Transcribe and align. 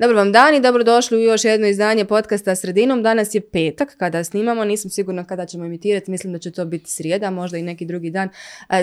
Dobar 0.00 0.16
vam 0.16 0.32
dan 0.32 0.54
i 0.54 0.60
dobrodošli 0.60 1.18
u 1.18 1.20
još 1.20 1.44
jedno 1.44 1.66
izdanje 1.66 2.04
podcasta 2.04 2.54
Sredinom. 2.54 3.02
Danas 3.02 3.34
je 3.34 3.40
petak 3.40 3.96
kada 3.96 4.24
snimamo, 4.24 4.64
nisam 4.64 4.90
sigurna 4.90 5.24
kada 5.24 5.46
ćemo 5.46 5.64
emitirati, 5.64 6.10
mislim 6.10 6.32
da 6.32 6.38
će 6.38 6.50
to 6.50 6.64
biti 6.64 6.90
srijeda, 6.90 7.30
možda 7.30 7.58
i 7.58 7.62
neki 7.62 7.84
drugi 7.86 8.10
dan. 8.10 8.28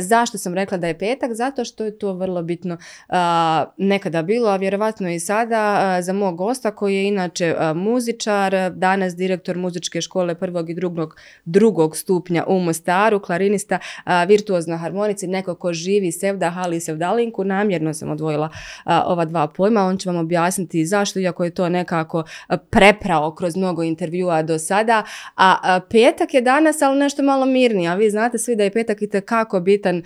zašto 0.01 0.38
sam 0.38 0.53
rekla 0.53 0.77
da 0.77 0.88
je 0.88 0.97
petak? 0.97 1.34
Zato 1.34 1.66
što 1.66 1.84
je 1.84 1.98
to 1.98 2.13
vrlo 2.13 2.41
bitno 2.41 2.77
nekada 3.77 4.21
bilo, 4.21 4.49
a 4.49 4.55
vjerovatno 4.55 5.09
i 5.09 5.20
sada 5.20 5.98
za 6.02 6.13
mog 6.13 6.35
gosta 6.35 6.71
koji 6.71 6.95
je 6.95 7.07
inače 7.07 7.55
muzičar, 7.75 8.71
danas 8.71 9.15
direktor 9.15 9.57
muzičke 9.57 10.02
škole 10.02 10.36
prvog 10.36 10.70
i 10.70 10.73
drugog, 10.73 11.15
drugog 11.45 11.97
stupnja 11.97 12.43
u 12.47 12.59
Mostaru, 12.59 13.20
klarinista, 13.20 13.79
virtuozna 14.27 14.77
harmonici, 14.77 15.27
neko 15.27 15.55
ko 15.55 15.73
živi 15.73 16.11
sevdah 16.11 16.57
ali 16.57 16.77
i 16.77 16.79
sevdalinku. 16.79 17.43
Namjerno 17.43 17.93
sam 17.93 18.12
odvojila 18.12 18.49
ova 18.85 19.26
dva 19.26 19.48
pojma, 19.48 19.84
on 19.84 19.98
će 19.98 20.09
vam 20.09 20.18
objasniti 20.18 20.85
zašto 20.85 21.06
zašto, 21.07 21.20
iako 21.20 21.43
je 21.43 21.49
to 21.49 21.70
nekako 21.70 22.23
preprao 22.70 23.35
kroz 23.35 23.55
mnogo 23.55 23.84
intervjua 23.84 24.41
do 24.41 24.59
sada. 24.59 25.03
A 25.35 25.79
petak 25.89 26.34
je 26.34 26.41
danas, 26.41 26.81
ali 26.81 26.99
nešto 26.99 27.23
malo 27.23 27.45
mirniji. 27.45 27.88
A 27.88 27.95
vi 27.95 28.09
znate 28.09 28.38
svi 28.38 28.55
da 28.55 28.63
je 28.63 28.71
petak 28.71 29.02
i 29.02 29.09
kako 29.25 29.59
bitan 29.59 30.03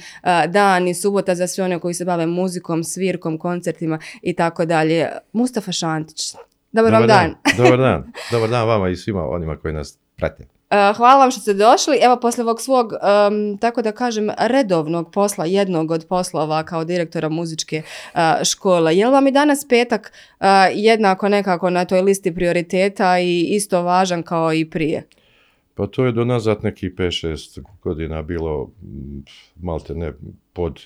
dan 0.48 0.88
i 0.88 0.94
subota 0.94 1.36
za 1.36 1.48
sve 1.48 1.64
one 1.64 1.80
koji 1.80 1.94
se 1.94 2.06
bave 2.06 2.26
muzikom, 2.26 2.84
svirkom, 2.84 3.38
koncertima 3.38 4.00
i 4.22 4.34
tako 4.34 4.66
dalje. 4.66 5.08
Mustafa 5.34 5.72
Šantić. 5.72 6.36
Dobar, 6.72 6.94
vam 6.94 7.08
dan. 7.08 7.36
Dobar 7.58 7.80
dan. 7.80 8.12
Dobar 8.32 8.50
dan 8.50 8.68
vama 8.68 8.90
i 8.90 8.96
svima 8.96 9.28
onima 9.28 9.58
koji 9.58 9.74
nas 9.74 9.98
prate. 10.16 10.61
E, 10.72 10.94
hvala 10.94 11.20
vam 11.20 11.32
što 11.32 11.42
ste 11.42 11.54
došli. 11.54 11.98
Evo, 12.02 12.20
posle 12.20 12.44
ovog 12.44 12.62
svog, 12.62 12.94
tako 13.60 13.82
da 13.82 13.92
kažem, 13.92 14.30
redovnog 14.38 15.12
posla, 15.12 15.46
jednog 15.46 15.92
od 15.92 16.06
poslova 16.10 16.64
kao 16.64 16.84
direktora 16.84 17.30
muzičke 17.30 17.82
uh, 18.14 18.20
škole, 18.44 18.98
je 18.98 19.06
li 19.06 19.12
vam 19.12 19.28
i 19.28 19.32
danas 19.32 19.68
petak 19.70 20.12
uh, 20.40 20.46
jednako 20.74 21.30
nekako 21.30 21.70
na 21.70 21.86
toj 21.86 22.02
listi 22.02 22.36
prioriteta 22.36 23.20
i 23.20 23.42
isto 23.42 23.82
važan 23.82 24.24
kao 24.24 24.54
i 24.54 24.70
prije? 24.70 25.08
Pa 25.76 25.88
to 25.88 26.06
je 26.06 26.12
do 26.12 26.26
nazad 26.26 26.64
neki 26.64 26.90
5-6 26.90 27.62
godina 27.84 28.22
bilo 28.22 28.70
malte 29.62 29.96
ne 29.96 30.14
pod 30.54 30.80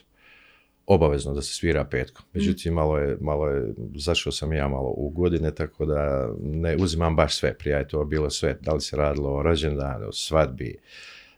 obavezno 0.88 1.34
da 1.34 1.42
se 1.42 1.54
svira 1.54 1.86
petkom. 1.86 2.26
Mm. 2.26 2.30
Međutim, 2.34 2.74
malo 2.74 2.98
je, 2.98 3.18
malo 3.22 3.48
je, 3.48 3.74
zašao 3.96 4.32
sam 4.32 4.54
ja 4.54 4.68
malo 4.68 4.94
u 4.98 5.10
godine, 5.10 5.56
tako 5.56 5.86
da 5.86 6.30
ne 6.42 6.76
uzimam 6.80 7.16
baš 7.16 7.38
sve. 7.38 7.58
Prije 7.58 7.78
je 7.78 7.88
to 7.88 8.06
bilo 8.06 8.30
sve. 8.30 8.58
Da 8.62 8.74
li 8.74 8.82
se 8.82 8.96
radilo 8.98 9.30
o 9.30 9.44
rođendanu, 9.44 10.12
svadbi, 10.12 10.78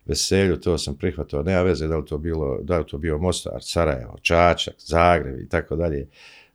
veselju, 0.05 0.57
to 0.59 0.77
sam 0.77 0.95
prihvatio. 0.95 1.43
Nema 1.43 1.61
veze 1.61 1.87
da 1.87 1.97
li 1.97 2.05
to 2.05 2.17
bilo, 2.17 2.59
da 2.61 2.77
li 2.77 2.85
to 2.85 2.97
bio 2.97 3.17
Mostar, 3.17 3.59
Sarajevo, 3.61 4.17
Čačak, 4.21 4.75
Zagreb 4.79 5.39
i 5.39 5.49
tako 5.49 5.75
dalje. 5.75 6.07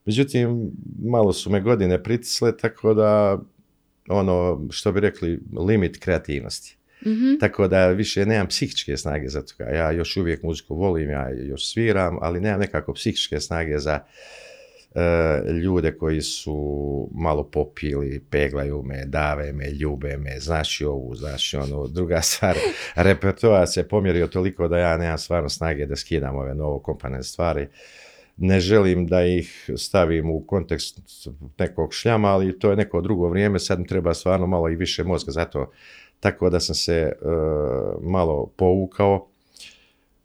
Međutim, 0.05 0.71
malo 1.03 1.33
su 1.33 1.51
me 1.51 1.61
godine 1.61 2.03
pritisle, 2.03 2.57
tako 2.57 2.95
da 2.95 3.39
ono, 4.09 4.67
što 4.71 4.93
bi 4.93 5.01
rekli, 5.01 5.41
limit 5.67 5.99
kreativnosti. 5.99 6.77
Mhm. 7.07 7.39
Tako 7.41 7.69
da 7.69 7.89
više 7.89 8.27
nemam 8.27 8.47
psihičke 8.47 8.97
snage 8.97 9.29
za 9.29 9.43
toga. 9.43 9.65
Ja 9.65 9.91
još 9.91 10.17
uvijek 10.17 10.43
muziku 10.43 10.75
volim, 10.75 11.11
ja 11.11 11.31
još 11.31 11.73
sviram, 11.73 12.19
ali 12.21 12.41
nemam 12.41 12.61
nekako 12.61 12.95
psihičke 12.95 13.41
snage 13.41 13.79
za 13.79 14.01
e, 14.95 15.53
ljude 15.53 15.93
koji 15.93 16.21
su 16.21 17.09
malo 17.15 17.45
popili, 17.45 18.25
peglaju 18.31 18.83
me, 18.83 19.05
dave 19.07 19.53
me, 19.53 19.71
ljube 19.71 20.17
me, 20.17 20.41
znači 20.41 20.85
ovu, 20.85 21.15
znači 21.15 21.57
ono. 21.57 21.87
Druga 21.87 22.21
stvar, 22.31 22.57
repertoar 22.95 23.69
se 23.69 23.89
pomjerio 23.89 24.27
toliko 24.27 24.69
da 24.69 24.79
ja 24.79 24.97
nemam 24.97 25.19
stvarno 25.19 25.49
snage 25.49 25.87
da 25.87 25.97
skidam 25.97 26.37
ove 26.37 26.55
novo 26.55 26.79
komponent 26.79 27.25
stvari. 27.25 27.69
Ne 28.37 28.61
želim 28.61 29.07
da 29.07 29.25
ih 29.25 29.71
stavim 29.77 30.31
u 30.31 30.47
kontekst 30.47 30.99
nekog 31.59 31.95
šljama, 31.95 32.29
ali 32.29 32.59
to 32.59 32.71
je 32.71 32.77
neko 32.77 33.01
drugo 33.01 33.29
vrijeme, 33.29 33.59
sad 33.59 33.79
mi 33.79 33.87
treba 33.87 34.15
stvarno 34.15 34.47
malo 34.47 34.69
i 34.69 34.77
više 34.77 35.05
mozga, 35.05 35.33
zato 35.33 35.73
tako 36.23 36.51
da 36.51 36.61
sam 36.61 36.75
se 36.75 36.95
e, 36.95 37.13
malo 38.01 38.47
povukao. 38.57 39.27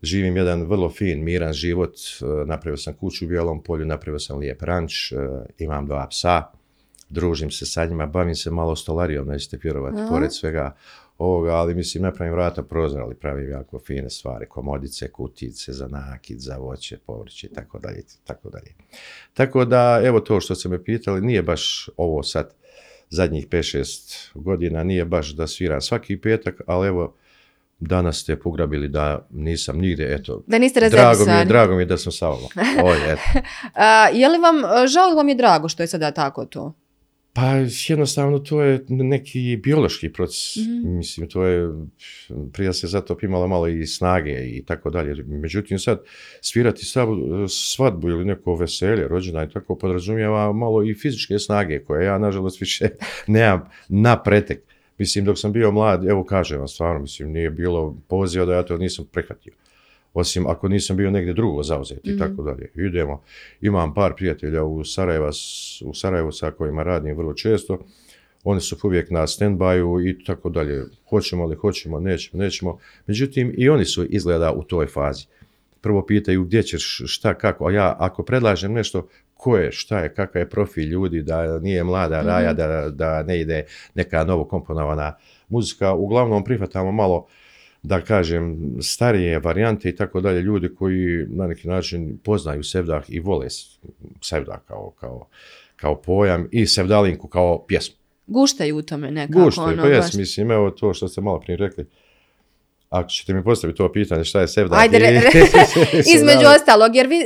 Živim 0.01 0.37
jedan 0.37 0.63
vrlo 0.63 0.89
fin, 0.89 1.23
miran 1.23 1.53
život, 1.53 1.95
e, 1.95 2.25
napravio 2.45 2.77
sam 2.77 2.93
kuću 2.93 3.25
u 3.25 3.27
Bijelom 3.27 3.63
polju, 3.63 3.85
napravio 3.85 4.19
sam 4.19 4.37
lijep 4.37 4.61
ranč, 4.61 5.11
e, 5.11 5.15
imam 5.57 5.85
dva 5.85 6.07
psa, 6.09 6.43
družim 7.09 7.51
se 7.51 7.65
sa 7.65 7.85
njima, 7.85 8.05
bavim 8.05 8.35
se 8.35 8.51
malo 8.51 8.75
stolarijom, 8.75 9.27
nećete 9.27 9.57
vjerovati, 9.63 10.01
pored 10.09 10.33
svega 10.33 10.75
ovoga, 11.17 11.51
ali 11.51 11.75
mislim 11.75 12.03
napravim 12.03 12.33
vrata 12.33 12.63
prozor, 12.63 13.01
ali 13.01 13.15
pravim 13.15 13.49
jako 13.51 13.79
fine 13.79 14.09
stvari, 14.09 14.45
komodice, 14.45 15.11
kutice 15.11 15.73
za 15.73 15.87
nakit, 15.87 16.39
za 16.39 16.57
voće, 16.57 16.97
povrće 17.05 17.47
i 17.47 17.53
tako 17.53 17.79
dalje, 17.79 18.03
tako 18.23 18.49
dalje. 18.49 18.73
Tako 19.33 19.65
da, 19.65 20.01
evo 20.03 20.19
to 20.19 20.41
što 20.41 20.55
ste 20.55 20.69
me 20.69 20.83
pitali, 20.83 21.21
nije 21.21 21.43
baš 21.43 21.89
ovo 21.97 22.23
sad 22.23 22.53
zadnjih 23.09 23.47
5-6 23.47 24.29
godina 24.33 24.83
nije 24.83 25.05
baš 25.05 25.29
da 25.29 25.47
sviram 25.47 25.81
svaki 25.81 26.17
petak, 26.21 26.61
ali 26.67 26.87
evo 26.87 27.15
danas 27.79 28.17
ste 28.17 28.39
pograbili 28.39 28.87
da 28.87 29.27
nisam 29.29 29.77
nigdje, 29.77 30.15
eto. 30.15 30.43
Da 30.47 30.59
niste 30.59 30.89
drago 30.89 31.25
mi, 31.25 31.31
je, 31.31 31.45
drago 31.45 31.75
mi 31.75 31.81
je 31.81 31.85
da 31.85 31.97
sam 31.97 32.11
sa 32.11 32.27
vama. 32.27 32.47
je 34.19 34.29
li 34.29 34.37
vam, 34.37 34.87
žao 34.87 35.15
vam 35.15 35.29
je 35.29 35.35
drago 35.35 35.69
što 35.69 35.83
je 35.83 35.87
sada 35.87 36.11
tako 36.11 36.45
to? 36.45 36.73
Pa 37.37 37.43
jednostavno 37.89 38.39
to 38.39 38.61
je 38.61 38.85
neki 38.89 39.59
biološki 39.63 40.13
proces. 40.13 40.55
Mhm. 40.55 40.97
Mislim, 40.97 41.29
to 41.29 41.43
je, 41.43 41.69
prije 42.53 42.73
se 42.73 42.87
zato 42.87 43.17
imala 43.21 43.47
malo 43.47 43.67
i 43.67 43.87
snage 43.87 44.31
i 44.31 44.63
tako 44.65 44.89
dalje. 44.89 45.23
Međutim, 45.23 45.79
sad 45.79 46.03
svirati 46.41 46.85
svadbu 47.47 48.09
ili 48.09 48.25
neko 48.25 48.55
veselje, 48.55 49.07
rođena 49.07 49.43
i 49.43 49.49
tako 49.49 49.75
podrazumijeva 49.75 50.53
malo 50.53 50.83
i 50.83 50.93
fizičke 50.93 51.39
snage 51.39 51.79
koje 51.79 52.05
ja, 52.05 52.17
nažalost, 52.17 52.61
više 52.61 52.89
nemam 53.27 53.69
na 53.89 54.23
pretek. 54.23 54.59
Mislim, 54.97 55.25
dok 55.25 55.39
sam 55.39 55.51
bio 55.51 55.71
mlad, 55.71 56.05
evo 56.05 56.23
kažem 56.23 56.57
vam 56.57 56.67
stvarno, 56.67 57.01
mislim, 57.01 57.31
nije 57.31 57.49
bilo 57.49 57.97
poziva 58.07 58.45
da 58.45 58.53
ja 58.53 58.63
to 58.63 58.77
nisam 58.77 59.05
prihvatio 59.11 59.53
osim 60.19 60.47
ako 60.47 60.67
nisam 60.67 60.97
bio 60.97 61.11
negdje 61.11 61.33
drugo 61.33 61.63
zauzet 61.63 61.99
i 62.03 62.09
mhm. 62.09 62.19
tako 62.19 62.43
dalje. 62.43 62.71
Idemo, 62.75 63.21
imam 63.61 63.93
par 63.93 64.13
prijatelja 64.15 64.63
u, 64.63 64.83
Sarajeva, 64.83 65.29
u 65.85 65.93
Sarajevu 65.93 66.31
sa 66.31 66.51
kojima 66.51 66.83
radim 66.83 67.17
vrlo 67.17 67.33
često, 67.33 67.79
oni 68.43 68.61
su 68.61 68.77
uvijek 68.83 69.11
na 69.11 69.21
stand-byu 69.21 70.09
i 70.09 70.23
tako 70.23 70.49
dalje. 70.49 70.83
Hoćemo 71.09 71.45
li, 71.45 71.55
hoćemo, 71.55 71.99
nećemo, 71.99 72.43
nećemo. 72.43 72.77
Međutim, 73.07 73.53
i 73.57 73.69
oni 73.69 73.85
su 73.85 74.05
izgleda 74.05 74.51
u 74.51 74.63
toj 74.63 74.87
fazi. 74.87 75.25
Prvo 75.81 76.05
pitaju 76.05 76.43
gdje 76.43 76.63
ćeš, 76.63 77.01
šta, 77.05 77.33
kako. 77.33 77.67
A 77.67 77.71
ja 77.71 77.95
ako 77.99 78.23
predlažem 78.23 78.73
nešto, 78.73 79.07
ko 79.33 79.57
je, 79.57 79.71
šta 79.71 79.99
je, 79.99 80.13
kakav 80.13 80.41
je 80.41 80.49
profil 80.49 80.83
ljudi, 80.83 81.21
da 81.21 81.59
nije 81.59 81.83
mlada 81.83 82.21
raja, 82.21 82.49
mhm. 82.49 82.57
da, 82.57 82.89
da 82.89 83.23
ne 83.23 83.41
ide 83.41 83.65
neka 83.95 84.23
novo 84.23 84.45
komponovana 84.45 85.15
muzika. 85.49 85.93
Uglavnom 85.93 86.43
prihvatamo 86.43 86.91
malo 86.91 87.27
da 87.87 88.01
kažem, 88.01 88.75
starije 88.81 89.39
varijante 89.39 89.89
i 89.89 89.95
tako 89.95 90.21
dalje, 90.21 90.41
ljudi 90.41 90.75
koji 90.75 91.25
na 91.29 91.47
neki 91.47 91.67
način 91.67 92.17
poznaju 92.23 92.63
Sevdah 92.63 93.03
i 93.07 93.19
vole 93.19 93.47
Sevdah 94.21 94.59
kao, 94.67 94.91
kao, 94.99 95.27
kao 95.75 96.01
pojam 96.01 96.47
i 96.51 96.65
Sevdalinku 96.65 97.27
kao 97.27 97.65
pjesmu. 97.67 97.95
Guštaju 98.27 98.77
u 98.77 98.81
tome 98.81 99.11
nekako. 99.11 99.39
Guštaju, 99.39 99.67
ono, 99.67 99.83
pa 99.83 99.89
jes, 99.89 100.13
mislim, 100.13 100.51
evo 100.51 100.71
to 100.71 100.93
što 100.93 101.07
ste 101.07 101.21
malo 101.21 101.39
prije 101.39 101.57
rekli, 101.57 101.85
ako 102.89 103.09
ćete 103.09 103.33
mi 103.33 103.43
postaviti 103.43 103.77
to 103.77 103.91
pitanje 103.91 104.23
šta 104.23 104.41
je 104.41 104.47
sevdah 104.47 104.79
Ajde, 104.79 104.99
re, 104.99 105.09
između 106.15 106.47
ostalog, 106.55 106.95
jer 106.95 107.07
vi, 107.07 107.19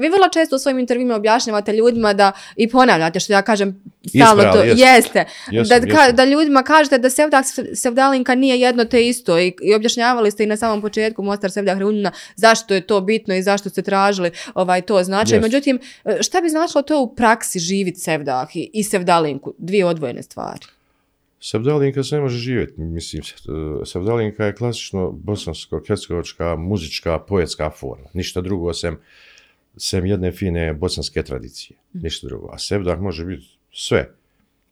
vi 0.00 0.08
vrlo 0.08 0.28
često 0.32 0.56
u 0.56 0.58
svojim 0.58 0.78
intervjuima 0.78 1.14
objašnjavate 1.14 1.72
ljudima 1.72 2.12
da, 2.12 2.32
i 2.56 2.68
ponavljate 2.68 3.20
što 3.20 3.32
ja 3.32 3.42
kažem 3.42 3.82
stalno 4.08 4.52
to, 4.52 4.62
jeste, 4.62 5.24
da, 5.68 6.12
da 6.12 6.24
ljudima 6.24 6.62
kažete 6.62 6.98
da 6.98 7.10
sevdah 7.10 7.44
sevdalinka 7.74 8.34
nije 8.34 8.60
jedno 8.60 8.84
te 8.84 9.08
isto 9.08 9.38
i, 9.38 9.52
i 9.62 9.74
objašnjavali 9.74 10.30
ste 10.30 10.44
i 10.44 10.46
na 10.46 10.56
samom 10.56 10.80
početku 10.80 11.22
Mostar 11.22 11.50
sevdah 11.50 11.78
reunina 11.78 12.12
zašto 12.36 12.74
je 12.74 12.80
to 12.80 13.00
bitno 13.00 13.34
i 13.34 13.42
zašto 13.42 13.70
ste 13.70 13.82
tražili 13.82 14.30
ovaj, 14.54 14.82
to 14.82 15.02
značaj. 15.04 15.40
Međutim, 15.40 15.78
šta 16.20 16.40
bi 16.40 16.48
značilo 16.48 16.82
to 16.82 17.00
u 17.00 17.14
praksi 17.14 17.58
živiti 17.58 18.00
sevdah 18.00 18.56
i, 18.56 18.70
i 18.72 18.84
sevdalinku, 18.84 19.54
dvije 19.58 19.86
odvojene 19.86 20.22
stvari? 20.22 20.77
Sevdalinka 21.40 22.02
se 22.02 22.14
ne 22.14 22.20
može 22.20 22.38
živjeti. 22.38 22.80
Mislim, 22.80 23.22
Sevdalinka 23.84 24.44
je 24.44 24.54
klasično 24.54 25.10
bosansko-hercegovačka 25.10 26.56
muzička 26.56 27.18
poetska 27.18 27.70
forma. 27.70 28.08
Ništa 28.12 28.40
drugo 28.40 28.74
sem, 28.74 28.98
sem 29.76 30.06
jedne 30.06 30.32
fine 30.32 30.74
bosanske 30.74 31.22
tradicije. 31.22 31.76
Mhm. 31.94 32.04
Ništa 32.04 32.26
drugo. 32.26 32.48
A 32.52 32.58
Sevdah 32.58 33.00
može 33.00 33.24
biti 33.24 33.46
sve. 33.72 34.08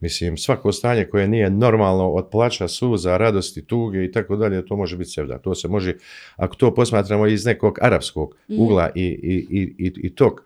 Mislim, 0.01 0.37
svako 0.37 0.73
stanje 0.73 1.05
koje 1.05 1.29
nije 1.29 1.51
normalno 1.51 2.11
od 2.11 2.29
plaća, 2.31 2.69
suza, 2.69 3.17
radosti, 3.17 3.67
tuge 3.67 4.05
i 4.05 4.13
tako 4.13 4.37
dalje, 4.37 4.67
to 4.67 4.77
može 4.77 4.97
biti 4.97 5.11
sevdah. 5.11 5.41
To 5.41 5.55
se 5.55 5.69
može, 5.69 5.95
ako 6.37 6.57
to 6.57 6.75
posmatramo 6.75 7.27
iz 7.27 7.45
nekog 7.45 7.79
arapskog 7.83 8.37
mhm. 8.51 8.61
ugla 8.61 8.91
i, 8.95 9.05
i, 9.05 9.75
i, 9.79 9.93
i 9.97 10.15
tog 10.15 10.43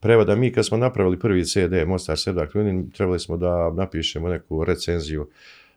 prevoda, 0.00 0.36
mi 0.36 0.52
kad 0.52 0.66
smo 0.66 0.76
napravili 0.76 1.18
prvi 1.18 1.44
CD 1.44 1.86
Mostar 1.86 2.18
Sevdah 2.18 2.48
trebali 2.94 3.20
smo 3.20 3.36
da 3.36 3.70
napišemo 3.70 4.28
neku 4.28 4.64
recenziju 4.64 5.28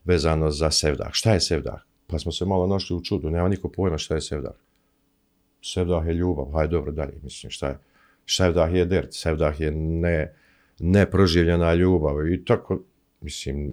vezano 0.08 0.52
za 0.52 0.72
sevdah. 0.72 1.10
Šta 1.12 1.34
je 1.34 1.40
sevdah? 1.40 1.82
Pa 2.08 2.20
smo 2.20 2.32
se 2.32 2.46
malo 2.46 2.68
našli 2.68 2.96
u 2.96 3.04
čudu, 3.04 3.30
nema 3.30 3.48
niko 3.48 3.70
pojma 3.70 3.98
šta 3.98 4.16
je 4.16 4.22
sevdah. 4.22 4.54
Sevdah 5.62 6.08
je 6.08 6.14
ljubav, 6.14 6.52
hajde 6.54 6.72
dobro 6.72 6.92
dalje, 6.92 7.20
mislim 7.24 7.52
šta 7.52 7.68
je. 7.68 7.80
Sevdah 8.26 8.74
je 8.74 8.86
dert, 8.86 9.14
sevdah 9.14 9.62
je 9.62 9.72
ne, 9.72 10.34
neproživljena 10.80 11.74
ljubav 11.74 12.28
i 12.28 12.46
tako, 12.46 12.82
mislim, 13.22 13.72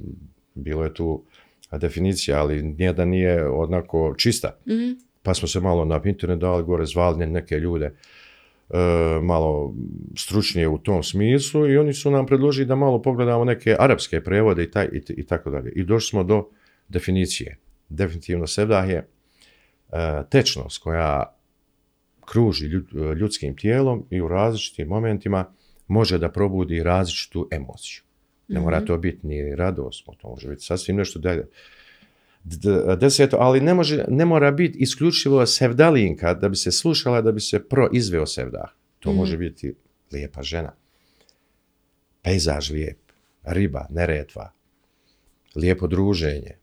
bilo 0.54 0.84
je 0.84 0.94
tu 0.94 1.24
definicija, 1.72 2.40
ali 2.40 2.62
nijedan 2.62 3.08
nije 3.08 3.48
onako 3.48 4.14
čista. 4.18 4.56
Mhm. 4.68 4.92
Pa 5.22 5.34
smo 5.34 5.48
se 5.48 5.60
malo 5.60 5.84
na 5.84 6.00
internet 6.04 6.38
dali 6.38 6.64
gore, 6.64 6.86
zvali 6.86 7.26
neke 7.26 7.58
ljude 7.58 7.94
malo 9.22 9.74
stručnije 10.16 10.68
u 10.68 10.78
tom 10.78 11.02
smislu 11.02 11.70
i 11.70 11.76
oni 11.76 11.92
su 11.92 12.10
nam 12.10 12.26
predložili 12.26 12.66
da 12.66 12.74
malo 12.74 13.02
pogledamo 13.02 13.44
neke 13.44 13.76
arapske 13.78 14.20
prevode 14.20 14.64
i, 14.64 14.70
taj, 14.70 14.88
i, 14.92 15.02
i 15.08 15.26
tako 15.26 15.50
dalje. 15.50 15.72
I 15.76 15.84
došli 15.84 16.08
smo 16.08 16.24
do 16.24 16.48
definicije. 16.88 17.58
Definitivno 17.88 18.46
sevdah 18.46 18.88
je 18.88 18.96
e, 18.96 19.06
tečnost 20.30 20.82
koja 20.82 21.36
kruži 22.24 22.66
ljud- 22.66 23.18
ljudskim 23.18 23.56
tijelom 23.56 24.06
i 24.10 24.20
u 24.20 24.28
različitim 24.28 24.88
momentima 24.88 25.52
može 25.86 26.18
da 26.18 26.32
probudi 26.32 26.82
različitu 26.82 27.48
emociju. 27.50 28.02
Ne 28.48 28.60
mora 28.60 28.80
to 28.80 28.98
biti 28.98 29.26
ni 29.26 29.56
radost, 29.56 30.04
to 30.20 30.28
može 30.28 30.48
biti 30.48 30.64
sasvim 30.64 30.96
nešto 30.96 31.18
dalje. 31.18 31.46
Deseto, 32.98 33.36
ali 33.40 33.60
ne, 33.60 33.74
može, 33.74 34.04
ne 34.08 34.24
mora 34.24 34.50
biti 34.50 34.78
isključivo 34.78 35.46
sevdalinka 35.46 36.34
da 36.34 36.48
bi 36.48 36.56
se 36.56 36.72
slušala, 36.72 37.20
da 37.20 37.32
bi 37.32 37.40
se 37.40 37.68
proizveo 37.68 38.26
sevdah. 38.26 38.70
To 39.00 39.12
može 39.12 39.36
biti 39.36 39.74
lijepa 40.12 40.42
žena, 40.42 40.72
pejzaž 42.22 42.70
lijep, 42.70 42.98
riba, 43.42 43.86
neretva, 43.90 44.52
lijepo 45.56 45.86
druženje, 45.86 46.58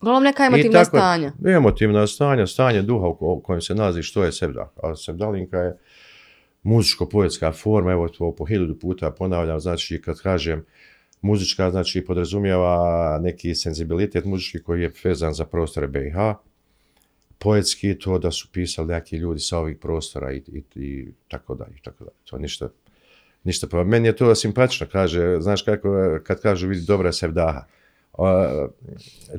Uglavnom 0.00 0.22
neka 0.22 0.44
emotivna 0.44 0.78
tako- 0.78 0.96
stanja. 0.96 1.32
Emotivna 1.46 2.06
stanja, 2.06 2.46
stanje 2.46 2.82
duha 2.82 3.06
u 3.06 3.40
kojem 3.44 3.60
se 3.60 3.74
nalazi 3.74 4.02
što 4.02 4.24
je 4.24 4.32
sevdah. 4.32 4.68
A 4.82 4.96
sevdalinka 4.96 5.58
je 5.58 5.78
muzičko-poetska 6.62 7.52
forma, 7.52 7.92
evo 7.92 8.08
to 8.08 8.34
po 8.34 8.44
hiljadu 8.44 8.78
puta 8.78 9.10
ponavljam, 9.10 9.60
znači 9.60 10.02
kad 10.02 10.20
kažem 10.20 10.64
muzička, 11.20 11.70
znači 11.70 12.04
podrazumijeva 12.04 13.18
neki 13.22 13.54
senzibilitet 13.54 14.24
muzički 14.24 14.62
koji 14.62 14.82
je 14.82 14.92
vezan 15.04 15.34
za 15.34 15.44
prostore 15.44 15.86
BiH, 15.86 16.16
poetski 17.38 17.98
to 17.98 18.18
da 18.18 18.30
su 18.30 18.48
pisali 18.52 18.88
neki 18.88 19.16
ljudi 19.16 19.40
sa 19.40 19.58
ovih 19.58 19.76
prostora 19.76 20.32
i, 20.32 20.36
i, 20.36 20.62
i 20.74 21.08
tako 21.28 21.54
dalje, 21.54 21.76
tako 21.84 22.04
dalje. 22.04 22.16
To 22.24 22.38
ništa, 22.38 22.68
ništa, 23.44 23.66
pa 23.70 23.84
meni 23.84 24.08
je 24.08 24.16
to 24.16 24.34
simpatično, 24.34 24.86
kaže, 24.92 25.36
znaš 25.40 25.62
kako, 25.62 26.18
kad 26.24 26.40
kažu 26.40 26.68
vidi 26.68 26.84
dobra 26.86 27.12
sevdaha. 27.12 27.64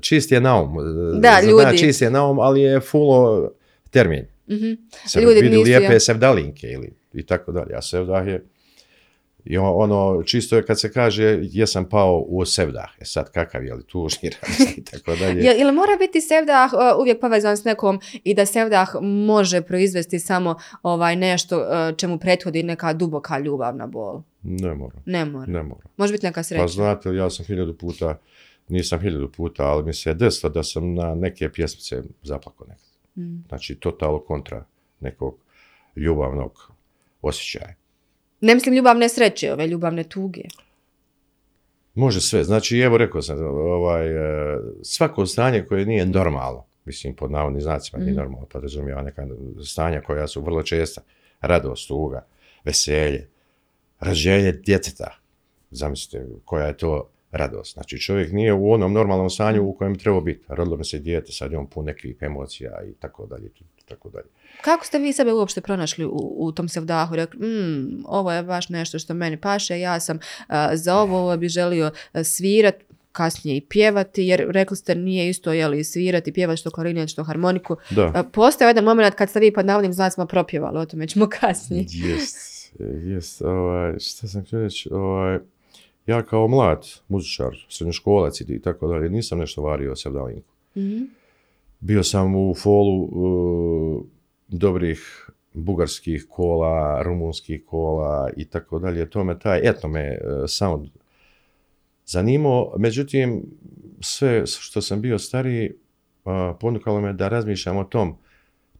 Čist 0.01 0.31
je 0.31 0.42
naum. 0.42 0.77
Da, 1.22 1.39
Zna, 1.42 1.50
ljudi. 1.50 1.77
čist 1.77 2.01
je 2.01 2.12
naum, 2.12 2.39
ali 2.39 2.62
je 2.62 2.80
fulo 2.80 3.51
termin. 3.89 4.25
Mhm. 4.50 4.72
Se 5.07 5.22
Ljudi 5.22 5.42
vidi 5.42 5.57
nisu, 5.57 5.63
lijepe 5.63 5.94
ja. 5.94 6.00
sevdalinke 6.00 6.68
ili 6.68 6.94
i 7.13 7.25
tako 7.25 7.51
dalje. 7.51 7.75
A 7.75 7.81
sevdah 7.81 8.27
je 8.27 8.45
i 9.45 9.57
ono, 9.57 10.23
čisto 10.25 10.55
je 10.55 10.65
kad 10.65 10.79
se 10.79 10.91
kaže 10.91 11.39
jesam 11.41 11.89
pao 11.89 12.25
u 12.27 12.45
sevdah. 12.45 12.89
E 12.99 13.05
sad 13.05 13.31
kakav 13.31 13.63
je 13.63 13.73
li 13.73 13.83
tužni 13.83 14.29
i 14.77 14.83
tako 14.83 15.15
dalje. 15.15 15.41
Je, 15.41 15.61
ili 15.61 15.71
mora 15.71 15.97
biti 15.99 16.21
sevdah 16.21 16.73
uh, 16.73 16.79
uvijek 16.99 17.19
povezan 17.21 17.57
s 17.57 17.63
nekom 17.63 17.99
i 18.23 18.33
da 18.33 18.45
sevdah 18.45 18.89
može 19.01 19.61
proizvesti 19.61 20.19
samo 20.19 20.55
ovaj 20.83 21.15
nešto 21.15 21.57
uh, 21.57 21.97
čemu 21.97 22.19
prethodi 22.19 22.63
neka 22.63 22.93
duboka 22.93 23.39
ljubavna 23.39 23.88
bol? 23.88 24.21
Ne 24.43 24.75
mora, 24.75 24.97
Ne 25.05 25.25
mora. 25.25 25.51
ne 25.51 25.63
mora. 25.63 25.88
Može 25.97 26.13
biti 26.13 26.25
neka 26.25 26.43
sreća. 26.43 26.63
Pa 26.63 26.67
znate, 26.67 27.09
ja 27.09 27.29
sam 27.29 27.45
hiljadu 27.45 27.77
puta, 27.77 28.19
nisam 28.67 28.99
hiljadu 28.99 29.31
puta, 29.31 29.63
ali 29.63 29.83
mi 29.83 29.93
se 29.93 30.09
je 30.09 30.13
desilo 30.13 30.49
da 30.49 30.63
sam 30.63 30.93
na 30.93 31.15
neke 31.15 31.49
pjesmice 31.49 32.03
zaplako 32.23 32.65
nekad. 32.65 32.91
Mm. 33.15 33.43
Znači, 33.47 33.75
totalno 33.75 34.19
kontra 34.19 34.65
nekog 34.99 35.38
ljubavnog 35.95 36.71
osjećaja. 37.21 37.81
Ne 38.41 38.55
mislim 38.55 38.75
ljubavne 38.75 39.09
sreće, 39.09 39.53
ove 39.53 39.67
ljubavne 39.67 40.03
tuge. 40.03 40.41
Može 41.93 42.21
sve. 42.21 42.43
Znači, 42.43 42.77
evo 42.77 42.97
rekao 42.97 43.21
sam, 43.21 43.38
ovaj, 43.55 44.07
e, 44.07 44.57
svako 44.81 45.25
stanje 45.25 45.65
koje 45.65 45.85
nije 45.85 46.05
normalno, 46.05 46.65
mislim, 46.85 47.15
pod 47.15 47.31
navodnim 47.31 47.61
znacima 47.61 48.03
nije 48.03 48.15
normalno, 48.15 48.45
podrazumijeva 48.45 49.01
neka 49.01 49.27
stanja 49.65 50.01
koja 50.01 50.27
su 50.27 50.41
vrlo 50.41 50.63
česta, 50.63 51.01
radost, 51.41 51.88
tuga, 51.88 52.25
veselje, 52.63 53.27
rađenje 53.99 54.51
djeteta, 54.51 55.17
zamislite 55.71 56.25
koja 56.45 56.67
je 56.67 56.77
to 56.77 57.09
radost. 57.31 57.73
Znači, 57.73 57.99
čovjek 57.99 58.31
nije 58.31 58.53
u 58.53 58.71
onom 58.71 58.93
normalnom 58.93 59.29
stanju 59.29 59.63
u 59.63 59.73
kojem 59.73 59.97
treba 59.97 60.21
biti. 60.21 60.45
Rodilo 60.47 60.77
mi 60.77 60.85
se 60.85 60.99
dijete, 60.99 61.31
sad 61.31 61.51
je 61.51 61.57
on 61.57 61.67
pun 61.67 61.85
nekih 61.85 62.15
emocija 62.19 62.81
i 62.89 62.93
tako 62.93 63.25
dalje, 63.25 63.49
tako 63.95 64.09
dalje. 64.09 64.27
Kako 64.61 64.85
ste 64.85 64.99
vi 64.99 65.13
sebe 65.13 65.33
uopšte 65.33 65.61
pronašli 65.61 66.05
u, 66.05 66.35
u 66.38 66.51
tom 66.51 66.69
sevdahu? 66.69 67.15
Rekli, 67.15 67.39
mm, 67.47 68.03
ovo 68.05 68.31
je 68.31 68.43
baš 68.43 68.69
nešto 68.69 68.99
što 68.99 69.13
meni 69.13 69.38
paše, 69.38 69.79
ja 69.79 69.99
sam 69.99 70.19
a, 70.47 70.77
za 70.77 70.95
ovo, 70.95 71.19
ovo 71.19 71.38
bi 71.38 71.47
želio 71.47 71.91
svirat, 72.23 72.75
kasnije 73.11 73.57
i 73.57 73.61
pjevati, 73.61 74.23
jer 74.23 74.45
rekli 74.49 74.77
ste 74.77 74.95
nije 74.95 75.29
isto 75.29 75.53
je 75.53 75.67
li 75.67 75.83
svirati, 75.83 76.33
pjevati 76.33 76.57
što 76.57 76.71
klarinet, 76.71 77.09
što 77.09 77.23
harmoniku. 77.23 77.75
Da. 77.89 78.23
Postoje 78.33 78.69
jedan 78.69 78.83
moment 78.83 79.15
kad 79.15 79.29
ste 79.29 79.39
vi 79.39 79.53
pod 79.53 79.65
navodnim 79.65 79.93
znacima 79.93 80.25
propjevali, 80.25 80.79
o 80.79 80.85
tome 80.85 81.07
ćemo 81.07 81.29
kasnije. 81.39 81.85
Jest, 81.89 82.73
jest, 83.03 83.41
ovaj, 83.41 83.99
šta 83.99 84.27
sam 84.27 84.45
htio 84.45 84.59
reći, 84.59 84.89
ovaj, 84.91 85.39
ja 86.05 86.23
kao 86.23 86.47
mlad 86.47 86.88
muzičar, 87.07 87.65
srednjoškolac 87.69 88.41
i 88.41 88.61
tako 88.61 88.88
dalje, 88.88 89.09
nisam 89.09 89.39
nešto 89.39 89.61
vario 89.61 89.95
sevdalinku. 89.95 90.49
Mhm. 90.77 91.03
Bio 91.81 92.04
sam 92.04 92.36
u 92.36 92.56
folu 92.56 93.04
uh, 93.04 94.04
dobrih 94.48 95.30
bugarskih 95.54 96.25
kola, 96.30 97.01
rumunskih 97.04 97.66
kola 97.66 98.30
i 98.38 98.45
tako 98.45 98.80
dalje, 98.80 99.10
to 99.10 99.24
me 99.24 99.39
taj, 99.39 99.60
etno 99.63 99.89
me 99.89 100.18
uh, 100.18 100.44
sound 100.48 100.88
zanimao, 102.06 102.74
međutim, 102.78 103.44
sve 104.00 104.44
što 104.45 104.81
sam 104.81 105.01
bio 105.01 105.19
stariji, 105.19 105.72
uh, 106.25 106.31
ponukalo 106.60 107.01
me 107.01 107.13
da 107.13 107.28
razmišljam 107.28 107.78
o 107.78 107.84
tom 107.84 108.18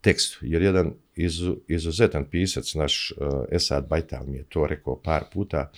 tekstu, 0.01 0.39
jer 0.42 0.62
jedan 0.62 0.94
izu, 1.15 1.57
izuzetan 1.68 2.25
pisac, 2.25 2.74
naš 2.74 3.13
Esad 3.51 3.88
Bajtal 3.88 4.25
mi 4.25 4.38
je 4.38 4.44
to 4.50 4.68
rekao 4.68 4.95
par 4.95 5.24
puta, 5.33 5.71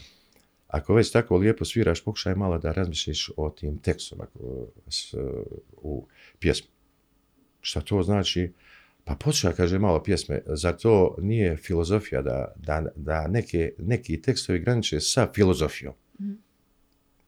ako 0.68 0.94
već 0.94 1.12
tako 1.12 1.38
lijepo 1.38 1.66
sviraš, 1.66 2.04
pokušaj 2.04 2.36
malo 2.36 2.58
da 2.58 2.72
razmišljiš 2.72 3.32
o 3.38 3.50
tim 3.50 3.80
uh, 3.94 5.20
u 5.82 6.08
pjesmi. 6.40 6.73
Šta 7.64 7.82
to 7.82 8.04
znači? 8.04 8.52
Pa 9.04 9.16
počeo, 9.16 9.52
kaže, 9.58 9.80
malo 9.80 10.04
pjesme, 10.04 10.42
zar 10.46 10.76
to 10.78 11.16
nije 11.22 11.58
filozofija 11.58 12.22
da, 12.22 12.54
da, 12.56 12.86
da 12.96 13.28
neke, 13.28 13.72
neki 13.78 14.22
tekstovi 14.22 14.60
graniče 14.60 15.00
sa 15.00 15.28
filozofijom? 15.36 15.94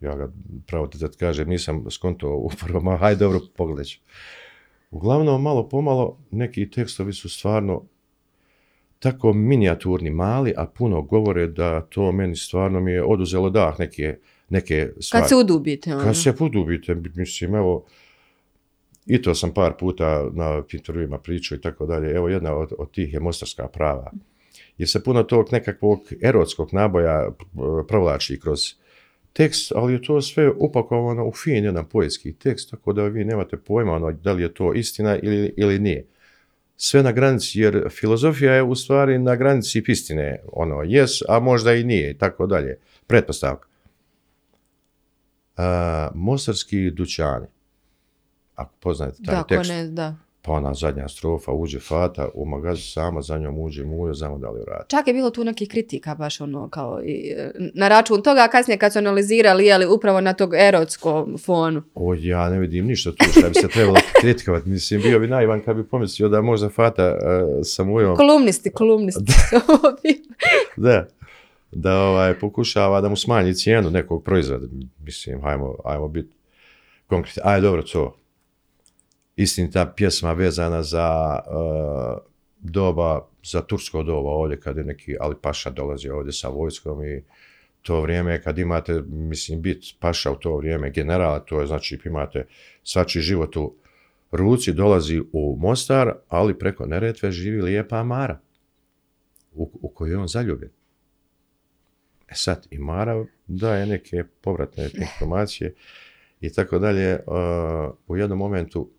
Ja 0.01 0.15
ga, 0.15 0.31
pravo 0.67 0.87
ti 0.87 0.97
kažem, 1.19 1.49
nisam 1.49 1.85
skonto 1.91 2.29
upravo, 2.29 2.81
ma 2.81 2.97
hajde 2.97 3.19
dobro, 3.19 3.39
pogledat 3.55 3.85
ću. 3.85 3.99
Uglavnom, 4.91 5.41
malo 5.41 5.69
pomalo, 5.69 6.17
neki 6.31 6.69
tekstovi 6.69 7.13
su 7.13 7.29
stvarno 7.29 7.85
tako 8.99 9.33
minijaturni, 9.33 10.09
mali, 10.09 10.53
a 10.57 10.65
puno 10.65 11.01
govore 11.01 11.47
da 11.47 11.81
to 11.81 12.11
meni 12.11 12.35
stvarno 12.35 12.79
mi 12.79 12.91
je 12.91 13.03
oduzelo 13.03 13.49
dah 13.49 13.79
neke, 13.79 14.17
neke 14.49 14.89
stvari. 14.99 15.21
Kad 15.21 15.29
se 15.29 15.35
udubite. 15.35 15.93
Ono. 15.93 16.03
Kad 16.03 16.17
se 16.17 16.35
podubite, 16.35 16.95
mislim, 17.15 17.55
evo, 17.55 17.85
i 19.05 19.21
to 19.21 19.35
sam 19.35 19.53
par 19.53 19.73
puta 19.79 20.29
na 20.33 20.63
intervjuima 20.73 21.17
pričao 21.17 21.55
i 21.55 21.61
tako 21.61 21.85
dalje, 21.85 22.15
evo 22.15 22.29
jedna 22.29 22.55
od, 22.55 22.73
od 22.77 22.91
tih 22.91 23.13
je 23.13 23.19
Mostarska 23.19 23.67
prava. 23.67 24.11
Jer 24.77 24.89
se 24.89 25.03
puno 25.03 25.23
tog 25.23 25.47
nekakvog 25.51 25.99
erotskog 26.21 26.69
naboja 26.73 27.29
p- 27.39 27.45
provlači 27.87 28.39
kroz 28.39 28.59
tekst, 29.33 29.71
ali 29.75 29.93
je 29.93 30.01
to 30.01 30.21
sve 30.21 30.49
upakovano 30.49 31.25
u 31.25 31.31
fin 31.31 31.63
jedan 31.63 31.85
poetski 31.89 32.33
tekst, 32.33 32.71
tako 32.71 32.93
da 32.93 33.03
vi 33.03 33.25
nemate 33.25 33.57
pojma 33.57 33.93
ono, 33.93 34.11
da 34.11 34.31
li 34.31 34.41
je 34.41 34.53
to 34.53 34.73
istina 34.73 35.17
ili, 35.17 35.53
ili 35.57 35.79
nije. 35.79 36.05
Sve 36.77 37.03
na 37.03 37.11
granici, 37.11 37.59
jer 37.59 37.89
filozofija 37.89 38.53
je 38.53 38.63
u 38.63 38.75
stvari 38.75 39.19
na 39.19 39.35
granici 39.35 39.83
istine, 39.87 40.39
ono, 40.51 40.83
jes, 40.83 41.11
a 41.29 41.39
možda 41.39 41.73
i 41.73 41.83
nije, 41.83 42.11
i 42.11 42.17
tako 42.17 42.47
dalje. 42.47 42.77
Pretpostavka. 43.07 43.67
A, 45.57 46.11
Mostarski 46.15 46.91
dućani, 46.91 47.45
ako 48.55 48.71
poznajete 48.79 49.23
taj 49.23 49.35
Da, 49.35 49.43
tekst, 49.43 49.69
ne, 49.69 49.87
da. 49.87 50.15
pa 50.41 50.51
ona 50.51 50.73
zadnja 50.73 51.07
strofa, 51.07 51.51
uđe 51.51 51.79
Fata, 51.79 52.29
u 52.33 52.45
magazu 52.45 52.81
sama, 52.91 53.21
za 53.21 53.37
njom 53.37 53.59
uđe 53.59 53.83
Mujo, 53.83 54.13
znamo 54.13 54.37
da 54.37 54.49
li 54.49 54.61
vrati. 54.67 54.89
Čak 54.89 55.07
je 55.07 55.13
bilo 55.13 55.29
tu 55.29 55.43
nekih 55.43 55.69
kritika 55.69 56.15
baš 56.15 56.41
ono 56.41 56.69
kao 56.69 57.01
i, 57.03 57.33
e, 57.37 57.51
na 57.73 57.87
račun 57.87 58.21
toga, 58.21 58.43
a 58.43 58.47
kasnije 58.47 58.77
kad 58.77 58.93
su 58.93 58.99
analizirali 58.99 59.65
je 59.65 59.77
li 59.77 59.85
upravo 59.85 60.21
na 60.21 60.33
tog 60.33 60.53
erotskom 60.57 61.37
fonu. 61.37 61.83
O, 61.95 62.13
ja 62.13 62.49
ne 62.49 62.59
vidim 62.59 62.85
ništa 62.85 63.11
tu 63.11 63.25
što 63.31 63.49
bi 63.49 63.53
se 63.55 63.67
trebalo 63.67 63.97
kritikovati. 64.21 64.69
Mislim, 64.69 65.01
bio 65.01 65.19
bi 65.19 65.27
naivan 65.27 65.61
kad 65.61 65.75
bi 65.75 65.87
pomislio 65.87 66.29
da 66.29 66.41
možda 66.41 66.69
Fata 66.69 67.07
uh, 67.07 67.19
sa 67.63 67.83
Mujom, 67.83 68.15
Kolumnisti, 68.15 68.71
kolumnisti. 68.71 69.23
da, 70.77 71.07
da 71.71 71.99
ovaj, 71.99 72.39
pokušava 72.39 73.01
da 73.01 73.09
mu 73.09 73.15
smanji 73.15 73.53
cijenu 73.53 73.89
nekog 73.89 74.23
proizvoda. 74.23 74.67
Mislim, 74.99 75.41
hajmo, 75.41 75.75
hajmo 75.85 76.07
biti 76.07 76.35
konkretni. 77.07 77.41
Aj, 77.45 77.61
dobro, 77.61 77.81
to. 77.83 78.17
Istinita 79.35 79.93
pjesma 79.95 80.33
vezana 80.33 80.83
za 80.83 81.39
uh, 81.47 82.17
doba, 82.59 83.27
za 83.43 83.61
tursko 83.61 84.03
doba 84.03 84.29
ovdje, 84.29 84.59
kad 84.59 84.77
je 84.77 84.83
neki 84.83 85.15
Ali 85.19 85.35
Paša 85.41 85.69
dolazi 85.69 86.09
ovdje 86.09 86.33
sa 86.33 86.49
vojskom 86.49 87.03
i 87.03 87.23
to 87.85 88.01
vrijeme 88.01 88.41
kad 88.41 88.57
imate, 88.57 89.01
mislim, 89.07 89.61
bit 89.61 89.85
paša 89.99 90.31
u 90.31 90.35
to 90.35 90.57
vrijeme 90.57 90.91
generala, 90.91 91.39
to 91.39 91.61
je 91.61 91.67
znači 91.67 91.99
imate 92.05 92.47
svači 92.83 93.19
život 93.19 93.55
u 93.55 93.73
ruci, 94.31 94.73
dolazi 94.73 95.21
u 95.33 95.57
Mostar, 95.59 96.13
ali 96.29 96.59
preko 96.59 96.85
Neretve 96.85 97.31
živi 97.31 97.61
lijepa 97.61 98.03
Mara, 98.03 98.39
u, 99.53 99.71
u 99.81 99.89
koju 99.89 100.11
je 100.11 100.17
on 100.17 100.27
zaljubljen. 100.27 100.71
E 102.27 102.35
sad, 102.35 102.67
i 102.71 102.79
Mara 102.79 103.25
daje 103.47 103.85
neke 103.85 104.23
povratne 104.41 104.89
informacije 105.05 105.75
i 106.41 106.53
tako 106.53 106.79
dalje. 106.79 107.19
Uh, 107.27 107.95
u 108.07 108.17
jednom 108.17 108.39
momentu 108.39 108.89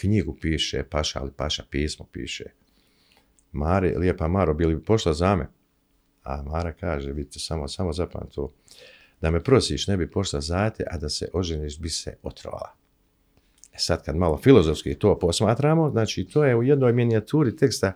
knjigu 0.00 0.36
piše 0.40 0.82
Paša, 0.90 1.20
ali 1.20 1.30
Paša 1.36 1.62
pismo 1.70 2.06
piše. 2.12 2.44
Mari, 3.52 3.94
lijepa 3.96 4.28
Maro, 4.28 4.54
bili 4.54 4.74
bi 4.74 4.84
pošla 4.84 5.12
za 5.14 5.36
me? 5.36 5.46
A 6.22 6.42
Mara 6.42 6.72
kaže, 6.72 7.12
vidite, 7.12 7.38
samo, 7.38 7.68
samo 7.68 7.92
zapam 7.92 8.28
to, 8.34 8.52
da 9.20 9.30
me 9.30 9.42
prosiš, 9.44 9.86
ne 9.86 9.96
bi 9.96 10.10
pošla 10.10 10.40
za 10.40 10.70
te, 10.70 10.84
a 10.90 10.98
da 10.98 11.08
se 11.08 11.28
oženiš, 11.32 11.78
bi 11.78 11.88
se 11.88 12.16
otrovala. 12.22 12.74
E 13.72 13.78
sad, 13.78 14.04
kad 14.04 14.16
malo 14.16 14.36
filozofski 14.38 14.94
to 14.94 15.18
posmatramo, 15.18 15.90
znači, 15.90 16.24
to 16.24 16.44
je 16.44 16.56
u 16.56 16.62
jednoj 16.62 16.92
minijaturi 16.92 17.56
teksta 17.56 17.92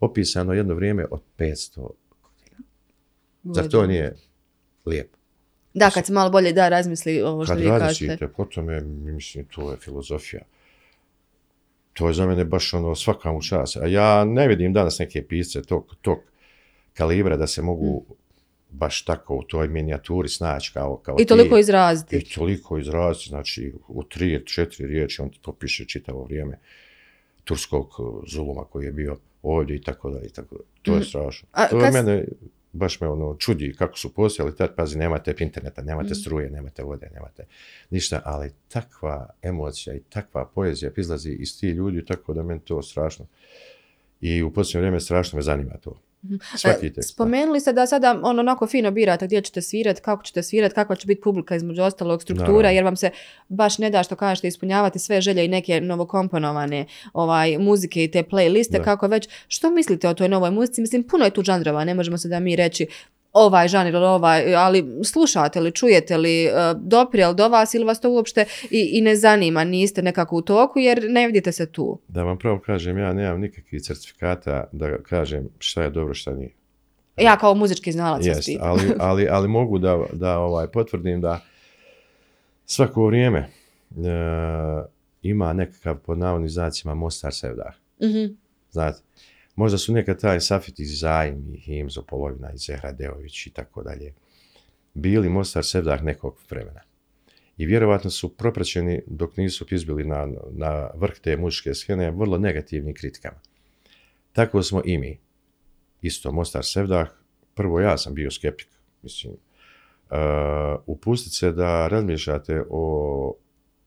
opisano 0.00 0.52
jedno 0.52 0.74
vrijeme 0.74 1.06
od 1.10 1.20
500 1.38 1.76
godina. 1.76 2.56
Zar 3.44 3.68
to 3.68 3.86
nije 3.86 4.16
lijepo? 4.86 5.18
Da, 5.74 5.90
kad 5.90 6.06
se 6.06 6.12
malo 6.12 6.30
bolje 6.30 6.52
da 6.52 6.68
razmisli 6.68 7.22
ovo 7.22 7.44
što 7.44 7.52
Kad 7.54 7.62
vi 7.62 7.68
kažete. 7.68 7.86
razmislite, 7.86 8.28
potom 8.28 8.70
je, 8.70 8.80
mislim, 8.80 9.44
to 9.44 9.70
je 9.70 9.76
filozofija. 9.76 10.42
To 11.94 12.08
je 12.08 12.14
za 12.14 12.26
mene 12.26 12.44
baš 12.44 12.74
ono 12.74 12.94
svaka 12.94 13.32
mu 13.32 13.42
čast. 13.42 13.76
A 13.76 13.86
ja 13.86 14.24
ne 14.24 14.48
vidim 14.48 14.72
danas 14.72 14.98
neke 14.98 15.22
pisce 15.22 15.62
tog, 15.62 15.96
tog 15.96 16.18
kalibra 16.94 17.36
da 17.36 17.46
se 17.46 17.62
mogu 17.62 18.06
Mm. 18.10 18.14
baš 18.70 19.04
tako 19.04 19.34
u 19.34 19.42
toj 19.42 19.68
minijaturi 19.68 20.28
snaći 20.28 20.70
kao, 20.72 20.96
kao 20.96 21.16
I 21.18 21.24
toliko 21.24 21.54
ti. 21.54 21.60
izraziti. 21.60 22.16
I 22.16 22.24
toliko 22.24 22.78
izraziti, 22.78 23.28
znači 23.28 23.72
u 23.88 24.02
tri, 24.04 24.46
četiri 24.46 24.86
riječi 24.86 25.22
on 25.22 25.30
to 25.32 25.52
piše 25.52 25.84
čitavo 25.84 26.24
vrijeme 26.24 26.58
turskog 27.44 27.94
uh, 27.98 28.22
zuluma 28.26 28.64
koji 28.64 28.84
je 28.84 28.92
bio 28.92 29.16
ovdje 29.42 29.76
i 29.76 29.82
tako 29.82 30.10
dalje 30.10 30.26
i 30.26 30.32
tako 30.32 30.54
dalje. 30.54 30.66
To 30.82 30.94
je 30.94 31.04
strašno. 31.04 31.48
Mhm. 31.48 31.60
A 31.60 31.68
to 31.68 31.80
kad 31.80 31.90
s- 31.90 31.94
mene 31.94 32.24
baš 32.74 33.00
me 33.00 33.08
ono 33.08 33.36
čudi 33.38 33.74
kako 33.78 33.98
su 33.98 34.14
postojali 34.14 34.56
tad, 34.56 34.74
pazi, 34.76 34.98
nemate 34.98 35.34
interneta, 35.38 35.82
nemate 35.82 36.06
Mhm. 36.06 36.14
struje, 36.14 36.50
nemate 36.50 36.82
vode, 36.82 37.10
nemate 37.14 37.46
ništa, 37.90 38.22
ali 38.24 38.52
takva 38.68 39.28
emocija 39.42 39.96
i 39.96 40.00
takva 40.00 40.46
poezija 40.54 40.90
izlazi 40.96 41.30
iz 41.30 41.60
tih 41.60 41.74
ljudi, 41.74 42.04
tako 42.04 42.34
da 42.34 42.42
meni 42.42 42.60
to 42.60 42.82
strašno. 42.82 43.26
I 44.20 44.42
u 44.42 44.52
posljednje 44.52 44.80
vrijeme 44.80 45.00
strašno 45.00 45.36
me 45.36 45.42
zanima 45.42 45.76
to. 45.76 46.00
Svaki 46.56 46.86
E, 46.86 46.92
tekst. 46.92 47.10
Spomenuli 47.10 47.60
ste 47.60 47.72
da 47.72 47.86
sada 47.86 48.20
ono 48.22 48.40
onako 48.40 48.66
fino 48.66 48.90
birate 48.90 49.26
gdje 49.26 49.40
ćete 49.40 49.62
svirati, 49.62 50.00
kako 50.02 50.22
ćete 50.22 50.42
svirati, 50.42 50.74
kakva 50.74 50.96
će 50.96 51.06
biti 51.06 51.20
publika 51.20 51.56
između 51.56 51.82
ostalog 51.82 52.22
struktura, 52.22 52.48
Naravno. 52.52 52.70
jer 52.70 52.84
vam 52.84 52.96
se 52.96 53.10
baš 53.48 53.78
ne 53.78 53.90
da 53.90 54.02
što 54.02 54.16
kažete 54.16 54.48
ispunjavati 54.48 54.98
sve 54.98 55.20
želje 55.20 55.44
i 55.44 55.48
neke 55.48 55.80
novokomponovane 55.80 56.86
ovaj, 57.12 57.58
muzike 57.58 58.04
i 58.04 58.10
te 58.10 58.22
playliste, 58.22 58.78
Da. 58.78 58.82
kako 58.82 59.06
već. 59.06 59.28
Što 59.48 59.70
mislite 59.70 60.08
o 60.08 60.14
toj 60.14 60.28
novoj 60.28 60.50
muzici? 60.50 60.80
Mislim, 60.80 61.02
puno 61.02 61.24
je 61.24 61.30
tu 61.30 61.42
žanrova, 61.42 61.84
ne 61.84 61.94
možemo 61.94 62.18
se 62.18 62.28
da 62.28 62.40
mi 62.40 62.56
reći 62.56 62.86
ovaj 63.34 63.68
žanr 63.68 63.88
ili 63.88 64.04
ovaj, 64.04 64.54
ali 64.54 64.84
slušate 65.04 65.60
li, 65.60 65.72
čujete 65.72 66.16
li, 66.16 66.44
e, 66.44 66.50
dopire 66.76 67.26
li 67.26 67.34
do 67.34 67.48
vas 67.48 67.74
ili 67.74 67.84
vas 67.84 68.00
to 68.00 68.10
uopšte 68.10 68.44
i, 68.70 68.90
i 68.92 69.00
ne 69.00 69.16
zanima, 69.16 69.64
niste 69.64 70.02
nekako 70.02 70.36
u 70.36 70.42
toku 70.42 70.78
jer 70.78 71.06
ne 71.08 71.26
vidite 71.26 71.52
se 71.52 71.72
tu. 71.72 71.98
Da 72.08 72.22
vam 72.22 72.38
pravo 72.38 72.58
kažem, 72.58 72.98
ja 72.98 73.12
nemam 73.12 73.40
nikakvih 73.40 73.82
certifikata 73.82 74.64
da 74.72 75.02
kažem 75.02 75.48
šta 75.58 75.82
je 75.82 75.90
dobro, 75.90 76.14
šta 76.14 76.34
nije. 76.34 76.50
Ja 77.16 77.36
kao 77.36 77.54
muzički 77.54 77.92
znalac 77.92 78.26
vas 78.26 78.46
pitam. 78.46 78.68
ali, 78.68 78.92
ali, 79.08 79.28
ali 79.30 79.48
mogu 79.48 79.78
da, 79.78 79.98
da 80.12 80.38
ovaj, 80.38 80.66
potvrdim 80.66 81.20
da 81.20 81.40
svako 82.66 83.06
vrijeme 83.06 83.38
e, 83.38 83.48
ima 85.22 85.52
nekakav 85.52 85.98
pod 85.98 86.18
navodnim 86.18 86.50
znacima 86.50 86.94
Mostar 86.94 87.34
Sevdah. 87.34 87.74
Mhm. 88.02 88.34
Znate, 88.70 88.98
možda 89.54 89.78
su 89.78 89.92
nekad 89.92 90.20
taj 90.20 90.40
Safit 90.40 90.80
iz 90.80 91.00
Zajm 91.00 91.54
i 91.54 91.60
Himzo 91.60 92.02
Polovina 92.02 92.52
i 92.52 92.58
Zehra 92.58 92.92
Deović 92.92 93.46
i 93.46 93.52
tako 93.52 93.82
dalje 93.82 94.14
bili 94.94 95.28
Mostar 95.28 95.64
Sevdah 95.64 96.02
nekog 96.02 96.40
vremena. 96.50 96.80
I 97.56 97.66
vjerovatno 97.66 98.10
su 98.10 98.36
propraćeni 98.36 99.02
dok 99.06 99.36
nisu 99.36 99.66
izbili 99.70 100.04
na, 100.04 100.28
na 100.52 100.90
vrh 100.94 101.14
te 101.22 101.36
muzičke 101.36 101.74
skene 101.74 102.10
vrlo 102.10 102.38
negativnim 102.38 102.94
kritikama. 102.94 103.40
Tako 104.32 104.62
smo 104.62 104.82
i 104.84 104.98
mi. 104.98 105.20
Isto 106.02 106.32
Mostar 106.32 106.64
Sevdah, 106.64 107.08
prvo 107.54 107.80
ja 107.80 107.98
sam 107.98 108.14
bio 108.14 108.30
skeptik, 108.30 108.68
mislim, 109.02 109.32
uh, 109.32 110.18
upustiti 110.86 111.36
se 111.36 111.52
da 111.52 111.88
razmišljate 111.88 112.62
o 112.70 113.36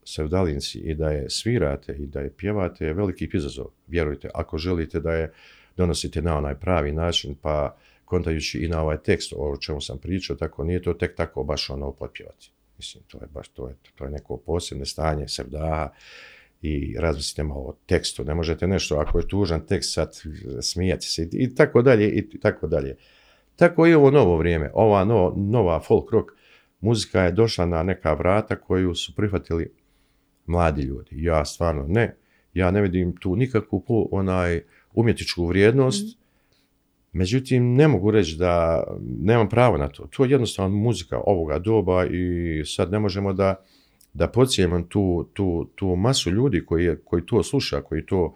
sevdalinci 0.05 0.79
i 0.79 0.95
da 0.95 1.09
je 1.09 1.29
svirate 1.29 1.93
i 1.93 2.05
da 2.07 2.19
je 2.19 2.33
pjevate 2.37 2.85
je 2.85 2.93
veliki 2.93 3.29
izazov, 3.33 3.65
vjerujte, 3.87 4.29
ako 4.33 4.57
želite 4.57 4.99
da 4.99 5.13
je 5.13 5.33
donosite 5.77 6.21
na 6.21 6.37
onaj 6.37 6.55
pravi 6.55 6.91
način, 6.91 7.35
pa 7.41 7.77
kontajući 8.05 8.59
i 8.59 8.67
na 8.67 8.81
ovaj 8.81 8.97
tekst 8.97 9.33
o 9.37 9.57
čemu 9.57 9.81
sam 9.81 9.97
pričao, 9.97 10.35
tako 10.35 10.63
nije 10.63 10.81
to 10.81 10.93
tek 10.93 11.15
tako 11.15 11.43
baš 11.43 11.69
ono 11.69 11.91
potpjevati. 11.91 12.51
Mislim, 12.77 13.03
to 13.07 13.17
je 13.17 13.27
baš, 13.33 13.47
to 13.47 13.67
je, 13.67 13.75
to 13.95 14.03
je 14.03 14.11
neko 14.11 14.37
posebno 14.37 14.85
stanje 14.85 15.27
sevdaha 15.27 15.89
i 16.61 16.95
razmislite 16.99 17.43
malo 17.43 17.61
o 17.61 17.75
tekstu. 17.85 18.23
Ne 18.23 18.35
možete 18.35 18.67
nešto, 18.67 18.95
ako 18.95 19.19
je 19.19 19.27
tužan 19.27 19.65
tekst, 19.65 19.93
sad 19.93 20.11
smijati 20.61 21.05
se 21.05 21.29
i, 21.31 21.55
tako 21.55 21.81
dalje 21.81 22.09
i 22.09 22.39
tako 22.39 22.67
dalje. 22.67 22.95
Tako 23.55 23.87
i 23.87 23.93
ovo 23.93 24.11
novo 24.11 24.37
vrijeme, 24.37 24.71
ova 24.73 25.05
no, 25.05 25.33
nova 25.35 25.79
folk 25.79 26.11
rock 26.11 26.31
muzika 26.79 27.21
je 27.21 27.31
došla 27.31 27.65
na 27.65 27.83
neka 27.83 28.13
vrata 28.13 28.55
koju 28.55 28.95
su 28.95 29.15
prihvatili 29.15 29.71
mladi 30.45 30.81
ljudi. 30.81 31.23
Ja 31.23 31.45
stvarno 31.45 31.85
ne. 31.87 32.15
Ja 32.53 32.71
ne 32.71 32.81
vidim 32.81 33.15
tu 33.15 33.35
nikakvu 33.35 34.09
onaj 34.11 34.61
umjetničku 34.97 35.45
vrijednost. 35.45 36.17
Međutim, 37.13 37.75
ne 37.75 37.87
mogu 37.87 38.11
reći 38.11 38.35
da 38.35 38.83
nemam 39.19 39.49
pravo 39.49 39.77
na 39.77 39.87
to. 39.87 40.07
To 40.07 40.25
je 40.25 40.31
jednostavno 40.31 40.77
muzika 40.77 41.19
ovoga 41.25 41.59
doba 41.59 42.05
i 42.05 42.63
sad 42.65 42.91
ne 42.91 42.99
možemo 42.99 43.33
da, 43.33 43.55
da 44.13 44.27
podsjemo 44.27 44.81
tu, 44.81 45.29
tu, 45.33 45.69
tu 45.75 45.95
masu 45.95 46.31
ljudi 46.31 46.65
koji, 46.65 46.85
je, 46.85 46.97
koji 47.05 47.25
to 47.25 47.43
sluša, 47.43 47.81
koji 47.81 48.05
to, 48.05 48.33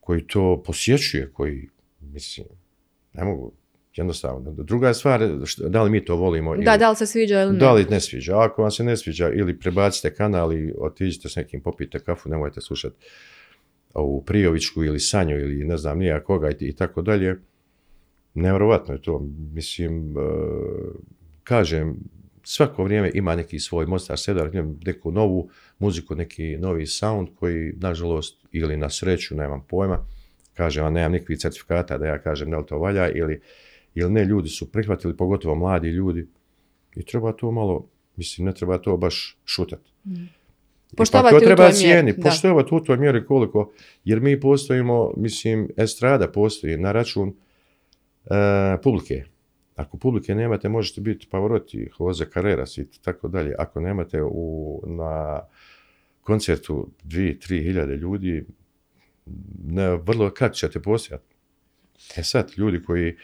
koji 0.00 0.26
to 0.26 0.62
posjećuje, 0.66 1.30
koji, 1.32 1.68
mislim, 2.00 2.46
ne 3.12 3.24
mogu, 3.24 3.52
jednostavno. 3.94 4.52
Druga 4.52 4.88
je 4.88 4.94
stvar, 4.94 5.28
da 5.68 5.82
li 5.82 5.90
mi 5.90 6.04
to 6.04 6.16
volimo 6.16 6.54
ili, 6.54 6.64
Da, 6.64 6.76
da 6.76 6.90
li 6.90 6.96
se 6.96 7.06
sviđa 7.06 7.42
ili 7.42 7.52
ne? 7.52 7.58
da 7.58 7.72
li 7.72 7.86
ne 7.90 8.00
sviđa. 8.00 8.40
Ako 8.40 8.62
vam 8.62 8.70
se 8.70 8.84
ne 8.84 8.96
sviđa, 8.96 9.30
ili 9.32 9.58
prebacite 9.58 10.14
kanal 10.14 10.52
i 10.52 10.72
otiđite 10.78 11.28
s 11.28 11.36
nekim, 11.36 11.60
popite 11.60 11.98
kafu, 11.98 12.28
nemojte 12.28 12.60
slušati 12.60 12.96
ovu 13.96 14.22
Prijovićku 14.22 14.84
ili 14.84 15.00
Sanju 15.00 15.38
ili 15.38 15.64
ne 15.64 15.76
znam 15.76 15.98
nija 15.98 16.24
koga 16.24 16.50
i, 16.60 16.72
tako 16.72 17.02
dalje. 17.02 17.40
Nevjerovatno 18.34 18.94
je 18.94 19.02
to. 19.02 19.26
Mislim, 19.52 20.10
e, 20.10 20.20
kažem, 21.44 21.96
svako 22.42 22.84
vrijeme 22.84 23.10
ima 23.14 23.36
neki 23.36 23.58
svoj 23.58 23.86
Mostar 23.86 24.18
Sedar, 24.18 24.50
neku 24.86 25.12
novu 25.12 25.50
muziku, 25.78 26.14
neki 26.14 26.56
novi 26.56 26.86
sound 26.86 27.28
koji, 27.34 27.72
nažalost, 27.76 28.46
ili 28.52 28.76
na 28.76 28.90
sreću, 28.90 29.36
nemam 29.36 29.64
pojma, 29.68 30.06
kažem, 30.54 30.84
a 30.84 30.90
nemam 30.90 31.12
nikakvih 31.12 31.38
certifikata 31.38 31.98
da 31.98 32.06
ja 32.06 32.18
kažem 32.22 32.50
da 32.50 32.58
li 32.58 32.66
to 32.66 32.78
valja 32.78 33.10
ili, 33.10 33.40
ili 33.94 34.12
ne, 34.12 34.24
ljudi 34.24 34.48
su 34.48 34.72
prihvatili, 34.72 35.16
pogotovo 35.16 35.54
mladi 35.54 35.88
ljudi, 35.88 36.26
i 36.96 37.04
treba 37.04 37.32
to 37.32 37.50
malo, 37.50 37.88
mislim, 38.16 38.46
ne 38.46 38.54
treba 38.54 38.78
to 38.78 38.96
baš 38.96 39.38
šutati. 39.44 39.90
Ipak 40.04 40.35
Poštovati 40.96 41.30
to 41.30 41.36
u 41.36 41.40
treba 41.40 41.72
cijeniti, 41.72 42.20
poštovati 42.20 42.74
u 42.74 42.80
toj 42.80 42.96
mjeri 42.96 43.26
koliko, 43.26 43.72
jer 44.04 44.20
mi 44.20 44.40
postojimo, 44.40 45.12
mislim, 45.16 45.68
estrada 45.76 46.28
postoji 46.28 46.76
na 46.76 46.92
račun 46.92 47.34
e, 48.24 48.82
publike. 48.82 49.24
Ako 49.76 49.96
publike 49.96 50.34
nemate, 50.34 50.68
možete 50.68 51.00
biti 51.00 51.26
Pavarotti, 51.30 51.90
Jose 51.98 52.26
Carreras 52.32 52.78
i 52.78 52.86
tako 53.04 53.28
dalje. 53.28 53.54
Ako 53.58 53.80
nemate 53.80 54.22
u, 54.22 54.82
na 54.86 55.40
koncertu 56.20 56.88
2-3 57.04 57.62
hiljade 57.62 57.96
ljudi, 57.96 58.46
ne, 59.64 59.96
vrlo 59.96 60.30
kad 60.30 60.54
ćete 60.54 60.82
postojati. 60.82 61.34
E 62.16 62.22
sad, 62.22 62.52
ljudi 62.56 62.82
koji, 62.82 63.16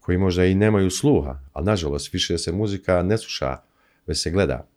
koji 0.00 0.18
možda 0.18 0.44
i 0.44 0.54
nemaju 0.54 0.90
sluha, 0.90 1.40
ali 1.52 1.66
nažalost 1.66 2.12
više 2.12 2.38
se 2.38 2.52
muzika 2.52 3.02
ne 3.02 3.18
sluša, 3.18 3.56
već 4.06 4.22
se 4.22 4.30
gleda. 4.30 4.68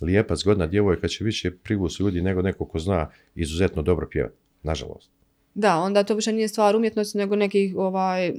Lijepa, 0.00 0.36
zgodna 0.36 0.66
djevojka 0.66 1.08
će 1.08 1.24
više 1.24 1.50
privući 1.50 2.02
ljudi 2.02 2.22
nego 2.22 2.42
neko 2.42 2.64
ko 2.64 2.78
zna 2.78 3.10
izuzetno 3.34 3.82
dobro 3.82 4.08
pjevati. 4.10 4.36
Nažalost. 4.62 5.10
Da, 5.54 5.78
onda 5.78 6.02
to 6.02 6.14
više 6.14 6.32
nije 6.32 6.48
stvar 6.48 6.76
umjetnosti, 6.76 7.18
nego 7.18 7.36
nekih 7.36 7.76
ovaj, 7.76 8.32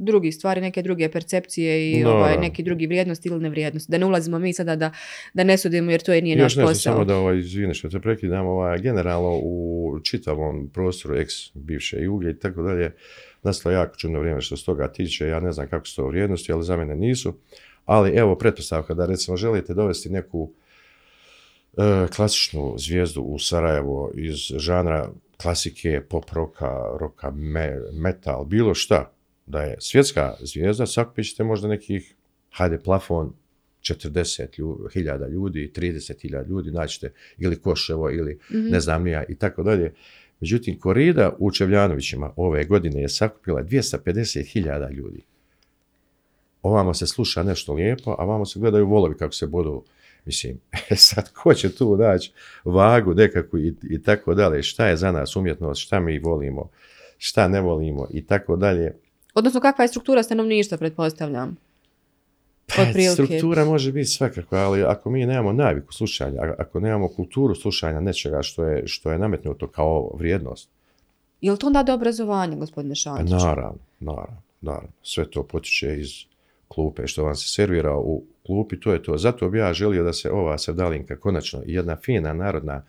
drugih 0.00 0.34
stvari, 0.34 0.60
neke 0.60 0.82
druge 0.82 1.08
percepcije 1.08 1.92
i 1.92 2.02
No, 2.04 2.10
ovaj, 2.10 2.38
neki 2.38 2.62
drugi 2.62 2.86
vrijednosti 2.86 3.28
ili 3.28 3.40
nevrijednosti. 3.40 3.92
Da 3.92 3.98
ne 3.98 4.06
ulazimo 4.06 4.38
mi 4.38 4.52
sada 4.52 4.76
da, 4.76 4.92
da 5.34 5.44
ne 5.44 5.58
sudimo 5.58 5.90
jer 5.90 6.02
to 6.02 6.12
je 6.12 6.22
nije 6.22 6.36
naš 6.36 6.44
Još 6.44 6.56
nešto 6.56 6.68
posao. 6.68 6.92
samo 6.92 7.04
da 7.04 7.16
ovaj, 7.16 7.38
izvini 7.38 7.74
što 7.74 7.88
te 7.88 8.00
prekidam, 8.00 8.46
ovaj, 8.46 8.78
generalno 8.78 9.40
u 9.42 9.98
čitavom 10.02 10.70
prostoru 10.74 11.16
ex 11.16 11.32
bivše 11.54 12.02
Juge 12.02 12.30
i 12.30 12.38
tako 12.38 12.62
dalje, 12.62 12.92
nastalo 13.42 13.74
jako 13.74 13.96
čudno 13.96 14.20
vrijeme 14.20 14.40
što 14.40 14.56
se 14.56 14.64
toga 14.64 14.92
tiče, 14.92 15.26
ja 15.26 15.40
ne 15.40 15.52
znam 15.52 15.68
kako 15.68 15.86
su 15.86 15.96
to 15.96 16.06
vrijednosti, 16.06 16.52
ali 16.52 16.64
za 16.64 16.76
mene 16.76 16.96
nisu, 16.96 17.34
Ali 17.88 18.16
evo 18.16 18.34
pretpostavka 18.36 18.94
da 18.94 19.06
recimo 19.06 19.36
želite 19.36 19.74
dovesti 19.74 20.10
neku 20.10 20.50
klasičnu 22.16 22.74
zvijezdu 22.78 23.22
u 23.22 23.38
Sarajevo 23.38 24.10
iz 24.14 24.36
žanra 24.56 25.10
klasike, 25.42 26.00
pop 26.08 26.30
roka, 26.32 26.84
roka 27.00 27.30
me- 27.30 27.80
metal, 27.92 28.44
bilo 28.44 28.74
šta, 28.74 29.12
da 29.46 29.62
je 29.62 29.76
svjetska 29.80 30.34
zvijezda, 30.40 30.86
sakupit 30.86 31.26
ćete 31.26 31.44
možda 31.44 31.68
nekih, 31.68 32.14
hajde 32.50 32.78
plafon, 32.78 33.32
40 33.80 34.58
lju- 34.58 34.92
hiljada 34.92 35.28
ljudi, 35.28 35.72
30 35.76 36.22
hiljada 36.22 36.48
ljudi, 36.48 36.70
naćete 36.70 37.12
ili 37.38 37.60
Koševo 37.60 38.10
ili 38.10 38.38
ne 38.50 38.80
znam 38.80 39.04
nija 39.04 39.24
i 39.28 39.34
tako 39.34 39.62
dalje. 39.62 39.94
Međutim, 40.40 40.78
korida 40.78 41.36
u 41.38 41.50
Čevljanovićima 41.50 42.32
ove 42.36 42.64
godine 42.64 43.00
je 43.02 43.08
sakupila 43.08 43.62
250 43.62 44.52
hiljada 44.52 44.90
ljudi. 44.90 45.20
Ovamo 46.62 46.94
se 46.94 47.06
sluša 47.06 47.42
nešto 47.42 47.74
lijepo, 47.74 48.16
a 48.18 48.24
vamo 48.24 48.44
se 48.44 48.60
gledaju 48.60 48.86
volovi 48.86 49.16
kako 49.16 49.32
se 49.32 49.46
bodu. 49.46 49.84
Mislim, 50.28 50.60
sad 51.08 51.32
ko 51.32 51.54
će 51.54 51.74
tu 51.74 51.96
naći 51.96 52.32
vagu 52.64 53.14
nekakvu 53.14 53.58
i, 53.58 53.74
i 53.90 54.02
tako 54.02 54.34
dalje, 54.34 54.62
šta 54.62 54.86
je 54.86 54.96
za 54.96 55.12
nas 55.12 55.36
umjetnost, 55.36 55.80
šta 55.80 56.00
mi 56.00 56.18
volimo, 56.18 56.68
šta 57.18 57.48
ne 57.48 57.60
volimo 57.60 58.06
i 58.10 58.26
tako 58.26 58.56
dalje. 58.56 58.94
Odnosno, 59.34 59.60
kakva 59.60 59.84
je 59.84 59.88
struktura 59.88 60.22
stanovništva, 60.22 60.78
pretpostavljam? 60.78 61.56
Pa, 62.76 63.12
struktura 63.12 63.64
može 63.64 63.92
biti 63.92 64.08
svakako, 64.08 64.56
ali 64.56 64.82
ako 64.82 65.10
mi 65.10 65.26
nemamo 65.26 65.52
naviku 65.52 65.92
slušanja, 65.92 66.54
ako 66.58 66.80
nemamo 66.80 67.08
kulturu 67.08 67.54
slušanja 67.54 68.00
nečega 68.00 68.42
što 68.42 68.64
je, 68.64 68.86
što 68.86 69.12
je 69.12 69.18
nametnuto 69.18 69.66
kao 69.66 70.10
vrijednost, 70.14 70.68
Je 71.40 71.52
li 71.52 71.58
to 71.58 71.66
onda 71.66 71.82
do 71.82 71.94
obrazovanja, 71.94 72.56
gospodine 72.56 72.92
Pa 72.92 72.94
Šantić? 72.94 73.30
naravno, 73.30 73.78
naravno, 74.00 74.42
naravno. 74.60 74.88
Sve 75.02 75.30
to 75.30 75.42
potiče 75.42 76.00
iz 76.00 76.08
klupe, 76.68 77.06
što 77.06 77.24
vam 77.24 77.34
se 77.34 77.48
servira 77.48 77.96
u 77.96 78.24
klupi, 78.46 78.80
to 78.80 78.92
je 78.92 79.02
to. 79.02 79.16
Zato 79.16 79.50
bi 79.50 79.58
ja 79.58 79.72
želio 79.72 80.04
da 80.04 80.12
se 80.12 80.30
ova 80.30 80.58
sevdalinka, 80.58 81.16
konačno, 81.16 81.62
i 81.66 81.72
jedna 81.74 81.96
fina 81.96 82.32
narodna 82.32 82.84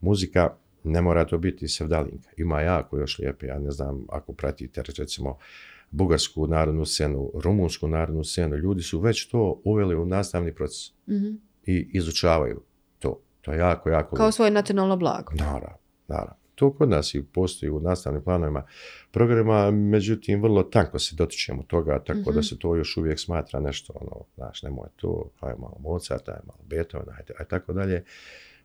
muzika, 0.00 0.50
ne 0.84 1.00
mora 1.02 1.24
to 1.24 1.38
biti 1.38 1.68
sevdalinka. 1.68 2.28
Ima 2.36 2.60
jako 2.60 2.98
još 2.98 3.18
lijepe, 3.18 3.46
ja 3.46 3.58
ne 3.58 3.70
znam, 3.70 4.06
ako 4.08 4.32
pratite, 4.32 4.82
recimo, 4.88 5.38
bugarsku 5.90 6.46
narodnu 6.46 6.84
scenu, 6.84 7.30
rumunsku 7.34 7.88
narodnu 7.88 8.24
scenu, 8.24 8.56
ljudi 8.56 8.82
su 8.82 9.00
već 9.00 9.26
to 9.26 9.60
uveli 9.64 9.94
u 9.96 10.06
nastavni 10.06 10.54
proces 10.54 10.92
Mhm. 11.08 11.30
i 11.66 11.88
izučavaju 11.92 12.62
to. 12.98 13.20
To 13.40 13.52
je 13.52 13.58
jako, 13.58 13.88
jako 13.90 14.16
Kao 14.16 14.24
lijepo. 14.24 14.32
svoje 14.32 14.50
nacionalno 14.50 14.96
blago. 14.96 15.32
Naravno, 15.34 15.76
naravno. 16.08 16.43
To 16.54 16.72
kod 16.72 16.88
nas 16.88 17.14
i 17.14 17.22
postoji 17.32 17.70
u 17.70 17.80
nastavnim 17.80 18.22
planovima 18.22 18.66
programa, 19.10 19.70
međutim, 19.70 20.42
vrlo 20.42 20.62
tanko 20.62 20.98
se 20.98 21.16
dotičemo 21.16 21.62
toga, 21.62 21.98
tako 21.98 22.32
da 22.32 22.42
se 22.42 22.58
to 22.58 22.76
još 22.76 22.96
uvijek 22.96 23.20
smatra 23.20 23.60
nešto, 23.60 23.92
ono, 24.00 24.24
znaš, 24.34 24.62
nemoj 24.62 24.88
to, 24.96 25.30
aj 25.40 25.54
malo 25.58 25.76
Mozarta, 25.80 26.32
aj 26.32 26.40
malo 26.46 26.60
Beethovena, 26.68 27.12
aj, 27.12 27.34
aj 27.38 27.44
tako 27.44 27.72
dalje. 27.72 28.04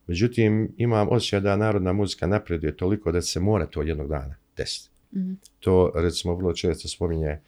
Međutim, 0.08 0.74
imam 0.78 1.08
osjećaj 1.12 1.40
da 1.40 1.56
narodna 1.56 1.94
muzika 1.94 2.28
napreduje 2.28 2.78
toliko 2.78 3.12
da 3.12 3.22
se 3.22 3.40
mora 3.40 3.66
to 3.66 3.82
jednog 3.82 4.08
dana 4.08 4.36
desiti. 4.58 4.90
Mhm. 5.16 5.34
To, 5.60 5.92
recimo, 5.96 6.36
vrlo 6.36 6.54
često 6.54 6.88
spominje 6.88 7.40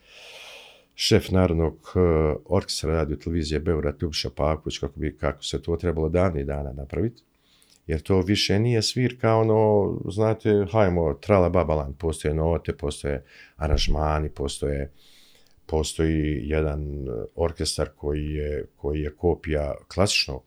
šef 0.95 1.29
Narodnog 1.29 1.73
eh, 1.95 1.99
orkestra 2.45 2.93
radio 2.93 3.15
televizije 3.15 3.59
Beograd 3.59 4.01
Ljubiša 4.01 4.29
Paković, 4.35 4.77
kako, 4.77 4.99
bi, 4.99 5.17
kako 5.17 5.43
se 5.43 5.61
to 5.61 5.75
trebalo 5.75 6.09
dani 6.09 6.43
dana 6.43 6.73
napraviti 6.73 7.23
jer 7.87 8.01
to 8.01 8.21
više 8.21 8.59
nije 8.59 8.81
svirka, 8.81 9.35
ono, 9.35 9.91
znate, 10.09 10.65
hajmo, 10.71 11.13
trala 11.13 11.49
babalan, 11.49 11.93
postoje 11.93 12.33
note, 12.33 12.73
postoje 12.73 13.23
aranžmani, 13.55 14.29
postoje, 14.29 14.91
postoji 15.65 16.41
jedan 16.43 16.81
e, 16.81 17.11
orkestar 17.35 17.89
koji 17.95 18.29
je, 18.29 18.65
koji 18.75 19.01
je 19.01 19.15
kopija 19.15 19.75
klasičnog 19.93 20.43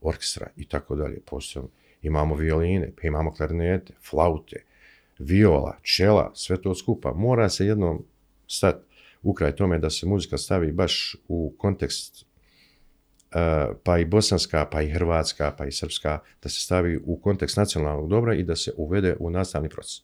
orkestra 0.00 0.46
i 0.56 0.68
tako 0.68 0.96
dalje. 0.96 1.20
Postoje, 1.20 1.66
imamo 2.02 2.34
violine, 2.34 2.92
pa 3.00 3.06
imamo 3.06 3.32
klarinete, 3.32 3.92
flaute, 4.10 4.64
viola, 5.18 5.76
čela, 5.82 6.30
sve 6.34 6.62
to 6.62 6.74
skupa. 6.74 7.12
Mora 7.12 7.48
se 7.48 7.66
jednom 7.66 8.04
stati 8.46 8.86
ukraj 9.22 9.56
tome 9.56 9.78
da 9.78 9.90
se 9.90 10.06
muzika 10.06 10.38
stavi 10.38 10.72
baš 10.72 11.16
u 11.28 11.54
kontekst 11.58 12.25
pa 13.82 13.98
i 13.98 14.04
bosanska, 14.04 14.64
pa 14.64 14.82
i 14.82 14.88
hrvatska, 14.88 15.54
pa 15.58 15.66
i 15.66 15.72
srpska, 15.72 16.18
da 16.42 16.48
se 16.48 16.60
stavi 16.60 17.00
u 17.04 17.16
kontekst 17.16 17.56
nacionalnog 17.56 18.08
dobra 18.08 18.34
i 18.34 18.42
da 18.42 18.56
se 18.56 18.72
uvede 18.76 19.16
u 19.18 19.30
nastavni 19.30 19.68
proces. 19.68 20.02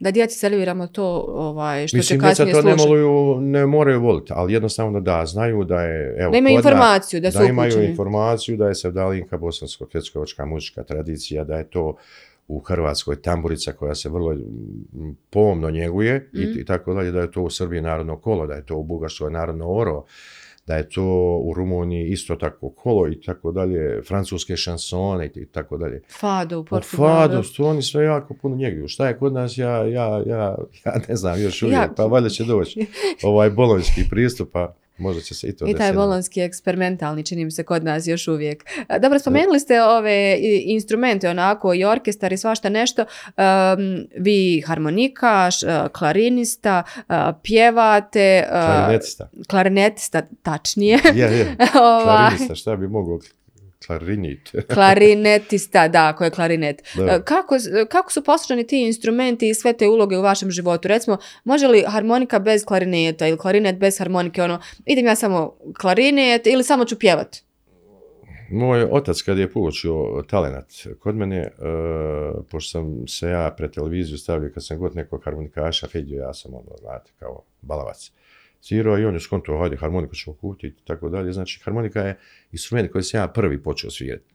Da 0.00 0.10
djeci 0.10 0.38
serviramo 0.38 0.86
to 0.86 1.04
ovaj, 1.28 1.88
što 1.88 1.96
Mislim, 1.96 2.20
će 2.20 2.26
kasnije 2.26 2.52
to 2.52 2.62
ne, 2.62 2.76
moluju, 2.76 3.40
ne 3.40 3.66
moraju 3.66 4.00
voliti, 4.00 4.32
ali 4.36 4.52
jednostavno 4.52 5.00
da 5.00 5.26
znaju 5.26 5.64
da 5.64 5.82
je... 5.82 6.16
Evo, 6.18 6.30
Da 6.30 6.38
imaju 6.38 6.54
informaciju, 6.54 7.20
da 7.20 7.30
su 7.30 7.38
da 7.38 7.44
imaju 7.44 7.68
upućeni. 7.68 7.86
informaciju 7.86 8.56
da 8.56 8.68
je 8.68 8.74
sevdalinka 8.74 9.38
bosansko-hercegovačka 9.38 10.44
muzička 10.44 10.82
tradicija, 10.82 11.44
da 11.44 11.56
je 11.56 11.64
to 11.64 11.96
u 12.48 12.58
Hrvatskoj 12.58 13.22
tamburica 13.22 13.72
koja 13.72 13.94
se 13.94 14.08
vrlo 14.08 14.32
mm, 14.32 15.16
pomno 15.30 15.70
njeguje 15.70 16.30
i, 16.32 16.38
Mhm. 16.40 16.60
i 16.60 16.64
tako 16.64 16.94
dalje, 16.94 17.12
da 17.12 17.20
je 17.20 17.30
to 17.30 17.42
u 17.42 17.50
Srbiji 17.50 17.80
narodno 17.80 18.16
kolo, 18.16 18.46
da 18.46 18.54
je 18.54 18.66
to 18.66 18.76
u 18.76 18.84
Bugarskoj 18.84 19.30
narodno 19.30 19.68
oro, 19.68 20.04
da 20.70 20.76
je 20.76 20.88
to 20.88 21.36
u 21.44 21.54
Rumuniji 21.54 22.08
isto 22.08 22.36
tako 22.36 22.70
kolo 22.70 23.08
i 23.08 23.20
tako 23.20 23.52
dalje, 23.52 24.02
francuske 24.02 24.56
šansone 24.56 25.30
i 25.34 25.46
tako 25.46 25.76
dalje. 25.76 26.02
Fado 26.20 26.58
u 26.58 26.60
U 26.60 26.64
Portugalu. 26.64 27.08
Fado, 27.08 27.42
to 27.56 27.64
oni 27.64 27.82
sve 27.82 28.04
jako 28.04 28.34
puno 28.34 28.56
njeguju. 28.56 28.88
Šta 28.88 29.08
je 29.08 29.18
kod 29.18 29.32
nas, 29.32 29.58
ja, 29.58 29.86
ja, 29.86 30.22
ja, 30.26 30.58
ja 30.84 30.94
ne 31.08 31.16
znam 31.16 31.42
još 31.42 31.62
uvijek, 31.62 31.90
pa 31.96 32.04
valjda 32.04 32.28
će 32.28 32.44
doći 32.44 32.86
ovaj 33.22 33.50
bolonjski 33.50 34.04
pristup, 34.10 34.52
pa 34.52 34.74
možda 35.00 35.22
će 35.22 35.34
se 35.34 35.48
i 35.48 35.56
to 35.56 35.66
I 35.66 35.74
taj 35.74 35.92
bolonski 35.92 36.40
eksperimentalni, 36.40 37.24
čini 37.24 37.44
mi 37.44 37.50
se 37.50 37.62
kod 37.62 37.84
nas 37.84 38.06
još 38.06 38.28
uvijek. 38.28 38.64
Dobro, 39.00 39.18
spomenuli 39.18 39.60
ste 39.60 39.82
ove 39.82 40.38
instrumente, 40.64 41.28
onako, 41.28 41.74
i 41.74 41.84
orkestar 41.84 42.32
i 42.32 42.36
svašta 42.36 42.68
nešto. 42.68 43.04
Um, 43.26 44.06
vi 44.18 44.62
harmonikaš, 44.66 45.62
uh, 45.62 45.70
klarinista, 45.92 46.82
uh, 46.96 47.14
pjevate, 47.42 48.44
uh, 48.46 48.52
Klarinetista. 48.52 49.28
klarinetista, 49.48 50.22
tačnije. 50.42 50.98
Je, 51.14 51.38
je. 51.38 51.56
Ovaj, 51.80 52.04
Klarinista, 52.04 52.54
šta 52.54 52.76
bi 52.76 52.88
mogao 52.88 53.18
klarinit. 53.90 54.52
klarinetista, 54.74 55.88
da, 55.88 56.12
ko 56.12 56.24
je 56.24 56.30
klarinet. 56.30 56.82
Da. 56.96 57.04
E, 57.04 57.22
Kako, 57.24 57.56
kako 57.88 58.12
su 58.12 58.24
posloženi 58.24 58.66
ti 58.66 58.82
instrumenti 58.82 59.48
i 59.48 59.54
sve 59.54 59.72
te 59.72 59.88
uloge 59.88 60.18
u 60.18 60.22
vašem 60.22 60.50
životu? 60.50 60.88
Recimo, 60.88 61.18
može 61.44 61.68
li 61.68 61.84
harmonika 61.86 62.38
bez 62.38 62.64
klarineta 62.64 63.26
ili 63.26 63.38
klarinet 63.38 63.78
bez 63.78 63.98
harmonike? 63.98 64.42
Ono, 64.42 64.60
idem 64.86 65.06
ja 65.06 65.14
samo 65.14 65.56
klarinet 65.80 66.46
ili 66.46 66.64
samo 66.64 66.84
ću 66.84 66.98
pjevat? 66.98 67.36
Moj 68.50 68.82
otac 68.90 69.22
kad 69.22 69.38
je 69.38 69.52
poučio 69.52 70.24
talenat 70.28 70.66
kod 70.98 71.16
mene, 71.16 71.38
e, 71.38 71.50
pošto 72.50 72.70
sam 72.70 73.08
se 73.08 73.28
ja 73.28 73.54
pred 73.56 73.70
televiziju 73.70 74.18
stavio 74.18 74.50
kad 74.54 74.66
sam 74.66 74.78
god 74.78 74.96
nekog 74.96 75.24
harmonikaša 75.24 75.86
vidio, 75.94 76.22
ja 76.22 76.34
sam 76.34 76.54
ono, 76.54 76.76
znate, 76.80 77.10
kao 77.18 77.42
balavac 77.62 78.12
svirao 78.60 78.98
i 78.98 79.04
on 79.04 79.14
je 79.14 79.20
skonto, 79.20 79.58
hajde, 79.58 79.76
harmoniku 79.76 80.14
ćemo 80.14 80.36
kupiti 80.36 80.66
i 80.66 80.86
tako 80.86 81.08
dalje. 81.08 81.32
Znači, 81.32 81.60
harmonika 81.64 82.00
je 82.00 82.18
instrument 82.52 82.92
koji 82.92 83.04
sam 83.04 83.20
ja 83.20 83.28
prvi 83.28 83.62
počeo 83.62 83.90
svirati. 83.90 84.34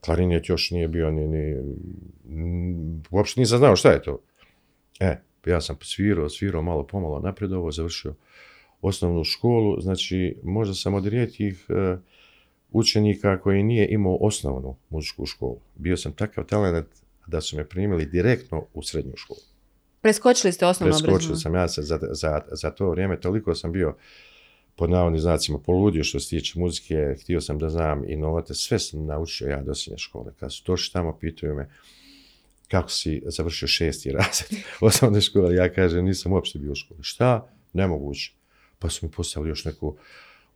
Klarinet 0.00 0.48
još 0.48 0.70
nije 0.70 0.88
bio 0.88 1.10
ni, 1.10 1.28
ni 1.28 1.56
uopšte 3.10 3.40
nisam 3.40 3.58
znao 3.58 3.76
šta 3.76 3.90
je 3.90 4.02
to. 4.02 4.22
E, 5.00 5.16
ja 5.46 5.60
sam 5.60 5.76
svirao, 5.80 6.28
svirao 6.28 6.62
malo 6.62 6.86
pomalo 6.86 7.20
napredovo, 7.20 7.72
završio 7.72 8.14
osnovnu 8.82 9.24
školu, 9.24 9.80
znači 9.80 10.36
možda 10.42 10.74
sam 10.74 10.94
od 10.94 11.06
rijetkih 11.06 11.66
e, 11.68 11.96
učenika 12.70 13.40
koji 13.40 13.62
nije 13.62 13.88
imao 13.90 14.18
osnovnu 14.20 14.76
muzičku 14.90 15.26
školu. 15.26 15.60
Bio 15.76 15.96
sam 15.96 16.12
takav 16.12 16.44
talent 16.44 16.86
da 17.26 17.40
su 17.40 17.56
me 17.56 17.68
primili 17.68 18.06
direktno 18.06 18.66
u 18.74 18.82
srednju 18.82 19.12
školu. 19.16 19.55
Preskočili 20.06 20.52
ste 20.52 20.66
osnovno 20.66 20.92
Preskočio 20.92 21.14
obrazovanje. 21.14 21.40
sam 21.40 21.54
ja 21.54 21.68
se 21.68 21.82
za, 21.82 21.98
za, 22.10 22.40
za 22.52 22.70
to 22.70 22.90
vrijeme, 22.90 23.20
toliko 23.20 23.54
sam 23.54 23.72
bio 23.72 23.96
pod 24.76 24.90
navodnim 24.90 25.20
znacima 25.20 25.58
poludio 25.58 26.04
što 26.04 26.20
se 26.20 26.28
tiče 26.28 26.58
muzike, 26.58 27.16
htio 27.22 27.40
sam 27.40 27.58
da 27.58 27.70
znam 27.70 28.04
i 28.10 28.16
novote, 28.16 28.54
sve 28.54 28.78
sam 28.78 29.06
naučio 29.06 29.48
ja 29.48 29.62
do 29.62 29.74
srednje 29.74 29.98
škole. 29.98 30.32
Kad 30.40 30.52
su 30.52 30.62
došli 30.66 30.92
tamo, 30.92 31.18
pitaju 31.18 31.54
me 31.54 31.70
kako 32.68 32.90
si 32.90 33.22
završio 33.26 33.68
šesti 33.68 34.12
razred 34.12 34.60
osnovne 34.80 35.20
škole, 35.20 35.54
ja 35.54 35.72
kažem 35.72 36.04
nisam 36.04 36.32
uopšte 36.32 36.58
bio 36.58 36.72
u 36.72 36.74
školi. 36.74 37.02
Šta? 37.02 37.48
Nemoguće. 37.72 38.32
Pa 38.78 38.90
su 38.90 39.06
mi 39.06 39.12
postavili 39.12 39.50
još 39.50 39.64
neku 39.64 39.96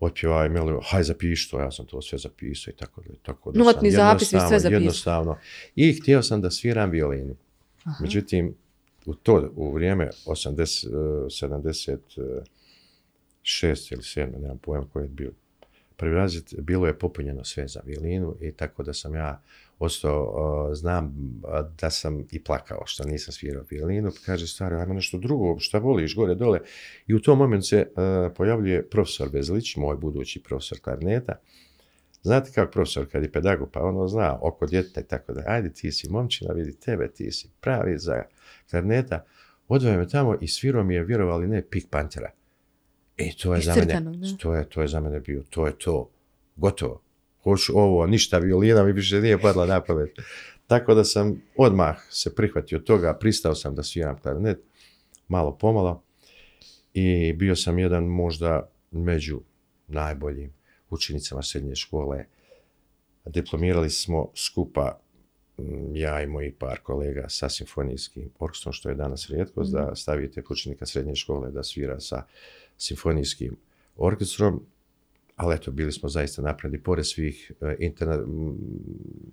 otpjevaj 0.00 0.48
melodiju, 0.48 0.80
haj 0.90 1.02
zapiši 1.02 1.50
to, 1.50 1.60
ja 1.60 1.70
sam 1.70 1.86
to 1.86 2.02
sve 2.02 2.18
zapisao 2.18 2.72
i 2.72 2.76
tako 2.76 3.00
da, 3.00 3.14
tako 3.22 3.52
da 3.52 3.58
Notni 3.58 3.90
sam 3.90 3.96
zapis, 3.96 4.28
sve 4.28 4.40
zapisali. 4.40 4.74
Jednostavno. 4.74 5.38
I 5.76 5.92
htio 5.92 6.22
sam 6.22 6.40
da 6.40 6.50
sviram 6.50 6.90
violinu. 6.90 7.36
Međutim, 8.00 8.54
u 9.11 9.14
to 9.14 9.51
u 9.57 9.73
vrijeme 9.73 10.11
80, 10.27 10.87
eh, 10.87 10.90
76 11.29 13.92
ili 13.92 14.03
7, 14.03 14.40
nemam 14.40 14.59
pojma 14.59 14.87
koji 14.92 15.05
je 15.05 15.09
bio 15.09 15.33
prvi 15.96 16.14
razred, 16.14 16.44
bilo 16.59 16.87
je 16.87 16.99
popunjeno 16.99 17.44
sve 17.44 17.68
za 17.68 17.81
violinu 17.85 18.37
i 18.40 18.53
tako 18.53 18.83
da 18.83 18.94
sam 18.94 19.14
ja 19.14 19.42
ostao, 19.79 20.75
znam 20.75 21.14
da 21.81 21.90
sam 21.90 22.27
i 22.31 22.44
plakao 22.44 22.83
što 22.87 23.05
nisam 23.05 23.33
svirao 23.33 23.64
violinu, 23.70 24.11
kaže 24.27 24.46
stari, 24.46 24.75
ajmo 24.75 24.94
nešto 24.94 25.18
drugo, 25.18 25.59
šta 25.59 25.79
voliš, 25.79 26.14
gore, 26.14 26.35
dole. 26.35 26.61
I 27.07 27.14
u 27.14 27.20
tom 27.20 27.38
momentu 27.38 27.66
se 27.66 27.90
pojavljuje 28.37 28.88
profesor 28.88 29.31
Bezlić, 29.31 29.77
moj 29.77 29.96
budući 29.96 30.42
profesor 30.42 30.81
klarneta. 30.81 31.40
Znate 32.22 32.50
kako 32.52 32.72
profesor 32.72 33.06
kad 33.12 33.22
je 33.22 33.33
pedagog, 33.33 33.70
pa 33.72 33.80
ono 33.80 34.09
zna 34.09 34.38
oko 34.42 34.66
djeteta 34.66 35.00
i 35.00 35.04
tako 35.04 35.33
da, 35.33 35.42
ajde 35.46 35.72
ti 35.72 35.92
si 35.92 36.09
momčina, 36.09 36.52
vidi 36.52 36.76
tebe, 36.80 37.09
ti 37.09 37.33
si 37.33 37.48
pravi 37.61 37.98
za 37.98 38.22
klarneta. 38.70 39.24
Odvaja 39.68 39.98
me 39.98 40.09
tamo 40.09 40.37
i 40.40 40.48
svirao 40.48 40.85
mi 40.85 40.94
je, 40.94 41.04
vjerovali 41.04 41.46
ne, 41.46 41.62
Pik 41.62 41.87
Pantera. 41.90 42.30
I 43.16 43.37
to 43.37 43.54
je, 43.54 43.61
za 43.61 43.74
mene, 43.74 44.02
to, 44.38 44.54
je, 44.54 44.68
to 44.68 44.83
je 44.83 44.88
za 44.88 45.00
mene 45.00 45.20
bio, 45.20 45.42
to 45.50 45.66
je 45.66 45.78
to, 45.78 46.11
gotovo 46.56 47.02
hoću 47.42 47.72
ovo, 47.78 48.06
ništa 48.06 48.38
violina 48.38 48.85
mi 48.85 48.92
više 48.92 49.20
nije 49.20 49.40
padla 49.40 49.66
na 49.66 49.80
pamet. 49.80 50.11
Tako 50.66 50.94
da 50.94 51.04
sam 51.04 51.42
odmah 51.56 51.96
se 52.11 52.35
prihvatio 52.35 52.78
toga, 52.78 53.14
pristao 53.14 53.54
sam 53.54 53.74
da 53.74 53.83
sviram 53.83 54.18
klarinet, 54.18 54.59
malo 55.28 55.59
pomalo 55.59 56.02
i 56.94 57.33
bio 57.33 57.56
sam 57.56 57.78
jedan 57.78 58.04
možda 58.04 58.70
među 58.90 59.40
najboljim 59.87 60.52
učenicama 60.90 61.42
srednje 61.42 61.76
škole. 61.76 62.24
Diplomirali 63.24 63.90
smo 63.90 64.29
skupa 64.35 64.98
ja 65.94 66.22
i 66.22 66.26
moji 66.26 66.53
par 66.53 66.79
kolega 66.83 67.29
sa 67.29 67.48
simfonijskim 67.48 68.31
orkestrom, 68.38 68.72
što 68.72 68.88
je 68.88 68.94
danas 68.94 69.31
rijetkost, 69.31 69.72
da 69.72 69.83
mhm. 69.83 69.94
stavite 69.94 70.42
učenika 70.50 70.87
srednje 70.87 71.14
škole 71.14 71.50
da 71.50 71.62
svira 71.62 72.00
sa 72.00 72.24
simfonijskim 72.79 73.57
orkestrom 73.96 74.66
ali 75.40 75.55
eto, 75.55 75.70
bili 75.70 75.92
smo 75.92 76.09
zaista 76.09 76.42
napredni, 76.42 76.83
pored 76.83 77.07
svih 77.07 77.53
e, 77.61 77.76
interna, 77.79 78.18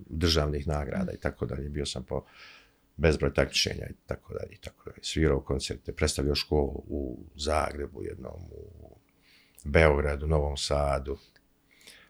državnih 0.10 0.68
nagrada 0.68 1.12
i 1.12 1.18
tako 1.18 1.46
dalje. 1.46 1.70
Bio 1.70 1.86
sam 1.86 2.04
po 2.04 2.24
bezbroj 2.98 3.34
takmičenja 3.34 3.88
i 3.90 3.94
tako 4.06 4.34
dalje 4.34 4.54
i 4.54 4.58
tako 4.58 4.90
dalje. 4.90 4.98
Svirao 5.02 5.40
koncerte, 5.40 5.92
predstavljao 5.92 6.36
školu 6.36 6.84
u 6.88 7.18
Zagrebu 7.36 8.04
jednom, 8.04 8.42
u 8.52 8.96
Beogradu, 9.64 10.28
Novom 10.28 10.58
Sadu. 10.58 11.18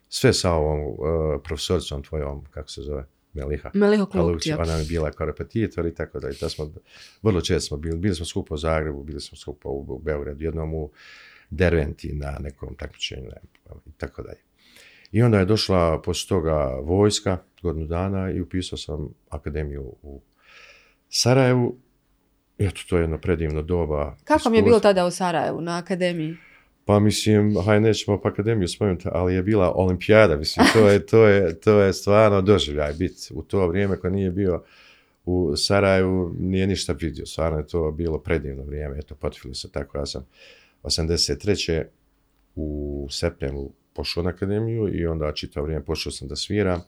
Sve 0.10 0.34
sa 0.34 0.54
ovom 0.54 0.80
uh, 0.80 0.98
profesoricom 1.44 2.04
tvojom, 2.04 2.46
kako 2.52 2.70
se 2.70 2.82
zove, 2.82 3.06
Meliha. 3.34 3.72
Meliha 3.74 4.08
Ona 4.60 4.74
je 4.74 4.86
bila 4.86 5.12
kao 5.12 5.28
repetitor 5.28 5.86
i 5.86 5.96
tako 5.96 6.20
dalje. 6.20 6.36
Da 6.42 6.50
smo, 6.50 6.72
vrlo 7.22 7.42
često 7.42 7.68
smo 7.68 7.78
bili, 7.78 7.98
bili 7.98 8.16
smo 8.16 8.26
skupo 8.26 8.54
u 8.54 8.58
Zagrebu, 8.58 9.04
bili 9.04 9.22
smo 9.22 9.38
skupo 9.38 9.70
u, 9.70 9.86
u 9.88 10.00
Beogradu, 10.00 10.44
jednom 10.44 10.74
u 10.74 10.92
derventi 11.50 12.14
na 12.14 12.38
nekom 12.40 12.76
takmičenju 12.76 13.30
i 13.86 13.92
tako 13.98 14.22
dalje. 14.22 14.40
I 15.12 15.22
onda 15.22 15.40
je 15.40 15.46
došla 15.46 16.02
poslije 16.02 16.30
toga 16.30 16.80
vojska, 16.84 17.38
godinu 17.62 17.86
dana 17.86 18.32
i 18.32 18.42
upisao 18.42 18.78
sam 18.78 19.10
akademiju 19.30 19.84
u 20.02 20.22
Sarajevu. 21.10 21.78
I 22.58 22.66
eto, 22.66 22.82
to 22.90 22.98
je 22.98 23.04
jedno 23.04 23.18
predivno 23.18 23.62
doba. 23.62 24.18
Kako 24.24 24.50
mi 24.50 24.58
je 24.58 24.64
bilo 24.64 24.80
tada 24.80 25.06
u 25.06 25.12
Sarajevu, 25.12 25.62
na 25.62 25.78
akademiji? 25.78 26.38
Pa 26.88 27.00
mislim, 27.00 27.56
haj 27.66 27.80
nećemo 27.80 28.22
pa 28.22 28.30
akademiju 28.30 28.68
spomenuti, 28.68 29.08
ali 29.12 29.34
je 29.34 29.44
bila 29.44 29.72
olimpijada, 29.76 30.38
mislim, 30.38 30.66
to 30.74 30.90
je, 30.90 31.06
to 31.06 31.28
je, 31.28 31.60
to 31.60 31.80
je 31.80 31.94
stvarno 31.94 32.42
doživljaj 32.42 32.94
biti 32.94 33.34
u 33.34 33.44
to 33.44 33.68
vrijeme 33.68 34.00
kad 34.00 34.14
nije 34.14 34.32
bio 34.32 34.64
u 35.26 35.56
Sarajevu, 35.56 36.36
nije 36.40 36.68
ništa 36.68 36.94
vidio, 36.94 37.26
stvarno 37.26 37.58
je 37.58 37.68
to 37.68 37.92
bilo 37.92 38.20
predivno 38.20 38.64
vrijeme, 38.64 38.98
eto, 39.00 39.16
potvili 39.16 39.56
se 39.56 39.72
tako, 39.72 39.98
ja 39.98 40.06
sam 40.06 40.26
83. 40.84 41.84
u 42.56 43.08
septembru 43.12 43.72
pošao 43.94 44.24
na 44.24 44.30
akademiju 44.30 45.00
i 45.00 45.08
onda 45.08 45.34
čitao 45.34 45.64
vrijeme 45.64 45.86
počeo 45.86 46.12
sam 46.12 46.28
da 46.28 46.36
sviram. 46.36 46.82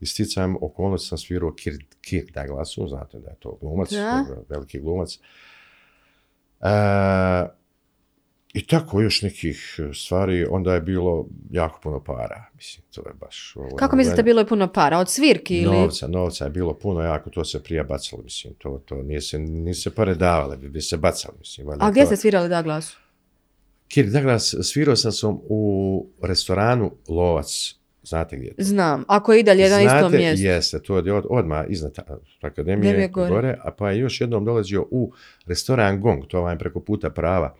I 0.00 0.06
sticajem 0.06 0.56
okolnosti 0.60 1.08
sam 1.08 1.18
svirao 1.18 1.54
Kirk, 1.54 1.80
Kirk 2.00 2.30
Douglasu, 2.34 2.88
znate 2.88 3.18
da 3.18 3.30
je 3.30 3.36
to 3.38 3.58
glumac, 3.60 3.90
veliki 4.48 4.80
glumac. 4.80 5.18
E, 6.60 6.68
I 8.58 8.66
tako 8.66 9.00
još 9.00 9.22
nekih 9.22 9.80
stvari, 9.94 10.46
onda 10.50 10.74
je 10.74 10.80
bilo 10.80 11.26
jako 11.50 11.80
puno 11.82 12.04
para, 12.04 12.44
mislim, 12.54 12.84
to 12.94 13.00
je 13.00 13.14
baš... 13.20 13.52
Ovo, 13.56 13.76
Kako 13.76 13.96
mislite 13.96 14.22
bilo 14.22 14.40
je 14.40 14.46
puno 14.46 14.72
para, 14.72 14.98
od 14.98 15.10
svirki 15.10 15.56
ili... 15.56 15.76
Novca, 15.76 16.06
novca 16.08 16.44
je 16.44 16.50
bilo 16.50 16.74
puno, 16.74 17.02
jako 17.02 17.30
to 17.30 17.44
se 17.44 17.62
prije 17.62 17.84
bacalo, 17.84 18.22
mislim, 18.22 18.54
to, 18.54 18.82
to 18.84 19.02
nije 19.02 19.20
se, 19.20 19.38
nije 19.38 19.74
se 19.74 19.94
pare 19.94 20.14
davale, 20.14 20.56
bi, 20.56 20.80
se 20.80 20.96
bacalo, 20.96 21.34
mislim. 21.38 21.68
A 21.80 21.90
gdje 21.90 22.06
ste 22.06 22.16
svirali 22.16 22.48
Douglasu? 22.48 22.98
Kirk 23.88 24.08
Douglas, 24.08 24.54
svirao 24.62 24.96
sam 24.96 25.12
sam 25.12 25.38
u 25.48 26.06
restoranu 26.22 26.92
Lovac. 27.08 27.74
Znate 28.02 28.36
gdje 28.36 28.46
je 28.46 28.56
to? 28.56 28.62
Znam, 28.62 29.04
ako 29.08 29.32
je 29.32 29.40
i 29.40 29.42
dalje 29.42 29.70
na 29.70 29.82
istom 29.82 30.12
mjestu. 30.12 30.46
Jeste, 30.46 30.82
to 30.82 30.98
je 30.98 31.12
od, 31.12 31.26
odmah 31.30 31.66
iznad 31.68 31.94
akademije 32.40 33.08
gore. 33.08 33.30
gore. 33.30 33.58
a 33.64 33.70
pa 33.70 33.90
je 33.90 33.98
još 33.98 34.20
jednom 34.20 34.44
dolazio 34.44 34.86
u 34.90 35.12
restoran 35.46 36.00
Gong, 36.00 36.26
to 36.28 36.40
vam 36.40 36.52
je 36.52 36.58
preko 36.58 36.80
puta 36.80 37.10
prava. 37.10 37.54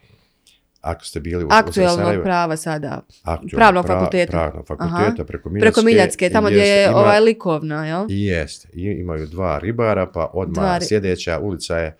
Ako 0.80 1.04
ste 1.04 1.20
bili 1.20 1.44
u 1.44 1.48
Aktualnog 1.50 2.22
prava 2.22 2.56
sada. 2.56 3.00
Pravnog 3.50 3.86
fakulteta. 3.86 4.30
Pravnog 4.30 4.66
fakulteta, 4.66 5.24
preko 5.24 5.48
Miljacke. 5.50 5.72
Preko 5.72 5.82
Miljacke, 5.86 6.30
tamo 6.30 6.48
gdje 6.48 6.62
je 6.62 6.94
ovaj 6.94 7.20
likovna, 7.20 7.86
jel? 7.86 8.06
Jeste, 8.08 8.68
imaju 8.74 9.26
dva 9.26 9.58
ribara, 9.58 10.06
pa 10.06 10.30
odmah 10.34 10.64
dva... 10.64 10.80
sljedeća 10.80 11.38
ulica 11.38 11.76
je 11.76 11.96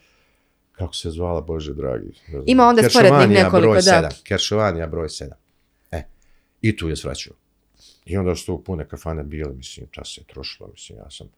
kako 0.79 0.95
se 0.95 1.11
zvala, 1.11 1.41
Bože 1.41 1.75
dragi. 1.75 2.13
Ima 2.47 2.67
onda 2.67 2.91
sporednih 2.91 3.29
nekoliko, 3.29 3.71
broj 3.71 3.83
da. 3.83 4.09
Keršovanija 4.25 4.87
broj 4.87 5.09
7. 5.09 5.31
E, 5.93 6.03
i 6.61 6.77
tu 6.77 6.89
je 6.89 6.97
svraćao. 6.97 7.35
I 8.05 8.17
onda 8.17 8.35
su 8.35 8.47
tu 8.47 8.65
pune 8.65 8.89
kafane 8.89 9.23
bile, 9.23 9.53
mislim, 9.55 9.87
čas 9.91 10.15
se 10.15 10.25
trošilo, 10.25 10.69
mislim, 10.69 10.99
ja 10.99 11.11
sam 11.11 11.29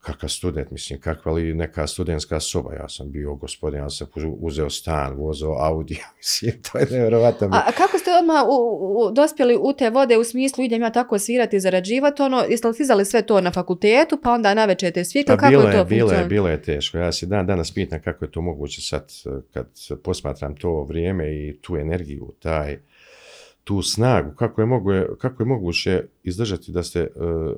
kakav 0.00 0.28
student, 0.28 0.70
mislim, 0.70 1.00
kakva 1.00 1.32
li 1.32 1.54
neka 1.54 1.86
studentska 1.86 2.40
soba, 2.40 2.74
ja 2.74 2.88
sam 2.88 3.10
bio 3.10 3.34
gospodin, 3.34 3.80
ja 3.80 3.90
sam 3.90 4.06
uzeo 4.40 4.70
stan, 4.70 5.16
vozao 5.16 5.56
Audi, 5.60 5.98
mislim, 6.18 6.62
to 6.62 6.78
je 6.78 6.86
nevjerovatno. 6.90 7.48
A, 7.52 7.72
kako 7.72 7.98
ste 7.98 8.10
odmah 8.20 8.44
u, 8.48 9.10
dospjeli 9.12 9.56
u 9.60 9.72
te 9.72 9.90
vode 9.90 10.16
u 10.16 10.24
smislu 10.24 10.64
idem 10.64 10.82
ja 10.82 10.90
tako 10.90 11.18
svirati 11.18 11.56
i 11.56 11.60
zarađivati, 11.60 12.22
ono, 12.22 12.44
jeste 12.48 12.68
li 12.68 12.74
stizali 12.74 13.04
sve 13.04 13.22
to 13.22 13.40
na 13.40 13.52
fakultetu, 13.52 14.18
pa 14.22 14.32
onda 14.32 14.54
navečer 14.54 14.92
te 14.92 15.04
svikli, 15.04 15.36
pa 15.36 15.40
kako 15.40 15.52
je 15.52 15.72
to 15.72 15.84
bilo 15.84 16.12
je, 16.12 16.24
bilo 16.24 16.48
je 16.48 16.62
teško, 16.62 16.98
ja 16.98 17.12
se 17.12 17.26
dan 17.26 17.46
danas 17.46 17.74
pitam 17.74 18.00
kako 18.04 18.24
je 18.24 18.30
to 18.30 18.40
moguće 18.40 18.82
sad, 18.82 19.12
kad 19.52 19.66
posmatram 20.02 20.56
to 20.56 20.84
vrijeme 20.84 21.34
i 21.34 21.58
tu 21.60 21.76
energiju, 21.76 22.32
taj, 22.38 22.78
tu 23.64 23.82
snagu, 23.82 24.34
kako 24.36 24.60
je, 24.60 24.66
mogu, 24.66 24.90
kako 25.18 25.42
je 25.42 25.46
moguće 25.46 26.04
izdržati 26.22 26.72
da 26.72 26.82
ste 26.82 27.02
uh, 27.02 27.52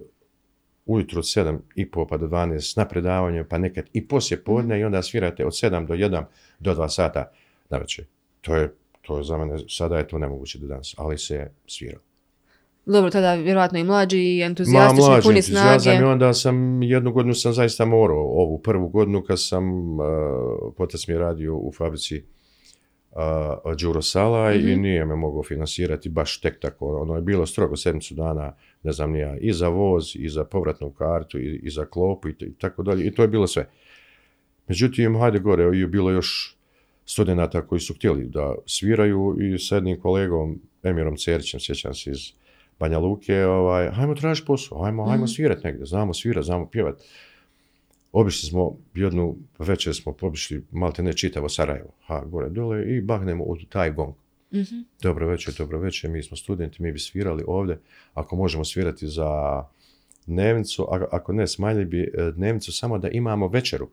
ujutro 0.87 1.19
od 1.19 1.25
7 1.25 1.59
i 1.75 1.91
po 1.91 2.07
pa 2.07 2.17
do 2.17 2.27
12 2.27 2.79
na 2.79 2.89
predavanju, 2.89 3.45
pa 3.49 3.59
nekad 3.59 3.85
i 3.93 4.09
poslije 4.09 4.45
podne 4.45 4.81
i 4.81 4.85
onda 4.85 5.03
svirate 5.03 5.47
od 5.47 5.53
7 5.53 5.87
do 5.87 5.95
1 5.95 6.25
do 6.59 6.75
2 6.75 6.89
sata 6.89 7.31
na 7.71 7.79
večer. 7.79 8.05
To 8.41 8.57
je, 8.57 8.75
to 9.03 9.19
je 9.19 9.25
za 9.25 9.39
mene, 9.39 9.59
sada 9.69 9.99
je 9.99 10.09
to 10.09 10.19
nemoguće 10.19 10.59
do 10.59 10.67
danas, 10.67 10.95
ali 10.99 11.19
se 11.19 11.51
svira. 11.67 11.99
Dobro, 12.87 13.11
tada 13.11 13.35
vjerojatno 13.35 13.79
i 13.79 13.85
mlađi 13.85 14.19
i 14.19 14.43
entuzijastični, 14.43 15.03
Ma, 15.03 15.09
mlađi, 15.09 15.23
puni 15.23 15.43
snage. 15.43 15.91
I 15.91 16.03
onda 16.03 16.35
sam, 16.35 16.83
jednu 16.83 17.13
godinu 17.13 17.35
sam 17.35 17.53
zaista 17.53 17.85
morao, 17.85 18.23
ovu 18.23 18.59
prvu 18.59 18.89
godinu 18.89 19.23
kad 19.23 19.41
sam, 19.41 19.95
uh, 20.01 20.07
potac 20.77 21.07
mi 21.07 21.15
je 21.15 21.19
radio 21.19 21.57
u 21.57 21.73
fabrici 21.73 22.25
uh, 23.11 23.77
Đuro 23.77 24.03
Sala 24.03 24.53
i 24.53 24.73
mhm. 24.73 24.83
nije 24.83 25.05
me 25.05 25.17
mogao 25.17 25.43
financirati 25.43 26.09
baš 26.09 26.41
tek 26.41 26.61
tako. 26.61 26.99
Ono 27.03 27.15
je 27.15 27.23
bilo 27.23 27.47
strogo 27.47 27.77
sedmicu 27.77 28.15
dana, 28.15 28.55
ne 28.83 28.93
znam 28.93 29.13
nija, 29.13 29.37
i 29.41 29.53
za 29.53 29.69
voz, 29.69 30.05
i 30.15 30.29
za 30.29 30.45
povratnu 30.45 30.91
kartu, 30.91 31.39
i, 31.39 31.61
i 31.63 31.71
za 31.71 31.85
klopu 31.85 32.29
i, 32.29 32.35
tako 32.59 32.83
dalje. 32.83 33.07
I 33.07 33.15
to 33.15 33.23
je 33.23 33.29
bilo 33.29 33.47
sve. 33.47 33.69
Međutim, 34.69 35.19
hajde 35.19 35.39
gore, 35.39 35.79
je 35.79 35.87
bilo 35.87 36.11
još 36.11 36.57
studenta 37.05 37.67
koji 37.67 37.81
su 37.81 37.95
htjeli 37.95 38.25
da 38.25 38.55
sviraju 38.67 39.37
i 39.41 39.59
s 39.59 39.71
jednim 39.71 40.01
kolegom, 40.01 40.61
Emirom 40.83 41.17
Cerićem, 41.17 41.61
sjećam 41.61 41.95
se 41.95 42.11
iz 42.11 42.33
Banja 42.79 42.99
Luke, 42.99 43.45
ovaj, 43.45 43.91
hajmo 43.91 44.15
tražiti 44.15 44.47
posao, 44.47 44.83
hajmo, 44.83 45.05
hajmo 45.05 45.25
mhm. 45.25 45.31
svirati 45.31 45.65
negdje, 45.65 45.87
znamo 45.87 46.15
svirati, 46.15 46.47
znamo 46.47 46.71
pjevati. 46.71 47.05
Obišli 48.13 48.49
smo 48.49 48.77
jednu 48.95 49.37
večer 49.59 49.95
smo 49.95 50.13
pobišli 50.13 50.65
malte 50.71 51.03
ne 51.03 51.13
čitavo 51.13 51.49
Sarajevo, 51.49 51.91
ha, 52.07 52.23
gore 52.27 52.49
dole 52.49 52.97
i 52.97 53.01
bahnemo 53.01 53.45
u 53.45 53.57
taj 53.69 53.93
gong. 53.93 54.15
Mm-hmm. 54.53 54.85
Dobro 55.03 55.29
večer, 55.29 55.55
dobro 55.59 55.79
večer, 55.79 56.11
mi 56.11 56.23
smo 56.23 56.37
studenti, 56.37 56.83
mi 56.83 56.93
bi 56.93 56.99
svirali 56.99 57.45
ovdje, 57.47 57.81
ako 58.15 58.37
možemo 58.37 58.65
svirati 58.65 59.09
za 59.09 59.63
dnevnicu, 60.27 60.87
ako 61.11 61.33
ne, 61.33 61.47
smanjili 61.47 61.85
bi 61.85 62.01
e, 62.01 62.33
dnevnicu 62.33 62.73
samo 62.73 62.99
da 62.99 63.09
imamo 63.09 63.49
večeru. 63.49 63.89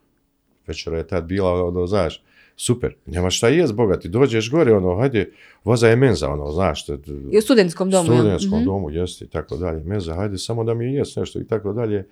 Večera 0.68 0.98
je 0.98 1.08
tad 1.08 1.26
bila, 1.26 1.66
ono, 1.66 1.88
znaš, 1.88 2.24
super, 2.56 2.96
nema 3.06 3.30
šta 3.30 3.48
jest, 3.48 3.74
bogati, 3.74 4.10
dođeš 4.10 4.52
gore, 4.52 4.74
ono, 4.74 4.96
hajde, 4.96 5.32
voza 5.64 5.88
je 5.88 5.96
menza, 5.96 6.30
ono, 6.30 6.52
znaš. 6.52 6.86
I 7.32 7.38
u 7.38 7.42
studentskom 7.42 7.92
domu. 7.92 8.12
U 8.12 8.16
studentskom 8.16 8.62
mm 8.62 8.66
domu, 8.66 8.90
jeste, 8.90 9.26
i 9.26 9.28
tako 9.28 9.58
dalje, 9.58 9.84
menza, 9.84 10.16
hajde, 10.16 10.38
samo 10.38 10.64
da 10.64 10.74
mi 10.74 10.94
jest 10.94 11.16
nešto, 11.16 11.40
i 11.40 11.48
tako 11.48 11.74
dalje. 11.74 12.08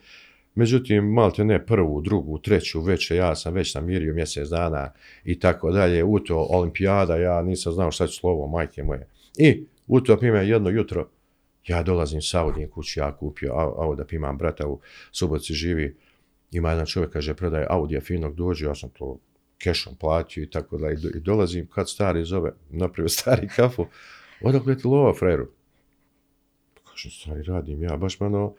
Međutim, 0.55 1.13
malte 1.13 1.43
ne 1.43 1.65
prvu, 1.65 2.01
drugu, 2.01 2.39
treću, 2.39 2.81
već 2.81 3.11
ja 3.11 3.35
sam 3.35 3.53
već 3.53 3.75
namirio 3.75 4.13
mjesec 4.13 4.49
dana 4.49 4.93
i 5.23 5.39
tako 5.39 5.71
dalje. 5.71 6.03
U 6.03 6.19
to 6.19 6.47
olimpijada, 6.49 7.17
ja 7.17 7.41
nisam 7.41 7.73
znao 7.73 7.91
šta 7.91 8.07
ću 8.07 8.13
slovo, 8.19 8.47
majke 8.47 8.83
moje. 8.83 9.07
I 9.37 9.65
u 9.87 10.01
to 10.01 10.17
ime 10.21 10.47
jedno 10.47 10.69
jutro 10.69 11.09
Ja 11.67 11.83
dolazim 11.83 12.21
sa 12.21 12.41
Audijem 12.41 12.69
kući, 12.69 12.99
ja 12.99 13.17
kupio 13.17 13.53
Auda, 13.53 14.05
pa 14.05 14.15
imam 14.15 14.37
brata 14.37 14.67
u 14.67 14.79
Suboci 15.11 15.53
živi, 15.53 15.95
ima 16.51 16.69
jedan 16.69 16.85
čovjek, 16.85 17.11
kaže, 17.11 17.33
prodaje 17.33 17.67
Audija 17.69 18.01
finog, 18.01 18.35
dođe, 18.35 18.65
ja 18.65 18.75
sam 18.75 18.89
to 18.89 19.19
kešom 19.57 19.95
platio 19.95 20.43
i 20.43 20.49
tako 20.49 20.77
da, 20.77 20.91
i, 20.91 20.95
do- 20.95 21.09
i 21.15 21.19
dolazim, 21.19 21.67
kad 21.67 21.89
stari 21.89 22.25
zove, 22.25 22.51
napravio 22.69 23.09
stari 23.19 23.47
kafu, 23.47 23.85
odakle 24.41 24.77
ti 24.77 24.87
lova, 24.87 25.13
frajeru? 25.13 25.47
Kažem, 26.83 27.11
stari, 27.11 27.43
radim 27.43 27.83
ja, 27.83 27.97
baš 27.97 28.21
ono, 28.21 28.53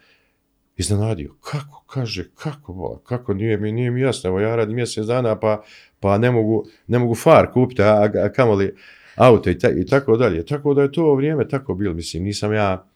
iznenadio. 0.77 1.35
Kako, 1.41 1.85
kaže, 1.87 2.29
kako, 2.35 2.73
bola, 2.73 3.01
kako, 3.05 3.35
nije 3.35 3.57
mi, 3.57 3.73
nije 3.73 3.91
mi 3.91 4.01
jasno, 4.01 4.29
evo 4.29 4.41
ja 4.41 4.57
radim 4.57 4.77
mjesec 4.77 5.07
dana, 5.07 5.41
pa, 5.41 5.63
pa 6.01 6.19
ne 6.19 6.31
mogu, 6.31 6.67
ne 6.87 6.99
mogu 6.99 7.15
far 7.15 7.53
kupiti, 7.53 7.83
a, 7.83 7.87
a, 7.87 8.11
a 8.25 8.29
kamoli 8.29 8.75
auto 9.17 9.51
i, 9.51 9.59
ta, 9.59 9.71
i 9.71 9.87
tako 9.87 10.17
dalje. 10.17 10.47
Tako 10.47 10.75
da 10.75 10.83
je 10.83 10.93
to 10.93 11.15
vrijeme 11.15 11.49
tako 11.49 11.75
bilo, 11.75 11.95
mislim, 11.95 12.23
nisam 12.23 12.53
ja 12.53 12.87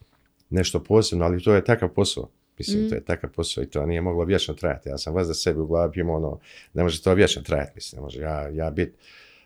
nešto 0.51 0.83
posebno, 0.83 1.25
ali 1.25 1.43
to 1.43 1.55
je 1.55 1.65
takav 1.65 1.89
posao. 1.89 2.29
Mislim, 2.59 2.89
to 2.89 2.95
je 2.95 3.05
takav 3.05 3.31
posao 3.31 3.65
i 3.65 3.67
to 3.67 3.87
nije 3.87 4.01
moglo 4.01 4.25
vječno 4.25 4.55
trajati. 4.55 4.89
Ja 4.89 4.99
sam 4.99 5.15
vas 5.15 5.27
za 5.27 5.35
sebi 5.35 5.61
u 5.61 5.67
glavi 5.67 6.01
imao 6.01 6.17
ono, 6.17 6.39
ne 6.75 6.83
može 6.83 7.03
to 7.03 7.15
vječno 7.15 7.43
trajati, 7.43 7.73
mislim, 7.75 7.99
ne 7.99 8.03
može 8.03 8.21
ja, 8.21 8.49
ja 8.49 8.71
biti 8.71 8.93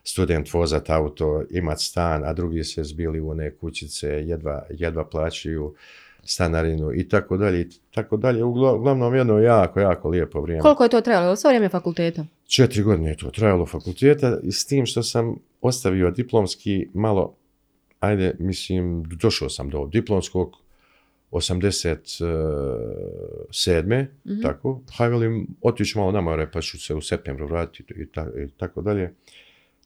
student, 0.05 0.53
vozat 0.53 0.91
auto, 0.91 1.45
imat 1.51 1.81
stan, 1.81 2.25
a 2.25 2.33
drugi 2.33 2.65
se 2.65 2.85
zbili 2.85 3.21
u 3.21 3.31
one 3.31 3.51
kućice, 3.51 4.09
jedva, 4.09 4.67
jedva 4.71 5.05
plaćaju 5.09 5.75
stanarinu 6.25 6.91
i 6.95 7.05
tako 7.05 7.37
dalje, 7.37 7.61
i 7.61 7.67
tako 7.91 8.17
dalje. 8.17 8.41
Ugla- 8.41 8.73
Uglavnom 8.73 9.15
jedno 9.15 9.39
jako, 9.39 9.81
jako 9.81 10.09
lijepo 10.09 10.41
vrijeme. 10.41 10.63
Koliko 10.63 10.83
je 10.83 10.89
to 10.89 11.01
trajalo? 11.01 11.37
Svo 11.37 11.49
vrijeme 11.49 11.69
fakulteta? 11.69 12.27
Četiri 12.47 12.83
godine 12.83 13.11
je 13.11 13.17
to 13.17 13.29
trajalo 13.29 13.67
fakulteta 13.67 14.39
i 14.43 14.53
s 14.53 14.67
tim 14.67 14.87
što 14.87 15.03
sam 15.03 15.37
ostavio 15.61 16.11
diplomski 16.11 16.89
malo, 16.95 17.35
ajde, 18.01 18.35
mislim, 18.39 19.05
došao 19.13 19.49
sam 19.49 19.71
do 19.71 19.87
diplomskog 19.87 20.53
87. 21.31 24.07
Mhm. 24.27 24.41
tako, 24.43 24.81
haj 24.91 25.09
velim, 25.09 25.47
otići 25.63 25.99
malo 25.99 26.13
na 26.13 26.21
more 26.21 26.51
pa 26.51 26.61
ću 26.61 26.81
se 26.81 26.95
u 26.95 27.01
septembru 27.01 27.47
vratiti 27.47 27.95
i, 27.95 28.07
ta- 28.07 28.31
i 28.39 28.51
tako 28.51 28.83
dalje. 28.83 29.15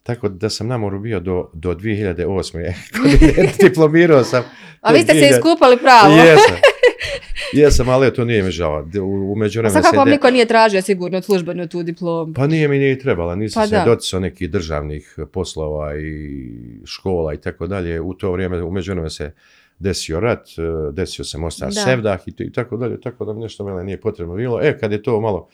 Tako 0.03 0.29
da 0.29 0.51
sam 0.51 0.67
na 0.67 0.79
moru 0.79 1.01
bio 1.01 1.21
do, 1.21 1.51
do 1.55 1.75
2008. 1.75 2.73
godine. 3.03 3.53
Diplomirao 3.61 4.25
sam. 4.25 4.45
A 4.81 4.93
vi 4.93 5.03
ste 5.03 5.13
se 5.13 5.21
2000 5.21 5.37
iskupali 5.37 5.77
pravo. 5.77 6.15
Jesam. 6.15 6.57
Jesam, 7.53 7.89
ali 7.89 8.15
to 8.15 8.25
nije 8.25 8.43
mi 8.43 8.51
žao. 8.51 8.87
U, 9.01 9.33
u 9.33 9.33
A 9.33 9.39
međuvremenu 9.39 9.83
kako 9.83 9.97
vam 9.97 10.09
niko 10.09 10.31
nije 10.31 10.47
tražio 10.47 10.83
sigurno 10.83 11.23
službeno 11.23 11.67
tu 11.67 11.83
diplomu? 11.83 12.35
pa 12.35 12.47
nije 12.47 12.69
mi 12.69 12.79
ni 12.79 12.99
trebala, 12.99 13.35
nisam 13.35 13.63
Pa 13.63 13.67
se 13.67 13.83
doticao 13.87 14.21
nekih 14.21 14.51
državnih 14.51 15.19
poslova 15.33 15.99
i 15.99 16.51
škola 16.85 17.35
i 17.35 17.37
tako 17.37 17.67
dalje. 17.67 18.01
U 18.01 18.15
to 18.15 18.33
vrijeme, 18.33 18.63
u 18.63 18.71
međuvremenu 18.71 19.11
se 19.11 19.33
desio 19.79 20.21
rat, 20.21 20.49
eh, 20.59 20.93
desio 20.93 21.25
se 21.25 21.39
Mostar 21.39 21.69
Da. 21.69 21.81
Sevdah 21.81 22.21
i 22.27 22.53
tako 22.53 22.77
dalje, 22.77 23.01
tako 23.01 23.25
da 23.25 23.33
mi 23.33 23.41
nešto 23.41 23.65
mene 23.65 23.85
nije 23.85 24.01
potrebno 24.01 24.35
bilo. 24.35 24.61
E, 24.63 24.79
kad 24.79 24.93
je 24.93 25.03
to 25.03 25.21
malo 25.21 25.49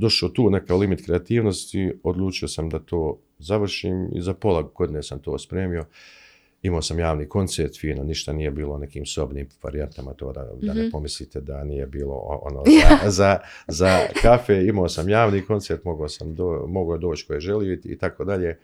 došao 0.00 0.28
tu 0.28 0.50
neka 0.50 0.74
limit 0.74 1.04
kreativnosti, 1.06 1.92
odlučio 2.02 2.48
sam 2.48 2.68
da 2.68 2.78
to 2.78 3.18
završim 3.38 4.08
i 4.14 4.20
za 4.22 4.34
pola 4.34 4.62
godine 4.62 5.02
sam 5.02 5.18
to 5.18 5.38
spremio. 5.38 5.84
Imao 6.62 6.82
sam 6.82 6.98
javni 6.98 7.28
koncert, 7.28 7.80
fino, 7.80 8.04
ništa 8.04 8.32
nije 8.32 8.50
bilo 8.50 8.78
nekim 8.78 9.06
sobnim 9.06 9.48
varijantama, 9.62 10.12
to 10.12 10.32
da, 10.32 10.42
da 10.62 10.72
Mhm. 10.72 10.78
ne 10.78 10.90
pomislite 10.90 11.40
da 11.40 11.64
nije 11.64 11.86
bilo 11.86 12.14
ono 12.42 12.64
za, 12.66 13.10
za, 13.10 13.38
za 13.68 13.98
kafe, 14.22 14.64
imao 14.66 14.88
sam 14.88 15.08
javni 15.08 15.42
koncert, 15.42 15.84
mogao 15.84 16.08
sam 16.08 16.34
do, 16.34 16.66
mogao 16.68 16.98
doći 16.98 17.26
ko 17.26 17.32
je 17.34 17.40
želio 17.40 17.72
i, 17.74 17.80
i 17.84 17.98
tako 17.98 18.24
dalje. 18.24 18.58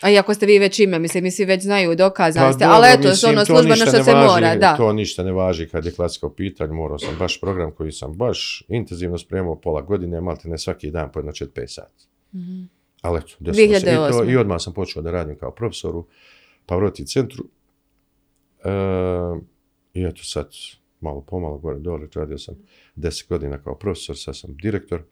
A 0.00 0.10
iako 0.10 0.34
ste 0.34 0.46
vi 0.46 0.58
već 0.58 0.78
ime, 0.78 0.98
mislim, 0.98 1.24
mi 1.24 1.30
svi 1.30 1.44
već 1.44 1.62
znaju, 1.62 1.96
dokazali 1.96 2.52
ste, 2.52 2.64
Pa 2.64 2.66
dobro, 2.66 2.76
ali 2.76 2.88
eto, 2.94 3.08
mislim, 3.08 3.30
ono 3.30 3.62
ništa 3.62 3.86
što 3.86 4.04
se 4.04 4.12
važi, 4.12 4.28
mora, 4.28 4.56
da. 4.56 4.76
To 4.76 4.92
ništa 4.92 5.22
ne 5.22 5.32
važi 5.32 5.68
kad 5.68 5.84
je 5.84 5.92
klasiko 5.92 6.30
pitanje, 6.30 6.72
morao 6.72 6.98
sam 6.98 7.16
baš 7.18 7.40
program 7.40 7.72
koji 7.72 7.92
sam 7.92 8.12
baš 8.12 8.64
intenzivno 8.68 9.18
spremao 9.18 9.60
pola 9.60 9.80
godine, 9.80 10.20
malte 10.20 10.48
ne 10.48 10.58
svaki 10.58 10.90
dan 10.90 11.12
po 11.12 11.18
jedno 11.18 11.32
4-5 11.32 11.66
sati. 11.66 12.04
Mhm. 12.34 12.62
Ali 13.02 13.18
eto, 13.18 13.32
desilo 13.38 13.80
se 13.80 13.92
i 13.92 13.94
to 13.94 14.02
2008. 14.02 14.32
i 14.32 14.36
odmah 14.36 14.60
sam 14.60 14.72
počeo 14.72 15.02
da 15.02 15.10
radim 15.10 15.38
kao 15.38 15.50
profesor 15.50 15.96
u 15.96 16.06
Pavroti 16.66 17.06
centru. 17.06 17.44
E, 18.64 18.70
I 19.94 20.04
eto 20.04 20.24
sad, 20.24 20.48
malo 21.00 21.20
pomalo 21.20 21.58
gore 21.58 21.78
dole, 21.78 22.08
radio 22.14 22.38
sam 22.38 22.54
10 22.96 23.28
godina 23.28 23.58
kao 23.58 23.74
profesor, 23.74 24.18
sad 24.18 24.36
sam 24.36 24.56
direktor. 24.62 25.02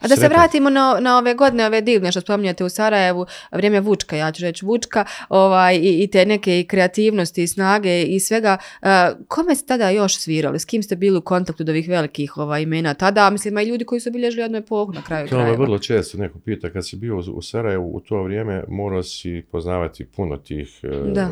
A 0.00 0.08
da 0.08 0.16
se 0.16 0.28
vratimo 0.28 0.70
na, 0.70 0.98
na 1.00 1.18
ove 1.18 1.34
godine, 1.34 1.66
ove 1.66 1.80
divne 1.80 2.10
što 2.10 2.20
spominjate 2.20 2.64
u 2.64 2.68
Sarajevu, 2.68 3.26
vrijeme 3.52 3.80
Vučka, 3.80 4.16
ja 4.16 4.32
ću 4.32 4.42
reći 4.42 4.66
Vučka, 4.66 5.04
ovaj, 5.28 5.76
i, 5.76 6.02
i 6.02 6.06
te 6.06 6.26
neke 6.26 6.60
i 6.60 6.66
kreativnosti 6.66 7.42
i 7.42 7.48
snage 7.48 8.02
i 8.02 8.20
svega. 8.20 8.56
E, 8.82 8.88
kome 9.28 9.54
ste 9.54 9.66
tada 9.66 9.90
još 9.90 10.18
svirali? 10.18 10.58
S 10.58 10.64
kim 10.64 10.82
ste 10.82 10.96
bili 10.96 11.18
u 11.18 11.22
kontaktu 11.22 11.62
od 11.62 11.68
ovih 11.68 11.88
velikih 11.88 12.36
ovaj, 12.36 12.62
imena 12.62 12.94
tada? 12.94 13.30
Mislim, 13.30 13.54
ima 13.54 13.62
i 13.62 13.66
ljudi 13.66 13.84
koji 13.84 14.00
su 14.00 14.08
obilježili 14.08 14.42
jednu 14.42 14.58
epohu 14.58 14.92
na 14.92 15.02
kraju 15.02 15.28
To 15.28 15.36
me 15.36 15.42
krajeva. 15.42 15.58
vrlo 15.58 15.78
često 15.78 16.18
neko 16.18 16.38
pita, 16.38 16.70
kad 16.70 16.86
si 16.86 16.96
bio 16.96 17.16
u- 17.18 17.42
Sarajevu 17.42 17.90
u 17.90 18.00
to 18.00 18.22
vrijeme, 18.22 18.64
morao 18.68 19.02
si 19.02 19.44
poznavati 19.52 20.04
puno 20.06 20.36
tih 20.36 20.80
Da. 21.06 21.30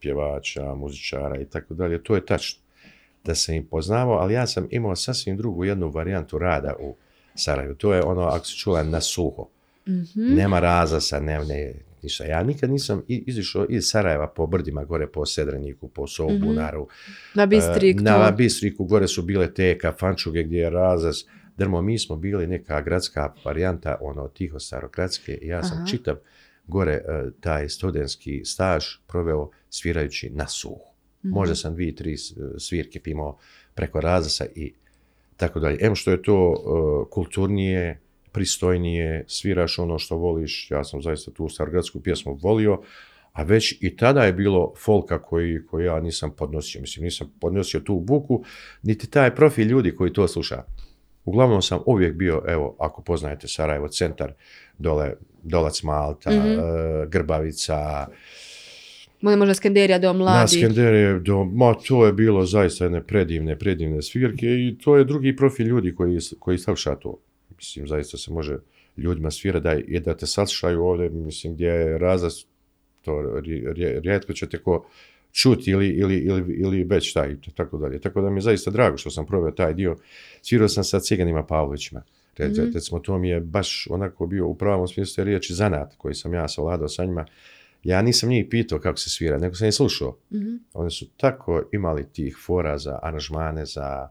pjevača, 0.00 0.74
muzičara 0.74 1.36
i 1.36 1.44
tako 1.44 1.74
dalje. 1.74 2.02
To 2.02 2.14
je 2.14 2.26
tačno 2.26 2.60
da 3.24 3.34
sam 3.34 3.54
im 3.54 3.66
poznavao, 3.66 4.16
ali 4.16 4.34
ja 4.34 4.46
sam 4.46 4.68
imao 4.70 4.96
sasvim 4.96 5.36
drugu 5.36 5.64
jednu 5.64 5.90
varijantu 5.90 6.38
rada 6.38 6.74
u 6.80 6.96
Sarajevu. 7.36 7.74
To 7.74 7.94
je 7.94 8.02
ono, 8.02 8.22
ako 8.22 8.46
si 8.46 8.56
čula, 8.56 8.82
na 8.82 9.00
suho. 9.00 9.48
Mhm. 9.88 10.34
Nema 10.34 10.60
razasa, 10.60 11.20
ne, 11.20 11.44
ne, 11.44 11.74
ništa. 12.02 12.24
Ja 12.24 12.42
nikad 12.42 12.70
nisam 12.70 13.02
izišao 13.08 13.66
iz 13.68 13.84
Sarajeva 13.88 14.26
po 14.26 14.46
brdima, 14.46 14.84
gore 14.84 15.06
po 15.06 15.26
Sedreniku, 15.26 15.88
po 15.88 16.06
Sobunaru, 16.06 16.88
Na 17.34 17.46
Bistrik, 17.46 18.00
E, 18.00 18.02
Na 18.02 18.30
Bistriku 18.30 18.84
gore 18.84 19.08
su 19.08 19.22
bile 19.22 19.54
te 19.54 19.78
kafančuge 19.78 20.42
gdje 20.42 20.58
je 20.58 20.70
razaz. 20.70 21.16
Drmo, 21.56 21.82
mi 21.82 21.98
smo 21.98 22.16
bili 22.16 22.46
neka 22.46 22.80
gradska 22.80 23.32
varijanta, 23.44 23.98
ono, 24.00 24.28
tiho 24.28 24.58
starogradske 24.58 25.38
i 25.42 25.46
ja 25.46 25.62
sam 25.62 25.78
Aha. 25.78 25.86
čitav 25.86 26.16
gore 26.66 26.92
e, 26.92 27.30
taj 27.40 27.68
studentski 27.68 28.44
staž 28.44 28.84
proveo 29.06 29.50
svirajući 29.70 30.30
na 30.30 30.48
suhu. 30.48 30.92
Mhm. 31.24 31.34
Možda 31.34 31.54
sam 31.54 31.74
dvije, 31.74 31.94
tri 31.94 32.16
svirke 32.58 33.00
imao 33.04 33.38
preko 33.74 34.00
razasa 34.00 34.46
i 34.54 34.72
tako 35.36 35.60
dalje. 35.60 35.78
Em 35.80 35.94
što 35.94 36.10
je 36.10 36.22
to 36.22 36.54
e, 36.54 37.10
kulturnije, 37.10 38.00
pristojnije, 38.32 39.24
sviraš 39.28 39.78
ono 39.78 39.98
što 39.98 40.16
voliš, 40.16 40.70
ja 40.70 40.84
sam 40.84 41.02
zaista 41.02 41.30
tu 41.30 41.48
starogradsku 41.48 42.00
pjesmu 42.00 42.38
volio, 42.42 42.80
a 43.32 43.42
već 43.42 43.78
i 43.80 43.96
tada 43.96 44.24
je 44.24 44.32
bilo 44.32 44.72
folka 44.84 45.22
koji, 45.22 45.66
koji 45.66 45.84
ja 45.84 46.00
nisam 46.00 46.30
podnosio. 46.36 46.80
Mislim, 46.80 47.04
nisam 47.04 47.32
podnosio 47.40 47.80
tu 47.80 48.00
buku, 48.00 48.44
niti 48.82 49.10
taj 49.10 49.34
profil 49.34 49.66
ljudi 49.66 49.94
koji 49.94 50.12
to 50.12 50.28
sluša. 50.28 50.62
Uglavnom 51.24 51.62
sam 51.62 51.80
uvijek 51.86 52.14
bio, 52.14 52.42
evo, 52.48 52.76
ako 52.78 53.02
poznajete 53.02 53.48
Sarajevo 53.48 53.88
centar, 53.88 54.32
dole, 54.78 55.12
Dolac 55.42 55.82
Malta, 55.82 56.30
Mhm. 56.30 56.40
e, 56.40 56.62
Grbavica, 57.08 58.06
Možda 59.20 59.36
možda 59.36 59.54
Skenderija, 59.54 59.98
na 59.98 60.12
mladi. 60.12 60.56
Skenderije, 60.56 61.20
do, 61.20 61.44
ma 61.44 61.74
to 61.74 62.06
je 62.06 62.12
bilo 62.12 62.46
zaista 62.46 62.84
jedne 62.84 63.06
predivne, 63.06 63.58
predivne 63.58 64.02
svirke 64.02 64.46
i 64.46 64.78
to 64.84 64.96
je 64.96 65.04
drugi 65.04 65.36
profil 65.36 65.66
ljudi 65.66 65.94
koji, 65.94 66.18
koji 66.38 66.58
sluša 66.58 66.94
to. 66.94 67.18
Mislim, 67.56 67.86
zaista 67.86 68.16
se 68.16 68.32
može 68.32 68.58
ljudima 68.96 69.30
svira 69.30 69.60
da, 69.60 69.74
i 69.74 70.00
da 70.00 70.16
te 70.16 70.26
saslušaju 70.26 70.84
ovdje, 70.84 71.10
mislim, 71.10 71.54
gdje 71.54 71.66
je 71.66 71.98
razaz, 71.98 72.34
to 73.02 73.40
rijetko 74.02 74.32
ćete 74.32 74.58
ko 74.58 74.86
čuti 75.32 75.70
ili, 75.70 75.88
ili, 75.88 76.16
ili, 76.16 76.54
ili 76.54 76.84
već 76.84 77.12
taj, 77.12 77.36
tako 77.54 77.78
dalje. 77.78 78.00
Tako 78.00 78.20
da 78.20 78.30
mi 78.30 78.36
je 78.36 78.42
zaista 78.42 78.70
drago 78.70 78.96
što 78.96 79.10
sam 79.10 79.26
proveo 79.26 79.50
taj 79.50 79.74
dio. 79.74 79.96
Svirao 80.42 80.68
sam 80.68 80.84
sa 80.84 81.00
Ciganima 81.00 81.46
Pavlovićima. 81.46 82.02
Mhm. 82.40 82.72
Recimo, 82.74 83.00
to 83.00 83.18
mi 83.18 83.28
je 83.28 83.40
baš 83.40 83.86
onako 83.90 84.26
bio 84.26 84.46
u 84.46 84.54
pravom 84.54 84.88
smislu 84.88 85.24
riječi 85.24 85.54
zanat 85.54 85.94
koji 85.96 86.14
sam 86.14 86.34
ja 86.34 86.48
savladao 86.48 86.88
sa 86.88 87.04
njima. 87.04 87.26
Ja 87.86 88.02
nisam 88.02 88.28
njih 88.28 88.46
pitao 88.50 88.78
kako 88.78 88.98
se 88.98 89.10
svira, 89.10 89.38
nego 89.38 89.54
sam 89.54 89.68
ih 89.68 89.74
slušao. 89.74 90.16
Mhm. 90.32 90.54
Oni 90.74 90.90
su 90.90 91.06
tako 91.16 91.62
imali 91.72 92.12
tih 92.12 92.36
fora 92.46 92.78
za 92.78 92.98
aranžmane, 93.02 93.66
za, 93.66 94.08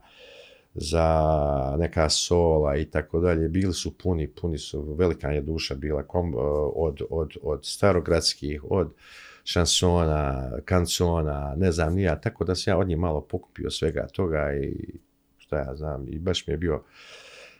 za 0.74 1.76
neka 1.78 2.08
sola 2.08 2.76
i 2.76 2.84
tako 2.84 3.20
dalje. 3.20 3.48
Bili 3.48 3.74
su 3.74 3.98
puni, 3.98 4.28
puni 4.28 4.58
su, 4.58 4.94
velika 4.94 5.28
je 5.28 5.40
duša 5.40 5.74
bila 5.74 6.02
kom, 6.02 6.34
od, 6.74 7.00
od, 7.10 7.32
od 7.42 7.60
starogradskih, 7.64 8.64
od 8.64 8.92
šansona, 9.44 10.50
kancona, 10.64 11.54
ne 11.56 11.72
znam 11.72 11.94
ni 11.94 12.02
ja, 12.02 12.20
tako 12.20 12.44
da 12.44 12.54
sam 12.54 12.70
ja 12.70 12.78
od 12.78 12.88
njih 12.88 12.98
malo 12.98 13.20
pokupio 13.20 13.70
svega 13.70 14.06
toga 14.06 14.54
i 14.54 14.98
šta 15.38 15.56
ja 15.58 15.76
znam, 15.76 16.06
i 16.08 16.18
baš 16.18 16.46
mi 16.46 16.52
je 16.52 16.58
bio 16.58 16.82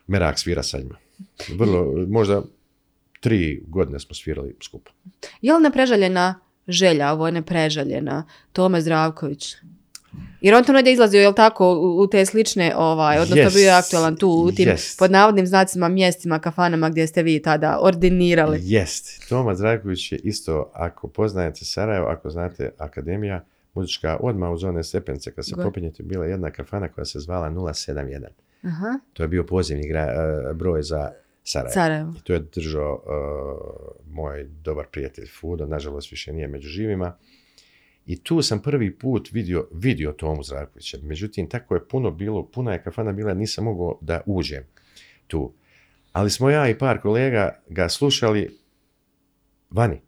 merak 0.07 0.39
svira 0.39 0.63
sa 0.63 0.79
njima. 0.79 0.97
Vrlo, 1.59 2.07
možda 2.09 2.43
tri 3.27 3.63
godine 3.67 4.01
smo 4.01 4.15
svirali 4.15 4.57
skupo. 4.63 4.91
Je 5.43 5.55
li 5.55 5.63
nepreželjena 5.63 6.41
želja, 6.69 7.13
ovo 7.13 7.27
je 7.27 7.33
nepreželjena, 7.33 8.25
Tome 8.53 8.81
Zdravković? 8.81 9.57
Jer 10.41 10.55
on 10.55 10.65
to 10.65 10.73
negdje 10.73 10.93
izlazio, 10.93 11.21
jel 11.21 11.35
tako, 11.35 11.73
u, 11.99 12.07
te 12.07 12.27
slične, 12.27 12.73
ovaj, 12.77 13.19
odnosno 13.19 13.43
Jest, 13.43 13.57
bio 13.57 13.65
je 13.65 13.71
aktualan 13.71 14.17
tu 14.17 14.29
u 14.31 14.53
tim, 14.53 14.69
jest. 14.69 14.99
pod 14.99 15.11
navodnim 15.11 15.47
znacima, 15.47 15.89
mjestima, 15.89 16.39
kafanama 16.39 16.91
gdje 16.91 17.07
ste 17.07 17.23
vi 17.23 17.43
tada 17.43 17.79
ordinirali. 17.81 18.59
Jest. 18.63 19.29
Toma 19.29 19.55
Zdravković 19.55 20.13
je 20.13 20.19
isto, 20.19 20.71
ako 20.75 21.09
poznajete 21.09 21.65
Sarajevo, 21.65 22.07
ako 22.07 22.31
znate 22.31 22.71
akademija, 22.79 23.45
muzička, 23.75 24.17
odmah 24.21 24.51
uz 24.51 24.65
one 24.65 24.85
stepence, 24.85 25.33
kad 25.33 25.47
se 25.47 25.57
popinjete, 25.63 26.03
bila 26.03 26.27
jedna 26.27 26.51
kafana 26.51 26.89
koja 26.89 27.05
se 27.05 27.21
zvala 27.21 27.51
071. 27.51 28.27
Aha, 28.63 28.99
To 29.13 29.23
je 29.23 29.29
bio 29.29 29.45
pozivni 29.45 29.89
gra, 29.89 30.03
e, 30.03 30.55
broj 30.55 30.83
za 30.83 31.11
Sarajevo. 31.49 31.73
Sarajevo. 31.73 32.13
I 32.17 32.21
to 32.21 32.33
je 32.33 32.41
držao 32.41 33.03
e, 33.03 33.11
moj 34.11 34.45
dobar 34.45 34.87
prijatelj 34.93 35.27
Fudo, 35.27 35.67
nažalost 35.67 36.11
više 36.11 36.33
nije 36.33 36.49
među 36.49 36.69
živima. 36.69 37.17
I 38.07 38.23
tu 38.23 38.43
sam 38.43 38.63
prvi 38.63 38.99
put 38.99 39.29
vidio, 39.33 39.69
vidio 39.73 40.13
Tomu 40.13 40.43
Zdravkovića. 40.43 40.99
Međutim, 41.03 41.49
tako 41.49 41.75
je 41.75 41.89
puno 41.89 42.11
bilo, 42.11 42.47
puna 42.51 42.73
je 42.73 42.83
kafana 42.83 43.13
bila, 43.13 43.35
nisam 43.35 43.65
mogao 43.65 43.99
da 44.01 44.21
uđem 44.27 44.65
tu. 45.27 45.53
Ali 46.13 46.31
smo 46.31 46.51
ja 46.51 46.69
i 46.69 46.79
par 46.79 47.01
kolega 47.01 47.63
ga 47.69 47.89
slušali 47.89 48.59
vani. 49.71 50.01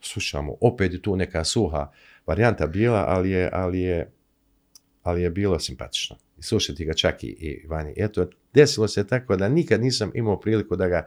Slušamo, 0.00 0.56
opet 0.60 0.92
je 0.92 1.02
tu 1.02 1.16
neka 1.16 1.44
suha 1.44 1.90
varijanta 2.26 2.66
bila, 2.66 3.04
ali 3.08 3.30
je, 3.30 3.50
ali 3.52 3.80
je, 3.80 4.12
ali 5.02 5.22
je 5.22 5.30
bilo 5.30 5.58
simpatično. 5.58 6.16
Slušati 6.40 6.84
ga 6.84 6.94
čak 6.94 7.24
i, 7.24 7.26
i 7.26 7.66
vani. 7.66 7.94
Eto, 7.96 8.30
desilo 8.54 8.88
se 8.88 9.06
tako 9.06 9.36
da 9.36 9.48
nikad 9.48 9.80
nisam 9.80 10.10
imao 10.14 10.40
priliku 10.40 10.76
da 10.76 10.88
ga 10.88 11.06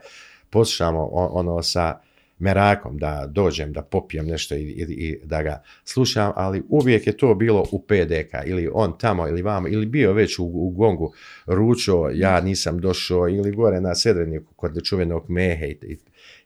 poslušamo 0.50 1.08
ono 1.12 1.62
sa 1.62 2.00
merakom, 2.40 2.98
da 2.98 3.26
dođem, 3.28 3.72
da 3.72 3.82
popijem 3.82 4.26
nešto 4.26 4.54
i, 4.54 4.60
i, 4.88 5.18
da 5.24 5.42
ga 5.42 5.62
slušam, 5.84 6.32
ali 6.36 6.62
uvijek 6.68 7.06
je 7.06 7.16
to 7.16 7.34
bilo 7.34 7.66
u 7.72 7.82
PDK, 7.82 8.32
ili 8.46 8.70
on 8.72 8.98
tamo, 8.98 9.28
ili 9.28 9.42
vamo, 9.42 9.68
ili 9.68 9.86
bio 9.86 10.12
već 10.12 10.38
u, 10.38 10.44
u 10.44 10.70
gongu 10.70 11.12
ručo, 11.46 12.10
ja 12.12 12.40
nisam 12.40 12.78
došao, 12.78 13.28
ili 13.28 13.52
gore 13.52 13.80
na 13.80 13.94
Sedreniku 13.94 14.54
kod 14.54 14.82
čuvenog 14.84 15.30
Mehe 15.30 15.66
i, 15.66 15.96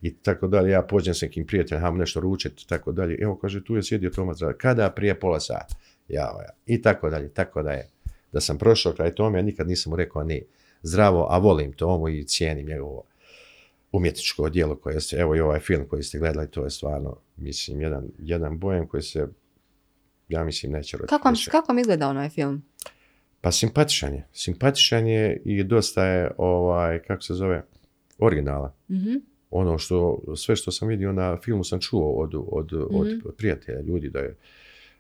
i, 0.03 0.15
tako 0.15 0.47
dalje, 0.47 0.71
ja 0.71 0.83
pođem 0.83 1.15
s 1.15 1.23
nekim 1.23 1.47
prijateljem, 1.47 1.83
hajmo 1.83 1.99
nešto 1.99 2.21
ručiti, 2.21 2.69
tako 2.69 2.93
dalje, 2.93 3.19
evo 3.21 3.37
kaže, 3.37 3.65
tu 3.65 3.77
je 3.77 3.83
sjedio 3.83 4.11
Zdravković. 4.11 4.57
kada? 4.59 4.91
Prije 4.91 5.21
pola 5.21 5.41
sata, 5.41 5.75
ja, 6.09 6.23
ja, 6.23 6.51
i 6.67 6.83
tako 6.83 7.11
dalje, 7.11 7.29
tako 7.29 7.63
da 7.63 7.73
je, 7.73 7.89
da 8.35 8.41
sam 8.41 8.59
prošao 8.59 8.93
kraj 8.93 9.15
tome, 9.15 9.39
ja 9.39 9.43
nikad 9.43 9.69
nisam 9.69 9.91
mu 9.91 9.97
rekao 9.97 10.25
ni 10.25 10.43
zdravo, 10.83 11.27
a 11.31 11.39
volim 11.39 11.73
Tomu 11.73 12.09
i 12.09 12.25
cijenim 12.25 12.67
njegovo 12.67 13.03
umjetničko 13.93 14.49
djelo 14.49 14.77
koje 14.77 15.01
ste, 15.01 15.17
evo 15.17 15.37
i 15.37 15.41
ovaj 15.41 15.61
film 15.61 15.89
koji 15.89 16.03
ste 16.03 16.19
gledali, 16.19 16.51
to 16.51 16.65
je 16.65 16.71
stvarno, 16.71 17.17
mislim, 17.37 17.81
jedan, 17.81 18.09
jedan 18.19 18.59
bojem 18.59 18.87
koji 18.87 19.03
se, 19.03 19.29
ja 20.29 20.45
mislim, 20.45 20.73
neće 20.73 20.97
roditi 20.97 21.11
Kako 21.11 21.29
kako 21.51 21.73
vam 21.73 21.79
izgleda 21.79 22.09
onaj 22.09 22.29
film? 22.29 22.63
Pa 23.41 23.53
simpatičan 23.53 24.15
je. 24.15 24.27
Simpatičan 24.33 25.07
je 25.07 25.43
i 25.45 25.65
dosta 25.65 26.07
je, 26.07 26.31
ovaj, 26.39 27.03
kako 27.03 27.23
se 27.23 27.35
zove, 27.35 27.65
originala. 28.19 28.75
Mhm. 28.91 29.15
Ono 29.51 29.79
što, 29.79 30.23
sve 30.37 30.57
što 30.57 30.73
sam 30.73 30.89
vidio 30.89 31.13
na 31.13 31.39
filmu 31.41 31.65
sam 31.65 31.81
čuo 31.81 32.11
od, 32.11 32.35
od, 32.35 32.73
od 32.73 33.07
Mhm. 33.07 33.29
prijatelja, 33.37 33.81
ljudi, 33.81 34.11
da 34.11 34.19
je, 34.19 34.37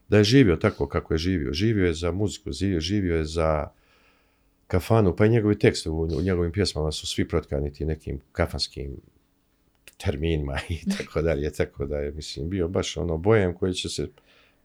da 0.08 0.18
je 0.18 0.24
živio 0.24 0.56
tako 0.56 0.88
kako 0.88 1.14
je 1.14 1.18
živio. 1.18 1.52
Živio 1.52 1.86
je 1.86 1.94
za 1.94 2.12
muziku, 2.12 2.52
zi- 2.52 2.80
živio 2.80 3.16
je 3.16 3.24
za 3.24 3.70
kafanu, 4.66 5.16
pa 5.16 5.26
i 5.26 5.28
njegovi 5.28 5.58
tekstovi 5.58 5.96
u, 6.14 6.18
u 6.18 6.22
njegovim 6.22 6.52
pjesmama 6.52 6.92
su 6.92 7.06
svi 7.06 7.28
protkani 7.28 7.72
ti 7.72 7.84
nekim 7.84 8.20
kafanskim 8.32 8.96
terminima 9.96 10.58
i 10.68 10.78
tako 10.98 11.22
dalje, 11.22 11.52
tako 11.52 11.86
da 11.86 11.98
je, 11.98 12.12
mislim, 12.12 12.48
bio 12.50 12.68
baš 12.68 12.96
ono 12.96 13.18
bojem 13.18 13.54
koji 13.54 13.74
će 13.74 13.88
se 13.88 14.08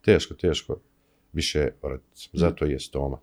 teško, 0.01 0.33
teško 0.33 0.79
više 1.33 1.67
roditi. 1.81 2.29
Zato 2.33 2.65
je 2.65 2.77
Toma. 2.91 3.19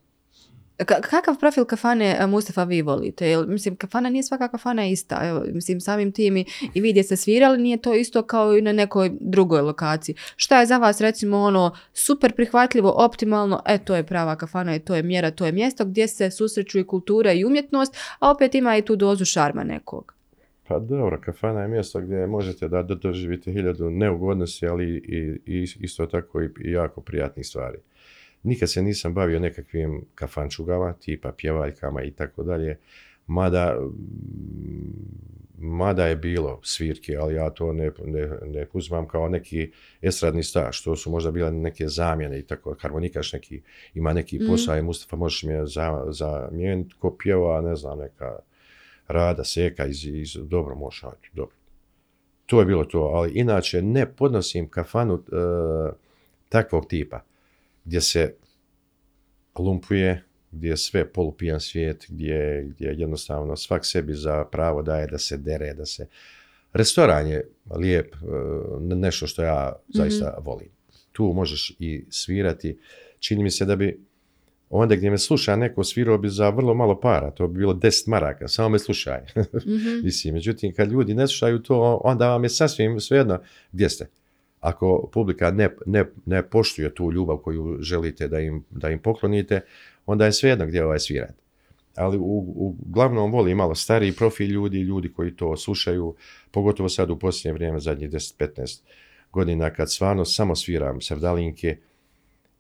Ka- 0.79 1.01
kakav 1.01 1.39
profil 1.39 1.65
kafane 1.65 2.17
a, 2.21 2.27
Mustafa 2.27 2.65
vi 2.65 2.83
volite? 2.83 3.29
Jel, 3.29 3.47
mislim, 3.47 3.77
kafana 3.77 4.11
nije 4.11 4.23
svaka 4.23 4.49
kafana 4.49 4.87
ista. 4.87 5.21
Evo, 5.29 5.45
mislim, 5.53 5.81
samim 5.81 6.13
tim 6.13 6.37
i, 6.37 6.45
i 6.75 6.81
vi 6.81 6.91
gdje 6.91 7.03
ste 7.03 7.17
svirali 7.17 7.59
nije 7.59 7.77
to 7.77 7.95
isto 7.95 8.23
kao 8.23 8.57
i 8.57 8.63
na 8.63 8.73
nekoj 8.73 9.11
drugoj 9.21 9.61
lokaciji. 9.61 10.15
Šta 10.37 10.61
je 10.61 10.67
za 10.67 10.79
vas 10.79 11.01
recimo 11.01 11.39
ono 11.39 11.71
super 11.93 12.33
prihvatljivo, 12.35 12.95
optimalno, 12.97 13.63
e 13.67 13.79
to 13.79 13.97
je 13.97 14.07
prava 14.07 14.37
kafana 14.37 14.77
i 14.77 14.79
to 14.79 14.95
je 14.95 15.03
mjera, 15.03 15.31
to 15.31 15.47
je 15.47 15.53
mjesto 15.53 15.85
gdje 15.85 16.09
se 16.09 16.31
susreću 16.31 16.79
i 16.79 16.87
kultura 16.87 17.33
i 17.33 17.45
umjetnost, 17.45 17.97
a 18.19 18.31
opet 18.31 18.55
ima 18.55 18.77
i 18.77 18.83
tu 18.83 18.97
dozu 18.97 19.25
šarma 19.25 19.65
nekog. 19.65 20.15
Pa 20.69 20.79
dobro, 20.79 21.21
kafana 21.25 21.63
je 21.63 21.69
mjesto 21.69 22.01
gdje 22.01 22.27
možete 22.27 22.69
da 22.69 22.83
do- 22.83 22.95
doživite 22.95 23.53
hiljadu 23.53 23.91
neugodnosti, 23.91 24.67
ali 24.67 24.85
i, 24.97 25.41
i 25.47 25.67
isto 25.81 26.07
tako 26.07 26.43
i, 26.43 26.49
i 26.65 26.73
jako 26.73 27.01
prijatnih 27.01 27.47
stvari. 27.47 27.79
Nikad 28.47 28.71
se 28.71 28.83
nisam 28.83 29.15
bavio 29.15 29.41
nekakvim 29.41 30.05
kafančugama, 30.15 30.93
tipa 30.93 31.33
pjevaljkama 31.33 32.03
i 32.03 32.11
tako 32.11 32.43
dalje, 32.43 32.79
mada, 33.27 33.79
mm, 33.81 35.67
mada 35.67 36.07
je 36.07 36.17
bilo 36.17 36.61
svirke, 36.63 37.17
ali 37.17 37.35
ja 37.35 37.51
to 37.51 37.73
ne, 37.73 37.91
ne, 38.05 38.31
ne 38.47 38.67
uzmam 38.73 39.09
kao 39.09 39.29
neki 39.29 39.71
estradni 40.03 40.43
staž, 40.43 40.83
to 40.83 40.97
su 40.97 41.11
možda 41.11 41.31
bile 41.31 41.51
neke 41.51 41.89
zamjene 41.89 42.39
i 42.39 42.43
tako, 42.43 42.77
harmonikaš 42.81 43.33
neki, 43.33 43.63
ima 43.95 44.13
neki 44.13 44.39
Mhm. 44.39 44.47
posao 44.47 44.77
i 44.77 44.83
Mustafa 44.83 45.17
možeš 45.17 45.43
mi 45.43 45.53
je 45.53 45.67
za, 45.67 46.05
zamijeniti 46.09 46.95
ko 46.99 47.17
pjeva, 47.19 47.61
ne 47.61 47.77
znam, 47.77 47.99
neka 47.99 48.39
rada, 49.09 49.45
seka 49.45 49.87
iz, 49.87 50.07
iz 50.07 50.37
dobro 50.43 50.75
možeš 50.75 51.05
dobro. 51.33 51.57
To 52.47 52.61
je 52.61 52.67
bilo 52.67 52.85
to, 52.85 53.01
ali 53.01 53.33
inače 53.35 53.83
ne 53.83 54.07
podnosim 54.07 54.69
kafanu 54.69 55.15
e, 55.15 55.37
takvog 56.49 56.87
tipa, 56.87 57.21
gdje 57.87 58.01
se 58.01 58.35
lumpuje, 59.59 60.25
gdje 60.51 60.69
je 60.69 60.77
sve 60.77 61.13
polupijan 61.13 61.61
svijet, 61.61 62.07
gdje, 62.09 62.67
gdje 62.69 62.95
jednostavno 62.99 63.57
svak 63.57 63.87
sebi 63.87 64.15
za 64.15 64.45
pravo 64.45 64.83
daje 64.83 65.07
da 65.07 65.19
se 65.19 65.37
dere, 65.37 65.75
da 65.75 65.87
se... 65.87 66.07
Restoran 66.73 67.27
je 67.27 67.49
lijep, 67.79 68.15
e, 68.15 68.19
nešto 68.81 69.27
što 69.27 69.43
ja 69.43 69.77
zaista 69.89 70.39
volim. 70.41 70.69
Tu 71.13 71.33
možeš 71.33 71.77
i 71.79 72.05
svirati. 72.11 72.79
Čini 73.19 73.43
mi 73.43 73.51
se 73.51 73.65
da 73.65 73.77
bi 73.77 74.07
onda 74.71 74.97
gdje 74.97 75.11
me 75.11 75.19
sluša 75.19 75.57
neko 75.57 75.85
svirao 75.85 76.19
bi 76.19 76.29
za 76.29 76.49
vrlo 76.49 76.75
malo 76.75 77.01
para, 77.01 77.31
to 77.31 77.49
bi 77.49 77.59
bilo 77.59 77.75
10 77.75 78.09
maraka, 78.09 78.49
samo 78.49 78.69
me 78.69 78.79
slušaj. 78.79 79.21
Mhm. 79.67 80.05
Mislim, 80.05 80.35
međutim, 80.35 80.75
kad 80.75 80.93
ljudi 80.93 81.15
ne 81.15 81.27
slušaju 81.27 81.63
to, 81.63 82.01
onda 82.05 82.29
vam 82.29 82.43
je 82.43 82.49
sasvim 82.49 83.01
svejedno 83.01 83.39
gdje 83.73 83.91
ste. 83.91 84.07
Ako 84.67 85.09
publika 85.13 85.51
ne, 85.51 85.69
ne, 85.87 86.05
ne 86.25 86.43
poštuje 86.43 86.95
tu 86.95 87.13
ljubav 87.13 87.37
koju 87.37 87.79
želite 87.81 88.29
da 88.29 88.41
im, 88.41 88.65
da 88.71 88.91
im 88.91 88.99
poklonite, 88.99 89.61
onda 90.07 90.25
je 90.25 90.33
svejedno 90.33 90.67
gdje 90.67 90.85
ovaj 90.85 90.99
svirate. 90.99 91.43
Ali 91.97 92.19
u, 92.19 92.55
uglavnom 92.57 93.33
voli 93.33 93.55
malo 93.55 93.75
stariji 93.75 94.13
profil 94.13 94.51
ljudi, 94.51 94.81
ljudi 94.81 95.13
koji 95.13 95.37
to 95.37 95.57
slušaju, 95.57 96.15
pogotovo 96.51 96.89
sad 96.89 97.11
u 97.11 97.19
posljednje 97.19 97.53
vrijeme, 97.53 97.81
zadnjih 97.81 98.11
10-15 98.11 98.83
godina, 99.33 99.71
kad 99.71 99.93
stvarno 99.93 100.25
samo 100.25 100.57
sviram 100.57 101.01
sevdalinke 101.01 101.77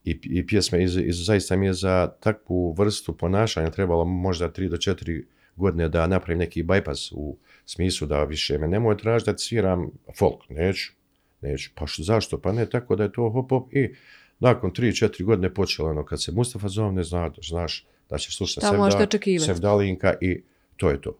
i, 0.04 0.18
i 0.22 0.46
pjesme, 0.46 0.84
iz, 0.84 0.96
iz, 0.96 1.24
zaista 1.26 1.56
mi 1.56 1.66
je 1.66 1.72
za 1.72 2.12
takvu 2.20 2.72
vrstu 2.72 3.16
ponašanja 3.16 3.70
trebalo 3.70 4.04
možda 4.04 4.50
3 4.50 4.68
do 4.68 4.76
4 4.76 5.22
godine 5.56 5.88
da 5.88 6.06
napravim 6.06 6.38
neki 6.38 6.62
bypass 6.62 7.12
u 7.14 7.36
smislu 7.64 8.06
da 8.06 8.24
više 8.24 8.58
me 8.58 8.68
nemoj 8.68 8.96
tražiti 8.96 9.42
sviram 9.42 9.90
folk, 10.18 10.48
neću, 10.48 10.92
neću, 11.40 11.70
pa 11.74 11.86
što, 11.86 12.02
zašto, 12.02 12.38
pa 12.38 12.52
ne, 12.52 12.66
tako 12.66 12.96
da 12.96 13.02
je 13.02 13.12
to 13.12 13.30
hop 13.30 13.50
hop 13.50 13.72
i 13.74 13.94
nakon 14.38 14.70
3-4 14.70 15.24
godine 15.24 15.54
počelo 15.54 15.90
ono, 15.90 16.04
kad 16.04 16.22
se 16.22 16.32
Mustafa 16.32 16.68
zovne, 16.68 17.02
zna, 17.02 17.30
znaš 17.42 17.86
da 18.10 18.18
će 18.18 18.32
slušati 18.32 18.66
Da, 18.66 18.76
možete 18.76 19.02
očekivati. 19.02 19.46
Sevdalinka 19.46 20.14
i 20.20 20.42
to 20.76 20.90
je 20.90 21.00
to. 21.00 21.18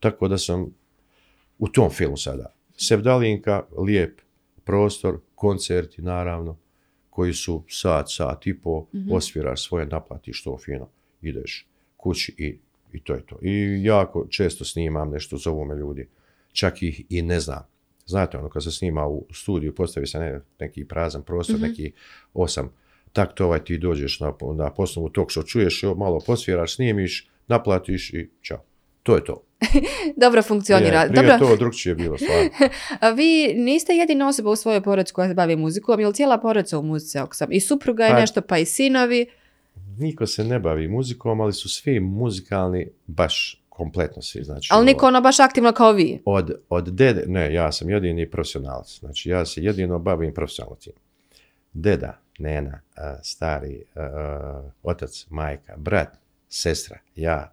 Tako 0.00 0.28
da 0.28 0.38
sam 0.38 0.74
u 1.58 1.68
tom 1.68 1.90
filmu 1.90 2.16
sada. 2.16 2.54
Sevdalinka, 2.76 3.62
lijep 3.86 4.20
prostor, 4.64 5.18
koncerti 5.34 6.02
naravno, 6.02 6.58
koji 7.10 7.32
su 7.34 7.62
sat, 7.68 8.06
sat 8.10 8.46
i 8.46 8.58
po, 8.60 8.86
Mhm. 8.94 9.12
osviraš 9.12 9.66
svoje, 9.68 9.86
naplatiš 9.86 10.42
to 10.44 10.58
fino, 10.64 10.88
ideš 11.22 11.66
kući 11.96 12.34
i, 12.38 12.58
i 12.92 13.02
to 13.02 13.14
je 13.14 13.26
to. 13.26 13.38
I 13.42 13.80
jako 13.84 14.26
često 14.30 14.64
snimam 14.64 15.10
nešto, 15.10 15.36
zovu 15.36 15.64
me 15.64 15.74
ljudi, 15.76 16.08
čak 16.52 16.82
ih 16.82 17.02
i 17.08 17.22
ne 17.22 17.40
znam. 17.40 17.62
Znate, 18.06 18.38
ono, 18.38 18.48
kad 18.48 18.64
se 18.64 18.70
snima 18.70 19.06
u 19.06 19.26
studiju, 19.32 19.74
postavi 19.74 20.06
se 20.06 20.18
ne, 20.18 20.40
neki 20.60 20.84
prazan 20.84 21.22
prostor, 21.22 21.56
Mhm. 21.56 21.64
neki 21.64 21.92
osam 22.34 22.72
taktova 23.12 23.56
i 23.56 23.64
ti 23.64 23.78
dođeš 23.78 24.20
na, 24.20 24.32
na 24.54 24.70
poslovu 24.70 25.08
tog 25.08 25.30
što 25.30 25.42
čuješ, 25.42 25.82
jo, 25.82 25.94
malo 25.94 26.20
posviraš, 26.20 26.74
snimiš, 26.74 27.28
naplatiš 27.48 28.10
i 28.10 28.30
čao. 28.40 28.64
To 29.02 29.14
je 29.16 29.24
to. 29.24 29.42
Dobro 30.16 30.42
funkcionira. 30.42 31.00
Prije, 31.00 31.08
prije 31.16 31.38
Dobro, 31.38 31.48
to 31.48 31.56
drugčije 31.56 31.94
bilo 31.94 32.18
stvarno. 32.18 32.50
a 33.00 33.10
vi 33.10 33.54
niste 33.54 33.92
jedina 33.92 34.28
osoba 34.28 34.50
u 34.50 34.56
svojoj 34.56 34.82
porodici 34.82 35.12
koja 35.12 35.28
se 35.28 35.34
bavi 35.34 35.56
muzikom, 35.56 36.00
ili 36.00 36.14
cijela 36.14 36.38
porodica 36.38 36.78
u 36.78 36.82
muzici. 36.82 37.18
I 37.50 37.60
supruga 37.60 38.04
je 38.04 38.10
Pa- 38.10 38.20
nešto, 38.20 38.40
pa 38.40 38.58
i 38.58 38.64
sinovi. 38.64 39.26
Niko 39.98 40.26
se 40.26 40.44
ne 40.44 40.58
bavi 40.58 40.88
muzikom, 40.88 41.40
ali 41.40 41.52
su 41.52 41.68
svi 41.68 42.00
muzikalni, 42.00 42.88
baš 43.06 43.59
kompletno 43.80 44.22
svi. 44.22 44.44
Znači, 44.44 44.68
Ali 44.72 44.86
niko 44.86 45.06
ono 45.06 45.20
baš 45.20 45.40
aktivno 45.40 45.72
kao 45.72 45.92
vi. 45.92 46.22
od, 46.24 46.52
od 46.68 46.88
dede, 46.88 47.24
ne, 47.26 47.54
ja 47.54 47.72
sam 47.72 47.90
jedini 47.90 48.30
profesionalac, 48.30 48.98
znači 49.00 49.30
ja 49.30 49.46
se 49.46 49.62
jedino 49.62 49.98
bavim 49.98 50.34
profesionalno 50.34 50.76
tim. 50.76 50.92
Deda, 51.72 52.18
nena, 52.38 52.80
stari, 53.22 53.84
otac, 54.82 55.26
majka, 55.30 55.76
brat, 55.76 56.08
sestra, 56.48 56.98
ja, 57.16 57.52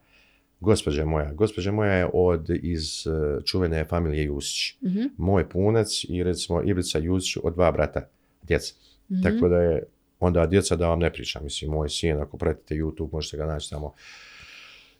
gospođa 0.60 1.06
moja. 1.06 1.34
Gospođa 1.34 1.72
moja 1.72 1.94
je 1.94 2.10
od 2.14 2.50
iz 2.50 3.08
e, 3.08 3.44
čuvene 3.46 3.86
familije 3.86 4.24
Jusić. 4.24 4.76
Mhm. 4.84 5.02
Moj 5.18 5.50
punac 5.50 6.04
i 6.10 6.24
recimo 6.24 6.62
Ivica 6.64 7.00
Jusić 7.00 7.38
od 7.44 7.54
dva 7.54 7.72
brata, 7.72 8.08
djeca. 8.44 8.74
Mhm. 9.12 9.22
Tako 9.24 9.50
da 9.50 9.58
je 9.58 9.84
onda 10.20 10.46
djeca 10.46 10.76
da 10.76 10.90
vam 10.90 11.00
ne 11.00 11.14
pričam. 11.14 11.44
Mislim, 11.44 11.72
moj 11.72 11.90
sin, 11.90 12.20
ako 12.20 12.38
pratite 12.38 12.76
YouTube, 12.76 13.10
možete 13.12 13.38
ga 13.38 13.46
naći 13.46 13.70
tamo 13.70 13.94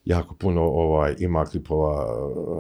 jako 0.08 0.36
puno 0.36 0.62
ovaj, 0.62 1.16
ima 1.20 1.46
klipova, 1.46 2.06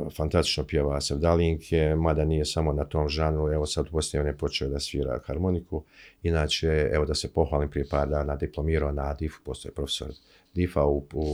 e, 0.07 0.09
fantastično 0.15 0.63
pjeva 0.63 1.01
Sevdalinke, 1.01 1.95
mada 1.95 2.25
nije 2.25 2.45
samo 2.45 2.73
na 2.73 2.85
tom 2.85 3.09
žanru, 3.09 3.53
evo 3.53 3.65
sad 3.65 3.89
Bosni 3.91 4.19
on 4.19 4.27
je 4.27 4.37
počeo 4.37 4.69
da 4.69 4.79
svira 4.79 5.19
harmoniku, 5.25 5.83
inače, 6.23 6.89
evo 6.93 7.05
da 7.05 7.15
se 7.15 7.33
pohvalim 7.33 7.69
prije 7.69 7.85
par 7.89 8.09
dana, 8.09 8.35
diplomirao 8.35 8.91
na 8.91 9.13
DIF-u, 9.13 9.43
postoje 9.43 9.73
profesor 9.73 10.07
DIF-a, 10.53 10.85
u, 10.85 11.07
u, 11.13 11.25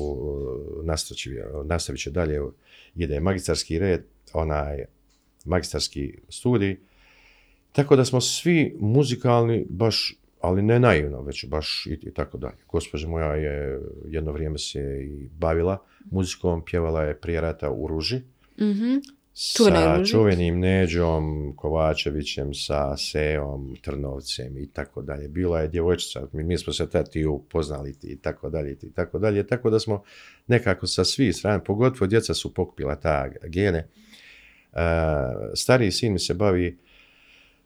nastavit 1.65 2.01
će 2.01 2.11
dalje, 2.11 2.41
ide 2.95 3.19
magistarski 3.19 3.79
red, 3.79 4.03
onaj 4.33 4.85
magistarski 5.45 6.19
studij, 6.29 6.77
tako 7.71 7.95
da 7.95 8.05
smo 8.05 8.21
svi 8.21 8.75
muzikalni 8.79 9.65
baš 9.69 10.15
ali 10.43 10.61
ne 10.61 10.79
naivno, 10.79 11.21
već 11.21 11.45
baš 11.45 11.85
i, 11.85 11.99
i 12.01 12.13
tako 12.13 12.37
dalje. 12.37 12.57
Gospođa 12.71 13.07
moja 13.07 13.35
je 13.35 13.81
jedno 14.07 14.31
vrijeme 14.31 14.57
se 14.57 14.79
i 15.03 15.29
bavila 15.31 15.77
muzikom, 16.11 16.65
pjevala 16.65 17.03
je 17.03 17.19
prije 17.19 17.41
rata 17.41 17.71
u 17.71 17.87
Ruži. 17.87 18.21
Mhm. 18.61 18.97
Sa 19.33 20.03
čuvenim 20.05 20.59
Neđom, 20.59 21.53
Kovačevićem, 21.55 22.53
sa 22.53 22.97
Seom, 22.97 23.75
Trnovcem 23.81 24.57
i 24.57 24.67
tako 24.67 25.01
dalje. 25.01 25.27
Bila 25.27 25.59
je 25.59 25.67
djevojčica, 25.67 26.27
mi, 26.31 26.43
mi 26.43 26.57
smo 26.57 26.73
se 26.73 26.89
tad 26.89 27.09
i 27.13 27.25
upoznali 27.25 27.95
i 28.03 28.17
tako 28.17 28.49
dalje 28.49 28.77
i 28.81 28.91
tako 28.91 29.19
dalje. 29.19 29.47
Tako 29.47 29.69
da 29.69 29.79
smo 29.79 30.03
nekako 30.47 30.87
sa 30.87 31.03
svih 31.03 31.35
strana, 31.35 31.59
pogotovo 31.59 32.07
djeca 32.07 32.33
su 32.33 32.53
pokupila 32.53 32.95
ta 32.95 33.29
gene. 33.43 33.87
Uh, 34.71 34.79
stariji 35.55 35.91
sin 35.91 36.13
mi 36.13 36.19
se 36.19 36.33
bavi 36.33 36.77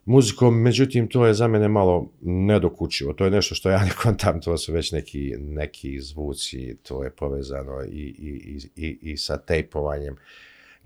muzikom, 0.08 0.62
međutim 0.62 1.08
to 1.08 1.26
je 1.26 1.34
za 1.34 1.48
mene 1.48 1.68
malo 1.68 2.10
nedokučivo. 2.22 3.14
To 3.14 3.26
je 3.26 3.32
nešto 3.32 3.56
što 3.56 3.70
ja 3.70 3.84
ne 3.86 3.92
kontam, 4.04 4.42
to 4.42 4.58
su 4.58 4.74
već 4.74 4.92
neki, 4.92 5.34
neki 5.40 6.02
zvuci, 6.02 6.78
to 6.84 7.04
je 7.04 7.10
povezano 7.10 7.84
i, 7.84 8.16
i, 8.18 8.60
i, 8.76 8.98
i 9.02 9.18
sa 9.18 9.38
tejpovanjem 9.38 10.16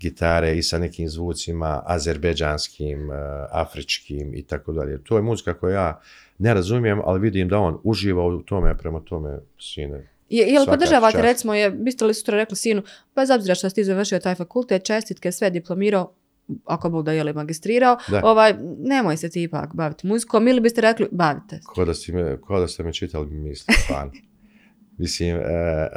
gitare 0.00 0.56
i 0.58 0.62
sa 0.62 0.78
nekim 0.78 1.08
zvucima 1.08 1.82
azerbeđanskim, 1.86 3.10
uh, 3.10 3.16
afričkim 3.50 4.34
i 4.34 4.42
tako 4.42 4.72
dalje. 4.72 5.04
To 5.04 5.16
je 5.16 5.22
muzika 5.22 5.54
koju 5.54 5.72
ja 5.72 6.00
ne 6.38 6.54
razumijem, 6.54 7.00
ali 7.04 7.20
vidim 7.20 7.48
da 7.48 7.58
on 7.58 7.78
uživa 7.84 8.26
u 8.26 8.42
tome, 8.42 8.78
prema 8.78 9.00
tome 9.00 9.38
sine. 9.60 10.08
Je, 10.28 10.46
jel 10.46 10.66
podržavate, 10.66 11.22
recimo, 11.22 11.54
je, 11.54 11.70
biste 11.70 12.04
li 12.04 12.14
sutra 12.14 12.36
rekli 12.36 12.56
sinu, 12.56 12.82
bez 13.16 13.30
obzira 13.30 13.54
što 13.54 13.70
si 13.70 13.84
završio 13.84 14.18
taj 14.18 14.34
fakultet, 14.34 14.84
čestitke, 14.84 15.32
sve 15.32 15.50
diplomirao, 15.50 16.12
ako 16.64 16.90
bol 16.90 17.02
da 17.02 17.12
je 17.12 17.24
li 17.24 17.32
magistrirao, 17.32 17.96
da. 18.08 18.20
ovaj, 18.24 18.54
nemoj 18.78 19.16
se 19.16 19.30
ti 19.30 19.42
ipak 19.42 19.74
baviti 19.74 20.06
muzikom, 20.06 20.48
ili 20.48 20.60
biste 20.60 20.80
rekli, 20.80 21.08
bavite 21.12 21.56
se. 21.56 21.62
Ko 21.66 21.84
da, 21.84 21.94
ste 21.94 22.12
me, 22.12 22.40
ko 22.40 22.60
da 22.60 22.68
ste 22.68 22.82
me 22.82 22.92
čitali 22.92 23.30
misli, 23.30 23.74
fan. 23.88 24.10
Mislim, 24.98 25.36
e, 25.36 25.42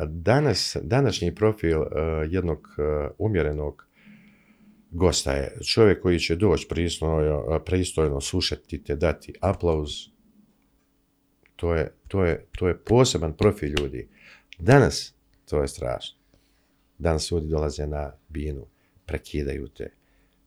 danas, 0.08 0.78
današnji 0.82 1.36
profil 1.36 1.82
e, 1.82 1.86
jednog 2.30 2.68
e, 2.78 3.08
umjerenog 3.18 3.86
gosta 4.92 5.32
je 5.32 5.58
čovjek 5.74 6.02
koji 6.02 6.20
će 6.20 6.36
doći 6.36 6.68
pristojno, 6.70 7.60
pristojno 7.66 8.22
slušati 8.22 8.84
te, 8.84 8.96
dati 8.96 9.34
aplauz. 9.42 9.90
To 11.56 11.76
je, 11.76 11.94
to, 12.08 12.24
je, 12.24 12.46
to 12.58 12.68
je 12.68 12.78
poseban 12.78 13.34
profil 13.34 13.70
ljudi. 13.80 14.10
Danas 14.60 15.16
to 15.46 15.62
je 15.62 15.68
strašno. 15.68 16.18
Danas 16.98 17.32
ljudi 17.32 17.48
dolaze 17.48 17.88
na 17.88 18.12
binu, 18.30 18.66
prekidaju 19.06 19.68
te, 19.68 19.94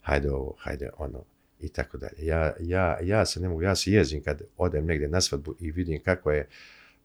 hajde 0.09 0.30
ovo, 0.30 0.54
hajde 0.59 0.90
ono 0.98 1.24
i 1.61 1.68
tako 1.68 1.98
dalje. 1.98 2.26
Ja, 2.26 2.52
ja, 2.61 2.98
ja 3.02 3.26
se 3.26 3.40
ne 3.40 3.48
mogu, 3.48 3.62
ja 3.62 3.76
se 3.76 3.92
jezim 3.92 4.22
kad 4.22 4.42
odem 4.56 4.86
negdje 4.86 5.09
na 5.09 5.20
svadbu 5.20 5.54
i 5.61 5.70
vidim 5.70 6.02
kako 6.02 6.30
je 6.30 6.48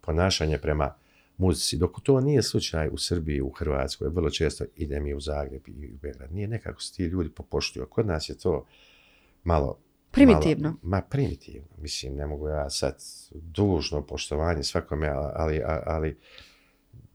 ponašanje 0.01 0.57
prema 0.57 0.95
muzici. 1.37 1.77
Dok 1.77 2.01
to 2.03 2.19
nije 2.19 2.43
slučaj 2.43 2.89
u 2.91 2.97
Srbiji, 2.97 3.41
u 3.41 3.49
Hrvatskoj, 3.49 4.09
vrlo 4.09 4.29
često 4.29 4.65
idem 4.75 5.07
i 5.07 5.13
u 5.13 5.19
Zagreb 5.19 5.61
i 5.67 5.91
u 5.93 5.97
Beograd. 6.01 6.31
Nije 6.31 6.47
nekako 6.47 6.81
se 6.81 6.93
ti 6.95 7.03
ljudi 7.03 7.29
popuštuju. 7.29 7.85
Kod 7.85 8.05
nas 8.07 8.29
je 8.29 8.37
to 8.37 8.65
malo... 9.43 9.77
Primitivno. 10.11 10.69
Malo, 10.69 10.79
ma 10.81 11.01
primitivno. 11.01 11.67
Mislim, 11.77 12.15
ne 12.15 12.27
mogu 12.27 12.47
ja 12.47 12.69
sad 12.69 12.95
dužno 13.33 14.01
poštovanje 14.01 14.63
svakome, 14.63 15.07
ali, 15.07 15.61
ali, 15.65 15.83
ali 15.85 16.17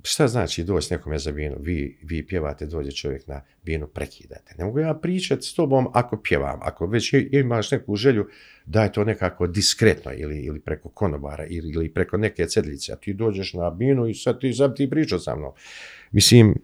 šta 0.03 0.29
znači 0.29 0.65
doći 0.65 0.95
nekome 0.95 1.19
za 1.19 1.33
binu? 1.33 1.57
Vi, 1.61 1.99
vi 2.03 2.27
pjevate, 2.27 2.67
dođe 2.67 2.93
čovjek 2.93 3.27
na 3.27 3.43
binu, 3.63 3.87
prekidate. 3.87 4.55
Ne 4.59 4.65
mogu 4.65 4.79
ja 4.79 4.95
pričati 4.95 5.43
s 5.43 5.55
tobom 5.55 5.87
ako 5.93 6.23
pjevam. 6.23 6.59
Ako 6.63 6.87
već 6.87 7.15
imaš 7.31 7.71
neku 7.71 7.97
želju, 7.97 8.29
daj 8.67 8.93
to 8.93 9.05
nekako 9.05 9.47
diskretno 9.47 10.13
ili, 10.15 10.39
ili 10.39 10.61
preko 10.61 10.89
konobara 10.89 11.47
ili, 11.47 11.73
ili 11.73 11.95
preko 11.95 12.17
neke 12.17 12.47
cedlice. 12.47 12.93
A 12.93 12.97
ti 12.97 13.13
dođeš 13.15 13.53
na 13.53 13.71
binu 13.71 14.07
i 14.07 14.15
sad 14.15 14.41
ti, 14.41 14.53
sad 14.53 14.77
ti 14.77 14.91
pričao 14.91 15.19
sa 15.19 15.37
mnom. 15.37 15.53
Mislim, 16.11 16.55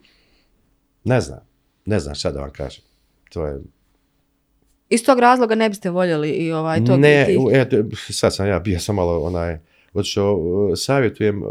ne 1.05 1.20
znam. 1.20 1.41
Ne 1.87 2.01
znam 2.01 2.14
šta 2.14 2.32
da 2.32 2.41
vam 2.41 2.51
kažem. 2.51 2.85
To 3.32 3.47
je... 3.47 3.61
Iz 4.89 5.05
tog 5.05 5.18
razloga 5.18 5.55
ne 5.55 5.68
biste 5.68 5.91
voljeli 5.91 6.30
i 6.30 6.53
ovaj 6.53 6.85
to 6.85 6.97
Ne, 6.97 7.26
biti... 7.28 7.57
et, 7.59 7.72
sad 8.11 8.35
sam 8.35 8.47
ja 8.49 8.59
bio 8.59 8.78
sam 8.78 8.95
malo 8.95 9.20
onaj 9.20 9.59
Odšto 9.95 10.40
savjetujem 10.76 11.42
uh, 11.42 11.49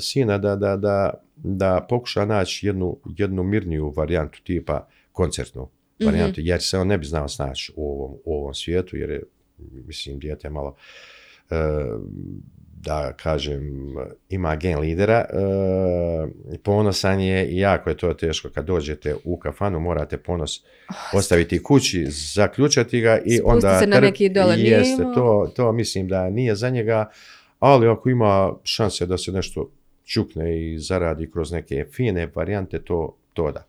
sina 0.00 0.38
da, 0.38 0.56
da, 0.56 0.76
da, 0.76 1.14
da 1.36 1.86
pokuša 1.88 2.24
naći 2.24 2.66
jednu, 2.66 2.96
jednu 3.16 3.42
mirniju 3.42 3.92
varijantu 3.96 4.40
tipa 4.44 4.86
koncertnu 5.12 5.68
varijantu, 6.04 6.40
mm 6.40 6.44
-hmm. 6.44 6.48
jer 6.48 6.62
se 6.62 6.78
on 6.78 6.86
ne 6.86 6.98
bi 6.98 7.06
znao 7.06 7.28
snaći 7.28 7.72
u 7.76 7.92
ovom, 7.92 8.16
u 8.24 8.34
ovom 8.34 8.54
svijetu, 8.54 8.96
jer 8.96 9.10
je, 9.10 9.22
mislim, 9.86 10.18
dijete 10.18 10.50
malo 10.50 10.76
uh, 11.50 11.56
da 12.82 13.12
kažem, 13.12 13.94
ima 14.28 14.56
gen 14.56 14.78
lidera, 14.78 15.24
uh, 15.32 16.58
ponosan 16.62 17.20
je 17.20 17.46
i 17.46 17.58
jako 17.58 17.90
je 17.90 17.96
to 17.96 18.14
teško 18.14 18.48
kad 18.50 18.64
dođete 18.64 19.14
u 19.24 19.38
kafanu, 19.38 19.80
morate 19.80 20.16
ponos 20.16 20.64
ostaviti 21.14 21.62
kući, 21.62 22.06
zaključati 22.34 23.00
ga 23.00 23.18
i 23.18 23.36
Spusti 23.36 23.42
onda... 23.44 23.80
se 23.80 23.86
na 23.86 24.00
neki 24.00 24.28
dole 24.28 24.54
jeste, 24.58 25.02
to, 25.14 25.52
to 25.56 25.72
mislim 25.72 26.08
da 26.08 26.30
nije 26.30 26.54
za 26.54 26.70
njega, 26.70 27.10
ali 27.60 27.88
ako 27.88 28.10
ima 28.10 28.52
šanse 28.64 29.06
da 29.06 29.18
se 29.18 29.32
nešto 29.32 29.70
čukne 30.04 30.72
i 30.72 30.78
zaradi 30.78 31.30
kroz 31.30 31.52
neke 31.52 31.86
fine 31.92 32.30
varijante, 32.34 32.82
to, 32.82 33.16
to 33.34 33.52
da. 33.52 33.66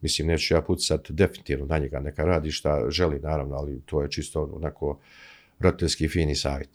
Mislim, 0.00 0.28
neću 0.28 0.54
ja 0.54 0.62
pucat 0.62 1.10
definitivno 1.10 1.66
na 1.66 1.78
njega, 1.78 2.00
neka 2.00 2.24
radi 2.24 2.50
šta 2.50 2.90
želi, 2.90 3.20
naravno, 3.20 3.56
ali 3.56 3.80
to 3.86 4.02
je 4.02 4.10
čisto 4.10 4.50
onako 4.56 4.98
roditeljski 5.58 6.08
fini 6.08 6.34
savjet. 6.34 6.68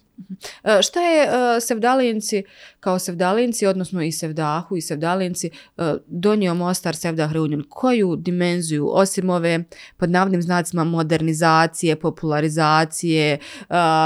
E, 0.63 0.81
šta 0.81 1.01
je 1.01 1.27
uh, 1.27 1.63
Sevdalinci, 1.63 2.43
kao 2.79 2.99
Sevdalinci, 2.99 3.65
odnosno 3.65 4.03
i 4.03 4.11
Sevdahu 4.11 4.77
i 4.77 4.81
Sevdalinci, 4.81 5.49
uh, 5.77 5.85
donio 6.07 6.53
Mostar 6.53 6.95
Sevdah 6.95 7.31
Reunion? 7.31 7.63
Koju 7.69 8.15
dimenziju, 8.15 8.89
osim 8.91 9.29
ove 9.29 9.63
pod 9.97 10.09
navodnim 10.09 10.41
znacima 10.41 10.83
modernizacije, 10.83 11.95
popularizacije, 11.95 13.37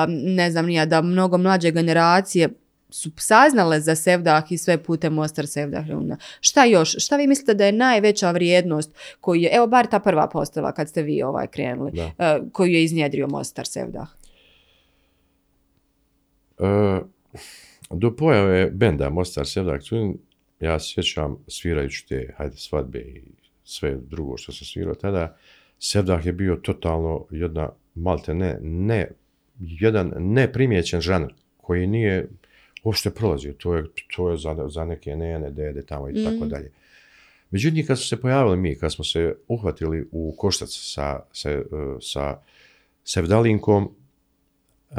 ne 0.08 0.52
znam 0.52 0.66
nija, 0.66 0.86
da 0.86 1.02
mnogo 1.02 1.38
mlađe 1.38 1.72
generacije 1.72 2.50
su 2.90 3.12
saznale 3.18 3.80
za 3.80 3.96
Sevdah 3.96 4.52
i 4.52 4.58
sve 4.58 4.84
putem 4.84 5.14
Mostar 5.14 5.48
Sevdah 5.48 5.88
Reunion. 5.88 6.18
Šta 6.40 6.66
još? 6.66 6.96
Šta 6.98 7.18
vi 7.18 7.28
mislite 7.28 7.54
da 7.54 7.66
je 7.66 7.72
najveća 7.72 8.32
vrijednost 8.32 8.92
koju 9.22 9.42
je, 9.42 9.50
evo 9.54 9.68
bar 9.68 9.88
ta 9.88 10.00
prva 10.00 10.30
postava 10.30 10.72
kad 10.72 10.90
ste 10.90 11.02
vi 11.02 11.24
ovaj 11.24 11.48
krenuli, 11.48 11.92
koju 12.52 12.72
je 12.72 12.84
iznjedrio 12.84 13.28
Mostar 13.28 13.68
Sevdah? 13.68 14.08
Uh, 16.58 17.08
do 17.90 18.16
pojave 18.16 18.72
benda 18.72 19.10
Mostar 19.10 19.48
Sevdak 19.48 19.82
ja 20.60 20.80
se 20.80 20.94
sjećam 20.94 21.38
svirajući 21.48 22.08
te 22.08 22.34
hajde 22.38 22.56
svadbe 22.56 23.00
i 23.00 23.22
sve 23.64 23.98
drugo 24.10 24.38
što 24.38 24.52
se 24.52 24.66
svirao 24.66 24.96
tada, 24.96 25.38
Sevdak 25.80 26.26
je 26.26 26.34
bio 26.34 26.56
totalno 26.56 27.26
jedna, 27.30 27.70
malte 27.96 28.34
ne, 28.34 28.58
ne, 28.62 29.12
jedan 29.60 30.14
neprimjećen 30.18 31.02
žanr 31.02 31.34
koji 31.58 31.88
nije 31.88 32.30
uopšte 32.84 33.10
prolazio. 33.10 33.54
To 33.54 33.76
je, 33.76 33.84
to 34.16 34.30
je 34.32 34.38
za, 34.38 34.68
za 34.68 34.86
neke 34.86 35.16
nene, 35.16 35.52
dede 35.52 35.86
tamo 35.86 36.10
i 36.10 36.14
mm. 36.14 36.24
tako 36.24 36.46
dalje. 36.46 36.72
Međutim, 37.52 37.86
kad 37.86 38.00
su 38.00 38.08
se 38.08 38.22
pojavili 38.22 38.58
mi, 38.58 38.76
kad 38.76 38.94
smo 38.94 39.06
se 39.06 39.36
uhvatili 39.48 40.08
u 40.12 40.36
koštac 40.38 40.70
sa, 40.70 41.20
sa, 41.32 41.62
sa 42.02 42.38
Sevdalinkom, 43.04 43.84
uh, 43.84 44.98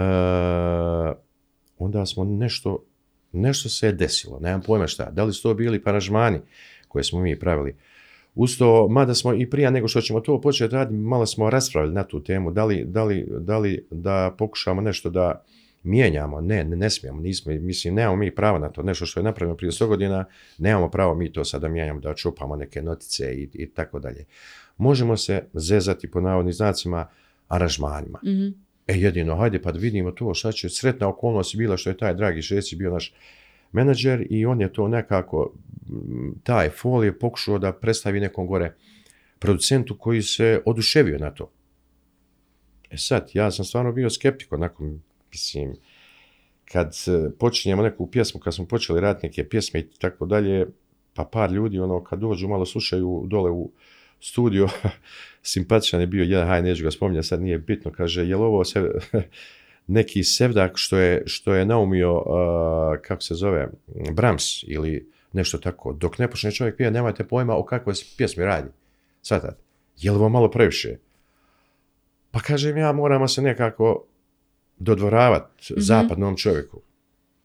onda 1.79 2.07
smo 2.07 2.25
nešto, 2.25 2.85
nešto 3.33 3.69
se 3.69 3.87
je 3.87 3.93
desilo, 3.93 4.39
nemam 4.41 4.63
pojma 4.63 4.87
šta, 4.87 5.11
da 5.11 5.25
li 5.25 5.33
su 5.33 5.43
to 5.43 5.55
bili 5.55 5.83
paražmani 5.83 6.41
koje 6.89 7.05
smo 7.05 7.21
mi 7.21 7.39
pravili. 7.39 7.77
Usto, 8.35 8.89
mada 8.89 9.15
smo 9.15 9.35
i 9.35 9.51
prije 9.51 9.71
nego 9.71 9.89
što 9.89 10.01
ćemo 10.01 10.21
to 10.21 10.41
početi 10.41 10.75
raditi, 10.75 10.97
malo 10.97 11.27
smo 11.27 11.51
raspravili 11.51 11.95
na 11.95 12.05
tu 12.05 12.23
temu, 12.23 12.51
da 12.51 12.65
li, 12.65 12.85
da 12.85 13.05
li, 13.05 13.27
da 13.29 13.59
li 13.59 13.87
da 13.91 14.35
pokušamo 14.39 14.81
nešto 14.81 15.11
da 15.11 15.45
mijenjamo, 15.83 16.41
ne, 16.41 16.65
ne, 16.65 16.77
ne 16.77 16.91
smijemo, 16.91 17.21
nismo, 17.21 17.53
mislim, 17.53 17.95
nemamo 17.95 18.17
mi 18.17 18.35
pravo 18.35 18.59
na 18.59 18.69
to, 18.69 18.83
nešto 18.83 19.07
što 19.07 19.21
je 19.21 19.25
napravljeno 19.25 19.57
prije 19.57 19.71
100 19.71 19.87
godina, 19.87 20.25
nemamo 20.59 20.91
pravo 20.91 21.15
mi 21.15 21.33
to 21.33 21.45
sada 21.45 21.69
mijenjamo, 21.69 22.01
da 22.01 22.15
čupamo 22.15 22.57
neke 22.57 22.83
notice 22.83 23.35
i, 23.35 23.49
i 23.53 23.71
tako 23.71 23.99
dalje. 23.99 24.25
Možemo 24.77 25.17
se 25.17 25.45
zezati 25.53 26.11
po 26.11 26.21
navodnim 26.21 26.53
znacima 26.53 27.07
aranžmanima. 27.49 28.19
Mm 28.23 28.29
-hmm 28.29 28.65
E 28.87 28.95
jedino, 28.95 29.37
hajde 29.37 29.63
pa 29.63 29.73
da 29.73 29.79
vidimo 29.79 30.11
to 30.11 30.35
šta 30.35 30.53
će. 30.53 30.69
Sretna 30.69 31.09
okolnost 31.09 31.55
je 31.55 31.59
bila 31.59 31.77
što 31.77 31.91
je 31.91 31.97
taj 31.97 32.15
dragi 32.15 32.43
Šesić 32.43 32.79
bio 32.79 32.91
naš 32.91 33.15
menadžer 33.73 34.27
i 34.31 34.47
on 34.47 34.61
je 34.61 34.73
to 34.73 34.89
nekako, 34.89 35.53
taj 36.43 36.71
folije 36.71 37.19
pokušao 37.19 37.59
da 37.59 37.73
predstavi 37.73 38.21
nekom 38.21 38.47
gore 38.47 38.75
producentu 39.39 39.99
koji 39.99 40.23
se 40.23 40.63
oduševio 40.67 41.19
na 41.19 41.31
to. 41.31 41.51
E 42.91 42.97
sad, 42.97 43.31
ja 43.33 43.51
sam 43.51 43.65
stvarno 43.65 43.93
bio 43.93 44.11
skeptik, 44.11 44.53
onako, 44.53 44.85
mislim, 45.33 45.77
kad 46.65 46.95
e, 47.07 47.31
počinjemo 47.39 47.83
neku 47.83 48.11
pjesmu, 48.11 48.41
kad 48.41 48.55
smo 48.55 48.67
počeli 48.67 49.01
raditi 49.01 49.27
neke 49.27 49.49
pjesme 49.49 49.81
i 49.81 49.91
tako 49.99 50.27
dalje, 50.27 50.67
pa 51.15 51.25
par 51.25 51.53
ljudi, 51.53 51.79
ono, 51.79 52.05
kad 52.05 52.19
dođu, 52.19 52.49
malo 52.49 52.67
slušaju 52.67 53.25
dole 53.27 53.51
u 53.51 53.71
studio, 54.25 54.69
simpatičan 55.43 56.01
je 56.01 56.07
bio 56.07 56.25
jedan, 56.25 56.49
haj, 56.49 56.63
neću 56.63 56.85
ga 56.85 56.91
spominjati, 56.91 57.27
sad 57.29 57.43
nije 57.43 57.59
bitno, 57.59 57.93
kaže, 57.93 58.21
je 58.27 58.37
li 58.37 58.43
ovo 58.43 58.65
se, 58.65 58.91
neki 59.87 60.25
sevdak 60.25 60.73
što 60.75 60.99
je, 60.99 61.23
što 61.27 61.55
je 61.55 61.67
naumio, 61.67 62.17
uh, 62.17 62.25
kako 63.03 63.23
se 63.23 63.35
zove, 63.35 63.69
Brahms 64.13 64.63
ili 64.63 65.11
nešto 65.33 65.59
tako, 65.59 65.93
dok 65.93 66.19
ne 66.19 66.31
počne 66.31 66.53
čovjek 66.53 66.77
pije, 66.77 66.91
nemate 66.91 67.25
pojma 67.25 67.57
o 67.57 67.65
kakvoj 67.65 67.95
se 67.95 68.05
pjesmi 68.17 68.45
radi. 68.45 68.69
Svatate, 69.23 69.57
je 69.99 70.11
li 70.11 70.17
ovo 70.17 70.29
malo 70.29 70.51
previše? 70.51 70.97
Pa 72.31 72.41
kažem 72.41 72.77
ja, 72.77 72.93
moramo 72.93 73.29
se 73.29 73.43
nekako 73.43 74.05
dodvoravati 74.79 75.73
Mhm. 75.73 75.81
zapadnom 75.81 76.37
čovjeku. 76.37 76.81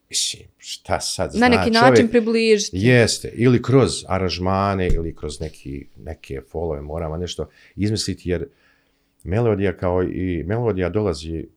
Mislim, 0.10 0.44
šta 0.58 1.00
sad 1.00 1.26
Na 1.28 1.38
zna 1.38 1.50
neki 1.50 1.74
čovjek? 1.74 1.82
način 1.82 2.08
približiti. 2.08 2.78
Jeste, 2.78 3.32
ili 3.34 3.62
kroz 3.62 3.92
aranžmane, 4.08 4.88
ili 4.88 5.16
kroz 5.16 5.40
neki, 5.40 5.88
neke 5.98 6.42
folove 6.52 6.82
moramo 6.82 7.18
nešto 7.18 7.50
izmisliti, 7.76 8.30
jer 8.30 8.48
melodija 9.24 9.78
kao 9.78 10.04
i 10.04 10.44
melodija 10.44 10.90
dolazi 10.90 11.48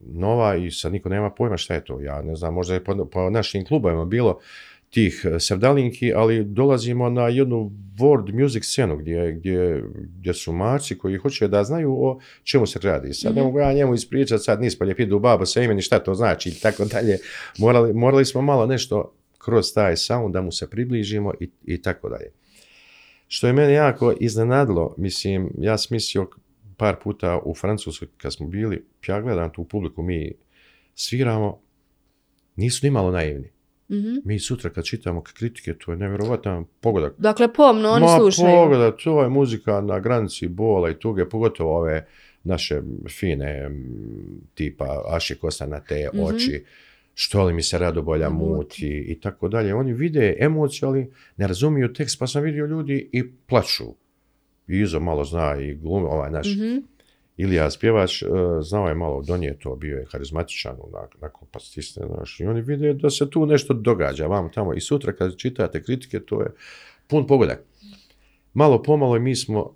nova 0.00 0.56
i 0.56 0.70
sad 0.70 0.92
niko 0.92 1.08
nema 1.08 1.30
pojma 1.30 1.56
šta 1.56 1.74
je 1.74 1.84
to. 1.84 2.00
Ja 2.00 2.22
ne 2.22 2.36
znam, 2.36 2.54
možda 2.54 2.74
je 2.74 2.84
po, 2.84 3.04
po 3.04 3.30
našim 3.30 3.66
klubovima 3.66 4.04
bilo 4.04 4.40
tih 4.90 5.22
eh, 5.24 5.40
sevdalinki, 5.40 6.12
ali 6.14 6.44
dolazimo 6.44 7.10
na 7.10 7.28
jednu 7.28 7.70
world 7.98 8.42
music 8.42 8.64
scenu 8.64 8.96
gdje, 8.96 9.32
gdje, 9.32 9.84
gdje 9.94 10.34
su 10.34 10.52
maci 10.52 10.98
koji 10.98 11.16
hoće 11.16 11.48
da 11.48 11.64
znaju 11.64 11.92
o 11.92 12.20
čemu 12.42 12.66
se 12.66 12.78
radi. 12.82 13.14
Sad 13.14 13.34
ne 13.34 13.40
Mhm. 13.40 13.46
mogu 13.46 13.58
ja 13.58 13.72
njemu 13.72 13.94
ispričati 13.94 14.42
sad 14.44 14.60
nis 14.60 14.78
poljepidu 14.78 15.18
babo 15.18 15.46
sa 15.46 15.62
imeni 15.62 15.82
šta 15.82 15.98
to 15.98 16.14
znači 16.14 16.48
i 16.48 16.54
tako 16.54 16.84
dalje. 16.84 17.18
Morali, 17.58 17.94
morali 17.94 18.24
smo 18.24 18.42
malo 18.42 18.66
nešto 18.66 19.14
kroz 19.38 19.74
taj 19.74 19.96
sound 19.96 20.32
da 20.34 20.40
mu 20.42 20.52
se 20.52 20.70
približimo 20.70 21.32
i, 21.40 21.50
i 21.64 21.82
tako 21.82 22.08
dalje. 22.08 22.30
Što 23.28 23.46
je 23.46 23.52
mene 23.52 23.72
jako 23.72 24.14
iznenadilo, 24.20 24.94
mislim, 24.98 25.50
ja 25.58 25.78
sam 25.78 25.94
mislio 25.94 26.28
par 26.76 26.96
puta 27.02 27.38
u 27.44 27.54
Francuskoj 27.54 28.08
kad 28.16 28.32
smo 28.34 28.46
bili, 28.46 28.84
ja 29.08 29.20
gledam 29.20 29.52
tu 29.52 29.64
publiku, 29.64 30.02
mi 30.02 30.32
sviramo, 30.94 31.60
nisu 32.56 32.86
ni 32.86 32.90
malo 32.90 33.10
naivni. 33.10 33.50
Mhm. 33.90 34.16
Mi 34.24 34.38
sutra 34.38 34.70
kad 34.70 34.84
čitamo 34.84 35.22
kritike, 35.22 35.74
to 35.74 35.90
je 35.90 35.96
nevjerovatan 35.96 36.64
pogodak. 36.80 37.12
Dakle, 37.18 37.52
pomno 37.52 37.88
oni 37.88 38.02
Ma 38.02 38.16
slušaju. 38.18 38.48
pogodak, 38.48 38.94
to 38.96 39.22
je 39.22 39.28
muzika 39.28 39.80
na 39.80 39.98
granici 39.98 40.48
bola 40.48 40.90
i 40.90 40.94
tuge, 40.94 41.24
pogotovo 41.24 41.76
ove 41.76 42.06
naše 42.44 42.82
fine, 43.10 43.70
tipa 44.54 44.86
Aši 45.06 45.34
Kosta 45.34 45.66
na 45.66 45.80
te 45.80 46.08
Mhm. 46.14 46.22
oči, 46.24 46.64
što 47.14 47.44
li 47.44 47.54
mi 47.54 47.62
se 47.62 47.78
radobolja 47.78 48.30
Muti. 48.30 48.44
muti 48.46 49.04
i 49.08 49.20
tako 49.20 49.48
dalje. 49.48 49.74
Oni 49.74 49.92
vide 49.92 50.36
emociju, 50.38 50.88
ali 50.88 51.06
ne 51.36 51.46
razumiju 51.46 51.92
tekst, 51.92 52.18
pa 52.18 52.26
sam 52.26 52.42
vidio 52.42 52.66
ljudi 52.66 53.08
i 53.12 53.30
plaču. 53.38 53.84
I 54.68 54.76
Izo 54.76 55.00
malo 55.00 55.24
zna 55.24 55.56
i 55.56 55.74
glumi, 55.74 56.06
ovaj 56.06 56.30
naš 56.30 56.46
Mhm. 56.48 56.76
Ilija 57.40 57.70
spjevač, 57.70 58.22
e, 58.22 58.26
znao 58.62 58.88
je 58.88 58.94
malo 58.94 59.22
donijeto, 59.22 59.76
bio 59.76 59.96
je 59.96 60.06
karizmatičan, 60.10 60.76
nakon 61.20 61.48
pa 61.50 61.60
stisne, 61.60 62.06
znaš, 62.06 62.40
i 62.40 62.46
oni 62.46 62.60
vide 62.60 62.94
da 62.94 63.10
se 63.10 63.30
tu 63.30 63.46
nešto 63.46 63.74
događa, 63.74 64.26
vam 64.26 64.52
tamo. 64.52 64.74
I 64.74 64.80
sutra 64.80 65.12
kad 65.12 65.36
čitate 65.36 65.82
kritike, 65.82 66.20
to 66.20 66.40
je 66.42 66.48
pun 67.06 67.26
pogodak. 67.26 67.62
Malo 68.54 68.82
pomalo 68.82 69.16
i 69.16 69.20
mi 69.20 69.36
smo 69.36 69.74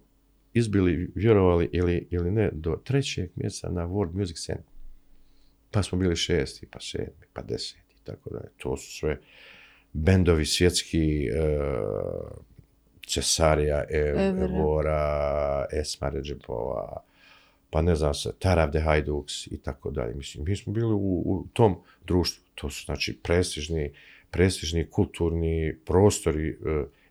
izbili, 0.52 1.12
vjerovali 1.14 1.68
ili, 1.72 2.08
ili 2.10 2.30
ne, 2.30 2.50
do 2.52 2.76
trećeg 2.84 3.30
mjeseca 3.34 3.70
na 3.70 3.86
World 3.86 4.14
Music 4.14 4.38
Scene. 4.38 4.62
Pa 5.70 5.82
smo 5.82 5.98
bili 5.98 6.16
šesti, 6.16 6.66
pa 6.66 6.80
sedmi, 6.80 7.26
pa 7.32 7.42
deseti, 7.42 7.96
tako 8.04 8.30
dalje. 8.30 8.48
To 8.56 8.76
su 8.76 8.98
sve 8.98 9.20
bendovi 9.92 10.46
svjetski, 10.46 11.26
e, 11.26 11.40
Cesarija, 13.06 13.84
Ev. 13.90 14.16
Evora, 14.42 15.66
Esma 15.72 16.08
Ređepova, 16.08 17.02
pa 17.74 17.82
ne 17.82 17.94
znam 17.94 18.14
se, 18.14 18.32
Tarav 18.38 18.70
de 18.70 18.80
Hajduks 18.80 19.46
i 19.46 19.58
tako 19.58 19.90
dalje. 19.90 20.14
Mislim, 20.14 20.44
mi 20.44 20.56
smo 20.56 20.72
bili 20.72 20.92
u, 20.92 21.22
u 21.26 21.46
tom 21.52 21.76
društvu. 22.06 22.44
To 22.54 22.70
su 22.70 22.84
znači 22.84 23.18
prestižni, 23.22 23.90
prestižni 24.30 24.86
kulturni 24.90 25.76
prostori 25.84 26.48
e, 26.48 26.54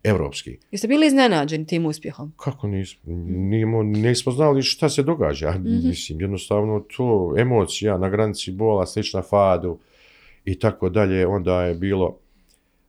evropski. 0.04 0.58
Jeste 0.70 0.88
bili 0.88 1.06
iznenađeni 1.06 1.66
tim 1.66 1.86
uspjehom? 1.86 2.32
Kako 2.36 2.66
nismo, 2.68 3.12
nismo, 3.26 3.82
nismo 3.82 4.32
znali 4.32 4.62
šta 4.62 4.88
se 4.88 5.02
događa. 5.02 5.50
Mhm. 5.50 5.88
Mislim, 5.88 6.20
jednostavno 6.20 6.80
to 6.96 7.34
emocija 7.38 7.98
na 7.98 8.08
granici 8.08 8.52
bola, 8.52 8.86
slična 8.86 9.22
fadu 9.22 9.78
i 10.44 10.58
tako 10.58 10.88
dalje, 10.88 11.26
onda 11.26 11.62
je 11.62 11.74
bilo... 11.74 12.18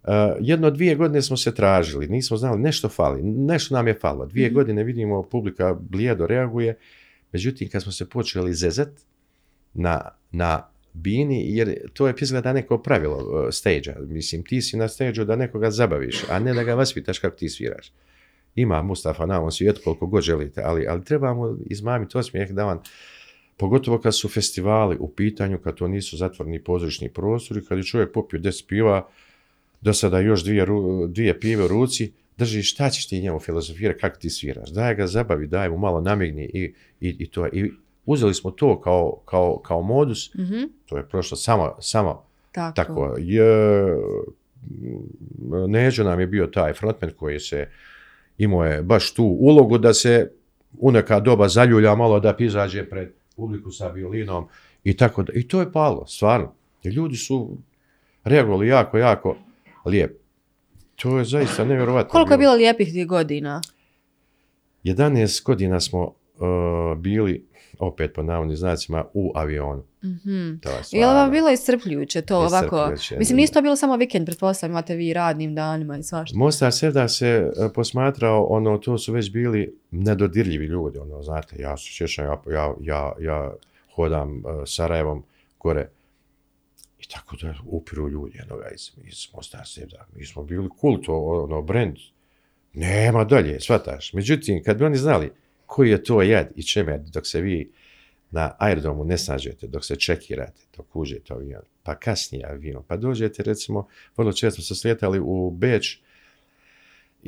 Uh, 0.03 0.11
jedno 0.39 0.71
dvije 0.71 0.95
godine 0.95 1.21
smo 1.21 1.37
se 1.37 1.55
tražili, 1.55 2.07
nismo 2.07 2.37
znali, 2.37 2.61
nešto 2.61 2.89
fali, 2.89 3.23
nešto 3.23 3.75
nam 3.75 3.87
je 3.87 3.99
falilo. 3.99 4.25
Dvije 4.25 4.47
Mhm. 4.47 4.55
godine 4.55 4.83
vidimo 4.83 5.23
publika 5.23 5.73
blijedo 5.79 6.27
reaguje, 6.27 6.77
međutim 7.31 7.69
kad 7.69 7.83
smo 7.83 7.91
se 7.91 8.09
počeli 8.09 8.53
zezat 8.53 8.89
na, 9.73 10.09
na 10.31 10.69
bini, 10.93 11.55
jer 11.55 11.91
to 11.93 12.07
je 12.07 12.13
izgleda 12.21 12.53
neko 12.53 12.77
pravilo 12.77 13.17
uh, 13.17 13.47
stage 13.51 13.93
Mislim, 13.99 14.43
ti 14.43 14.61
si 14.61 14.77
na 14.77 14.87
stage 14.87 15.25
da 15.25 15.35
nekoga 15.35 15.71
zabaviš, 15.71 16.23
a 16.29 16.39
ne 16.39 16.53
da 16.53 16.63
ga 16.63 16.73
vaspitaš 16.73 17.19
kako 17.19 17.37
ti 17.37 17.49
sviraš. 17.49 17.91
Ima 18.55 18.81
Mustafa 18.81 19.25
na 19.25 19.39
ovom 19.39 19.51
svijetu 19.51 19.81
koliko 19.83 20.07
god 20.07 20.23
želite, 20.23 20.61
ali, 20.65 20.87
ali 20.87 21.03
trebamo 21.03 21.57
izmamiti 21.65 22.17
osmijeh 22.17 22.51
da 22.51 22.65
vam, 22.65 22.81
pogotovo 23.57 23.99
kad 23.99 24.15
su 24.15 24.29
festivali 24.29 24.97
u 24.99 25.09
pitanju, 25.09 25.59
kad 25.59 25.75
to 25.75 25.87
nisu 25.87 26.17
zatvorni 26.17 26.63
pozorišni 26.63 27.09
prostori, 27.09 27.65
kad 27.65 27.77
je 27.77 27.83
čovjek 27.83 28.13
popio 28.13 28.39
10 28.39 28.67
piva, 28.67 29.07
do 29.81 29.93
sada 29.93 30.19
još 30.19 30.43
dvije, 30.43 30.65
dvije 31.07 31.39
pive 31.39 31.65
u 31.65 31.67
ruci, 31.67 32.13
drži 32.37 32.63
šta 32.63 32.89
ćeš 32.89 33.07
ti 33.07 33.21
njemu 33.21 33.39
filozofirati, 33.39 33.99
kako 33.99 34.17
ti 34.19 34.29
sviraš. 34.29 34.69
Daj 34.69 34.95
ga 34.95 35.07
zabavi, 35.07 35.47
daj 35.47 35.69
mu 35.69 35.77
malo 35.77 36.01
namigni 36.01 36.43
i, 36.43 36.73
i, 36.99 37.15
i 37.19 37.29
to. 37.29 37.47
I 37.47 37.71
uzeli 38.05 38.33
smo 38.33 38.51
to 38.51 38.81
kao, 38.81 39.21
kao, 39.25 39.59
kao 39.59 39.81
modus, 39.81 40.33
Mhm. 40.35 40.63
to 40.85 40.97
je 40.97 41.09
prošlo 41.09 41.37
samo, 41.37 41.75
samo 41.79 42.23
Tako. 42.51 42.75
tako. 42.75 43.15
Je, 43.19 43.95
Neđo 45.67 46.03
nam 46.03 46.19
je 46.19 46.27
bio 46.27 46.47
taj 46.47 46.73
frontman 46.73 47.11
koji 47.17 47.39
se 47.39 47.67
imao 48.37 48.65
je 48.65 48.81
baš 48.83 49.13
tu 49.13 49.23
ulogu 49.39 49.77
da 49.77 49.93
se 49.93 50.31
u 50.79 50.91
neka 50.91 51.19
doba 51.19 51.47
zaljulja 51.47 51.95
malo 51.95 52.19
da 52.19 52.35
izađe 52.39 52.89
pred 52.89 53.09
publiku 53.35 53.71
sa 53.71 53.87
violinom 53.87 54.47
i 54.83 54.97
tako 54.97 55.23
da. 55.23 55.33
I 55.35 55.47
to 55.47 55.59
je 55.59 55.71
palo, 55.71 56.05
stvarno. 56.07 56.53
Ljudi 56.83 57.15
su 57.15 57.57
reagovali 58.23 58.67
jako, 58.67 58.97
jako 58.97 59.35
lijepo. 59.85 60.24
To 60.95 61.17
je 61.17 61.25
zaista 61.25 61.65
nevjerovatno. 61.65 62.11
Koliko 62.11 62.33
je 62.33 62.37
bilo 62.37 62.53
lijepih 62.53 62.93
tih 62.93 63.07
godina? 63.07 63.61
11 64.83 65.43
godina 65.43 65.79
smo 65.79 66.01
uh, 66.03 66.97
bili, 66.97 67.45
opet 67.79 68.13
po 68.13 68.23
navodnim 68.23 68.57
znacima, 68.57 69.05
u 69.13 69.31
avionu. 69.35 69.83
Mhm. 70.03 70.55
To 70.61 70.69
je 70.91 71.07
li 71.07 71.13
vam 71.13 71.31
bilo 71.31 71.49
iscrpljujuće 71.49 72.21
to 72.21 72.37
ovako? 72.37 72.91
Mislim, 73.17 73.37
nisu 73.37 73.53
to 73.53 73.61
bilo 73.61 73.75
samo 73.75 73.97
vikend, 73.97 74.25
pretpostavljam, 74.25 74.71
imate 74.71 74.95
vi 74.95 75.13
radnim 75.13 75.55
danima 75.55 75.97
i 75.97 76.03
svašta. 76.03 76.37
Mostar 76.37 76.71
Sevda 76.71 77.07
se 77.07 77.27
e, 77.27 77.73
posmatrao, 77.73 78.43
ono, 78.43 78.77
to 78.77 78.97
su 78.97 79.13
već 79.13 79.31
bili 79.31 79.75
nedodirljivi 79.91 80.65
ljudi, 80.65 80.97
ono, 80.97 81.23
znate, 81.23 81.61
ja 81.61 81.77
se 81.77 81.91
sjećam, 81.91 82.25
ja, 82.25 82.41
ja, 82.51 82.73
ja, 82.81 83.13
ja 83.19 83.53
hodam 83.95 84.37
uh, 84.37 84.43
Sarajevom 84.65 85.23
gore 85.59 85.89
i 87.05 87.09
tako 87.09 87.35
da 87.41 87.53
upiru 87.65 88.09
ljudi 88.09 88.37
jednoga 88.37 88.69
iz, 88.75 88.91
iz 89.03 89.27
Mostar 89.33 89.67
Sevda. 89.67 90.07
Mi 90.15 90.25
smo 90.25 90.43
bili 90.43 90.69
kult, 90.69 91.05
ono, 91.07 91.61
brand, 91.61 91.97
nema 92.73 93.23
dalje, 93.23 93.59
shvataš. 93.59 94.13
Međutim, 94.13 94.63
kad 94.63 94.77
bi 94.77 94.85
oni 94.85 94.97
znali 94.97 95.31
koji 95.65 95.89
je 95.89 96.03
to 96.03 96.21
jad 96.21 96.51
i 96.55 96.63
čeme, 96.63 97.03
dok 97.13 97.27
se 97.27 97.41
vi 97.41 97.71
na 98.31 98.55
aerodromu 98.59 99.05
ne 99.05 99.17
snađete, 99.17 99.67
dok 99.67 99.85
se 99.85 99.95
čekirate, 99.95 100.61
dok 100.77 100.95
uđete 100.95 101.33
u 101.33 101.37
avion, 101.37 101.61
pa 101.83 101.95
kasnije 101.95 102.45
avion, 102.45 102.83
pa 102.87 102.97
dođete, 102.97 103.43
recimo, 103.43 103.87
vrlo 104.17 104.33
često 104.33 104.61
se 104.61 104.75
slijetali 104.75 105.19
u 105.23 105.51
Beč 105.51 105.99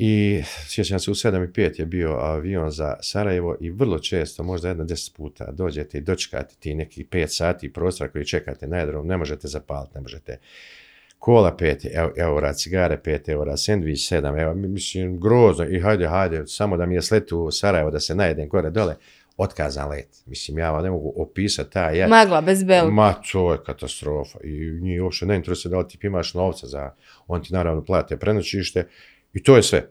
i 0.00 0.42
sjećam 0.66 0.98
se 0.98 1.10
u 1.10 1.14
7 1.14 1.44
i 1.44 1.52
5 1.52 1.80
je 1.80 1.86
bio 1.86 2.10
avion 2.10 2.70
za 2.70 2.96
Sarajevo 3.00 3.56
i 3.60 3.70
vrlo 3.70 3.98
često, 3.98 4.42
možda 4.42 4.68
jedno 4.68 4.84
10 4.84 5.16
puta, 5.16 5.50
dođete 5.52 5.98
i 5.98 6.00
dočekate 6.00 6.54
ti 6.58 6.74
neki 6.74 7.04
5 7.04 7.26
sati 7.26 7.72
prostora 7.72 8.10
koji 8.10 8.24
čekate 8.24 8.66
na 8.66 8.76
aerodrom, 8.76 9.06
ne 9.06 9.16
možete 9.16 9.48
zapaliti, 9.48 9.94
ne 9.94 10.00
možete 10.00 10.38
kola 11.18 11.56
5 11.56 11.86
ev- 11.94 12.12
eura, 12.16 12.52
cigare 12.52 13.00
5 13.04 13.28
eura, 13.28 13.56
sendvič 13.56 14.12
7 14.12 14.40
eura, 14.40 14.54
mislim, 14.54 15.20
grozno 15.20 15.64
i 15.68 15.80
hajde, 15.80 16.06
hajde, 16.06 16.46
samo 16.46 16.76
da 16.76 16.86
mi 16.86 16.94
je 16.94 17.02
sletu 17.02 17.38
u 17.38 17.50
Sarajevo 17.50 17.90
da 17.90 18.00
se 18.00 18.14
najedem 18.14 18.48
gore 18.48 18.70
dole, 18.70 18.96
otkazan 19.36 19.88
let. 19.88 20.08
Mislim, 20.26 20.58
ja 20.58 20.70
vam 20.70 20.82
ne 20.82 20.90
mogu 20.90 21.12
opisati 21.16 21.70
taj 21.70 21.98
jad. 21.98 22.10
Magla, 22.10 22.40
bez 22.40 22.64
bel. 22.64 22.90
Ma, 22.90 23.14
to 23.32 23.52
je 23.52 23.58
katastrofa. 23.66 24.38
I 24.44 24.70
njih 24.80 25.02
uopće 25.02 25.26
ne 25.26 25.36
interesuje 25.36 25.70
da 25.70 25.78
li 25.78 25.88
ti 25.88 25.98
imaš 26.02 26.34
novca 26.34 26.66
za, 26.66 26.94
on 27.26 27.42
ti 27.42 27.52
naravno 27.52 27.84
plate 27.84 28.16
prenoćište 28.16 28.86
i 29.32 29.42
to 29.42 29.56
je 29.56 29.62
sve. 29.62 29.90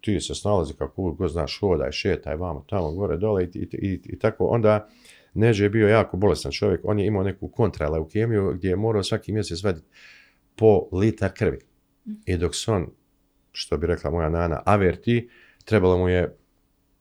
Ti 0.00 0.20
se 0.20 0.34
snalazi 0.34 0.74
kako 0.74 1.12
god 1.12 1.30
znaš, 1.30 1.60
hodaj, 1.60 1.92
šetaj, 1.92 2.36
vamo, 2.36 2.64
tamo, 2.68 2.90
gore, 2.90 3.16
dole 3.16 3.44
i, 3.44 3.68
i, 4.04 4.18
tako. 4.18 4.46
Onda 4.46 4.88
Neđe 5.34 5.64
je 5.64 5.70
bio 5.70 5.88
jako 5.88 6.16
bolestan 6.16 6.52
čovjek, 6.52 6.80
on 6.84 6.98
je 6.98 7.06
imao 7.06 7.22
neku 7.22 7.48
kontraleukemiju 7.48 8.52
gdje 8.54 8.68
je 8.68 8.76
morao 8.76 9.02
svaki 9.02 9.32
mjesec 9.32 9.62
vaditi 9.62 9.86
po 10.56 10.88
litar 10.92 11.32
krvi. 11.32 11.58
I 12.26 12.36
dok 12.36 12.54
se 12.54 12.70
on, 12.70 12.86
što 13.52 13.76
bi 13.76 13.86
rekla 13.86 14.10
moja 14.10 14.28
nana, 14.28 14.62
averti, 14.64 15.28
trebalo 15.64 15.98
mu 15.98 16.08
je 16.08 16.36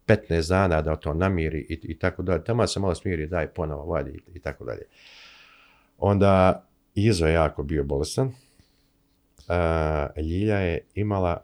15 0.08 0.50
dana 0.50 0.82
da 0.82 0.96
to 0.96 1.14
namiri 1.14 1.60
i, 1.70 1.80
i 1.84 2.00
tako 2.00 2.24
dalje. 2.24 2.44
Tamo 2.44 2.68
se 2.68 2.80
malo 2.80 2.96
smiri, 2.96 3.28
daj 3.28 3.48
ponovo, 3.48 3.86
vadi 3.86 4.12
i, 4.12 4.38
i 4.38 4.40
tako 4.40 4.66
dalje. 4.66 4.82
Onda 5.98 6.66
Izo 6.96 7.28
je 7.28 7.34
jako 7.34 7.64
bio 7.64 7.84
bolestan. 7.84 8.28
Uh, 8.28 10.24
Ljilja 10.24 10.58
je 10.58 10.80
imala 10.96 11.44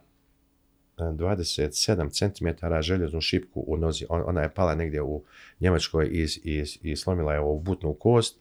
27 1.02 2.10
cm 2.10 2.66
željeznu 2.80 3.20
šipku 3.20 3.64
u 3.66 3.76
nozi. 3.76 4.06
On, 4.08 4.22
ona 4.26 4.42
je 4.42 4.54
pala 4.54 4.74
negdje 4.74 5.02
u 5.02 5.22
Njemačkoj 5.60 6.06
i, 6.06 6.26
i, 6.44 6.64
i 6.82 6.96
slomila 6.96 7.32
je 7.32 7.40
ovu 7.40 7.60
butnu 7.60 7.94
kost. 7.94 8.36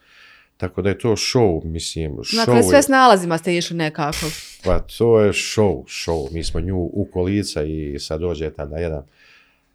Tako 0.57 0.81
da 0.81 0.89
je 0.89 0.99
to 0.99 1.09
show, 1.09 1.65
mislim, 1.65 2.11
show 2.11 2.45
Dakle, 2.45 2.63
sve 2.63 2.81
s 2.81 2.87
nalazima 2.87 3.37
ste 3.37 3.57
išli 3.57 3.77
nekako. 3.77 4.25
pa 4.63 4.79
to 4.79 5.19
je 5.19 5.31
show, 5.31 5.83
show. 5.83 6.33
Mi 6.33 6.43
smo 6.43 6.59
nju 6.59 6.77
u 6.77 7.07
kolica 7.13 7.63
i 7.63 7.99
sad 7.99 8.21
dođe 8.21 8.49
tada 8.49 8.77
jedan 8.77 9.03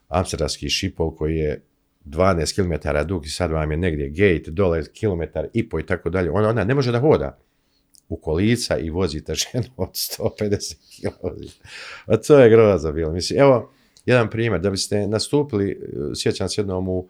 amsterdamski 0.09 0.71
šipol 0.71 1.17
koji 1.17 1.37
je 1.37 1.63
12 2.05 2.55
km 2.55 3.09
dug 3.09 3.27
i 3.27 3.29
sad 3.29 3.51
vam 3.51 3.71
je 3.71 3.77
negdje 3.77 4.09
gate, 4.09 4.51
dole 4.51 4.85
kilometar 4.93 5.47
i 5.53 5.69
po 5.69 5.81
i 5.81 5.87
tako 5.87 6.11
dalje. 6.11 6.31
Ona, 6.31 6.49
ona 6.49 6.65
ne 6.65 6.75
može 6.75 6.93
da 6.93 7.01
hoda 7.01 7.39
u 8.09 8.17
kolica 8.17 8.79
i 8.79 8.91
vozite 8.91 9.35
ženu 9.35 9.69
od 9.77 9.91
150 9.91 10.75
km. 10.97 11.45
A 12.07 12.17
to 12.17 12.39
je 12.39 12.51
groza 12.51 12.93
bilo. 12.93 13.13
Mislim, 13.13 13.41
evo, 13.41 13.73
jedan 14.07 14.31
primjer, 14.31 14.61
da 14.61 14.71
biste 14.71 15.07
nastupili, 15.07 15.71
eh, 15.71 15.77
sjećam 16.15 16.49
se 16.49 16.61
jednom 16.61 16.89
u 16.89 17.09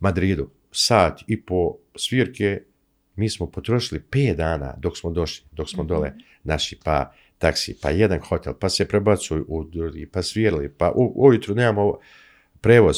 Madridu, 0.00 0.50
sat 0.72 1.20
i 1.26 1.42
po 1.42 1.76
svirke, 1.96 2.62
mi 3.16 3.30
smo 3.30 3.46
potrošili 3.46 4.00
5 4.10 4.34
dana 4.36 4.74
dok 4.78 4.98
smo 4.98 5.10
došli, 5.10 5.46
dok 5.52 5.68
smo 5.68 5.84
dole 5.84 6.12
naši, 6.44 6.78
pa 6.84 7.12
taksi, 7.38 7.76
pa 7.82 7.90
jedan 7.90 8.20
hotel, 8.20 8.54
pa 8.60 8.68
se 8.68 8.88
prebacuju 8.88 9.44
u 9.48 9.64
drugi, 9.64 10.06
pa 10.06 10.22
svirali, 10.22 10.68
pa 10.68 10.92
u, 10.94 11.12
ujutru 11.16 11.54
nemamo 11.54 11.98
prevoz, 12.60 12.96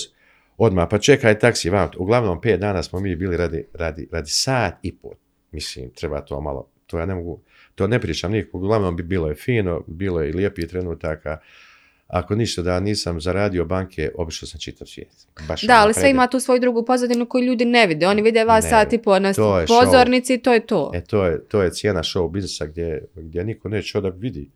odmah, 0.57 0.89
pa 0.91 0.99
čekaj 0.99 1.39
taksi, 1.39 1.71
vam, 1.71 1.89
uglavnom 1.99 2.41
5 2.41 2.57
dana 2.57 2.83
smo 2.83 3.01
mi 3.01 3.17
bili 3.17 3.37
radi, 3.37 3.65
radi, 3.75 4.09
radi 4.13 4.31
sat 4.31 4.75
i 4.83 4.97
pol, 4.97 5.13
mislim, 5.53 5.91
treba 5.91 6.21
to 6.21 6.41
malo, 6.41 6.69
to 6.91 6.99
ja 6.99 7.07
ne 7.07 7.15
mogu, 7.15 7.41
to 7.75 7.87
ne 7.87 8.01
pričam 8.01 8.33
nikako, 8.33 8.59
uglavnom 8.59 8.97
bi 8.97 9.03
bilo 9.03 9.29
je 9.29 9.35
fino, 9.35 9.85
bilo 9.87 10.21
je 10.21 10.31
i 10.31 10.33
lijepih 10.33 10.69
trenutaka, 10.69 11.39
ako 12.07 12.35
ništa 12.35 12.63
da 12.63 12.81
nisam 12.81 13.21
zaradio 13.21 13.65
banke, 13.65 14.11
obišao 14.15 14.47
sam 14.47 14.61
čitav 14.61 14.87
svijet. 14.87 15.27
Baš 15.49 15.63
Da, 15.63 15.75
ono 15.75 15.83
ali 15.83 15.95
sve 15.95 16.11
ima 16.11 16.27
tu 16.27 16.41
svoju 16.41 16.61
drugu 16.61 16.85
pozadinu 16.85 17.27
koju 17.27 17.45
ljudi 17.45 17.65
ne 17.65 17.87
vide. 17.87 18.07
Oni 18.07 18.23
vide 18.23 18.45
vas 18.45 18.65
Ne, 18.65 18.71
sat 18.71 18.93
i 18.93 18.99
po 18.99 19.19
na 19.19 19.33
to 19.33 19.65
pozornici 19.69 20.39
to 20.39 20.53
je 20.53 20.67
to. 20.67 20.91
E, 20.95 21.05
to 21.05 21.25
je, 21.25 21.45
to 21.45 21.63
je 21.63 21.71
cijena 21.71 22.03
show 22.03 22.31
biznisa 22.31 22.67
gdje, 22.67 23.05
gdje 23.15 23.45
niko 23.45 23.69
neće 23.69 24.01
da 24.01 24.09
vidi 24.09 24.51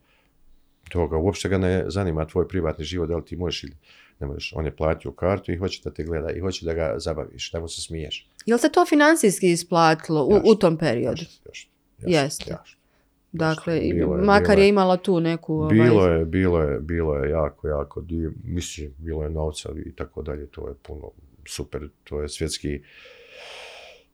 toga. 0.90 1.16
Uopšte 1.16 1.48
ga 1.48 1.58
ne 1.58 1.84
zanima 1.86 2.26
tvoj 2.26 2.48
privatni 2.48 2.84
život, 2.84 3.08
da 3.08 3.16
li 3.16 3.24
ti 3.24 3.36
možeš 3.36 3.64
ili 3.64 3.76
ne 4.20 4.26
možeš. 4.26 4.52
On 4.56 4.64
je 4.64 4.76
platio 4.76 5.12
kartu 5.12 5.52
i 5.52 5.56
hoće 5.56 5.80
da 5.84 5.90
te 5.90 6.04
gleda 6.04 6.30
i 6.30 6.40
hoće 6.40 6.64
da 6.64 6.74
ga 6.74 6.94
zabaviš, 6.96 7.50
da 7.50 7.60
mu 7.60 7.68
se 7.68 7.82
smiješ. 7.82 8.28
Jel 8.46 8.58
se 8.58 8.72
to 8.72 8.86
financijski 8.86 9.50
isplatilo 9.50 10.24
u, 10.24 10.40
u 10.44 10.54
tom 10.54 10.78
periodu? 10.78 11.22
Još, 11.22 11.40
još, 11.46 11.68
Jeste. 11.98 12.50
jasno. 12.50 12.74
Dakle, 13.32 13.80
Bilo 13.80 14.16
je, 14.16 14.22
makar 14.22 14.46
bilo 14.48 14.60
je 14.60 14.64
je. 14.64 14.68
imalo 14.68 14.96
tu 14.96 15.20
neku... 15.20 15.54
ovaj, 15.54 15.74
Bilo 15.74 16.06
je, 16.06 16.24
bilo 16.24 16.60
je, 16.60 16.80
bilo 16.80 17.14
je 17.16 17.30
jako, 17.30 17.68
jako, 17.68 18.04
mislim, 18.44 18.94
bilo 18.98 19.22
je 19.22 19.30
novca 19.30 19.68
i 19.86 19.92
tako 19.92 20.22
dalje, 20.22 20.46
to 20.46 20.68
je 20.68 20.74
puno 20.82 21.10
super, 21.46 21.88
to 22.04 22.20
je 22.22 22.28
svjetski, 22.28 22.80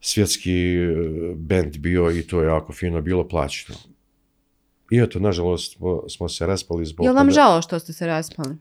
svjetski 0.01 0.77
eh, 0.77 0.95
band 1.37 1.79
bio 1.79 2.11
i 2.11 2.23
to 2.23 2.41
je 2.41 2.47
jako 2.47 2.73
fino 2.73 3.01
bilo 3.01 3.29
plaćeno. 3.29 3.79
I 4.91 5.01
eto, 5.01 5.19
nažalost, 5.19 5.77
smo, 6.09 6.29
se 6.29 6.47
raspali 6.47 6.85
zbog... 6.87 7.05
Jel 7.05 7.15
vam 7.15 7.27
toga- 7.27 7.35
žao 7.35 7.63
što 7.63 7.79
ste 7.79 7.93
se 7.93 8.07
raspali? 8.07 8.57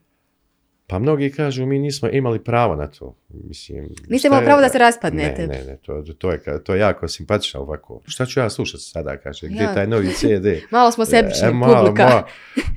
Pa 0.90 1.00
mnogi 1.00 1.32
kažu, 1.32 1.66
mi 1.66 1.80
nismo 1.80 2.10
imali 2.10 2.44
pravo 2.44 2.76
na 2.76 2.88
to. 2.88 3.16
Mislim, 3.30 3.90
Niste 4.08 4.28
imali 4.28 4.46
pravo 4.46 4.62
da 4.62 4.70
se 4.70 4.78
raspadnete. 4.78 5.48
Ne, 5.48 5.58
ne, 5.58 5.66
ne, 5.66 5.78
to, 5.78 6.04
to, 6.18 6.32
je, 6.32 6.42
to 6.64 6.74
je 6.74 6.80
jako 6.80 7.08
simpatično 7.08 7.60
ovako. 7.60 8.02
Šta 8.08 8.26
ću 8.26 8.40
ja 8.40 8.50
slušati 8.50 8.84
sada, 8.84 9.18
kaže, 9.18 9.48
gdje 9.48 9.64
Ja. 9.64 9.74
taj 9.74 9.88
novi 9.88 10.08
CD? 10.14 10.46
Malo 10.72 10.92
smo 10.92 11.06
sebični, 11.06 11.48
E, 11.48 11.52
malo, 11.52 11.86
publika. 11.86 12.24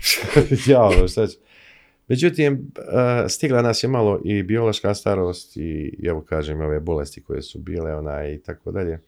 ja, 0.73 0.83
ono, 0.83 1.09
šta 1.09 1.27
ću. 1.27 1.39
Međutim, 2.09 2.73
eh, 2.79 3.29
stigla 3.29 3.63
nas 3.63 3.85
je 3.85 3.89
malo 3.89 4.21
i 4.25 4.43
biološka 4.43 4.95
starost 4.95 5.57
i, 5.57 5.97
i 5.99 6.07
evo 6.07 6.21
kažem, 6.21 6.61
ove 6.61 6.81
bolesti 6.81 7.23
koje 7.23 7.43
su 7.43 7.59
bile 7.59 7.95
ona 7.95 8.29
i 8.29 8.39
tako 8.39 8.71
dalje. 8.71 9.01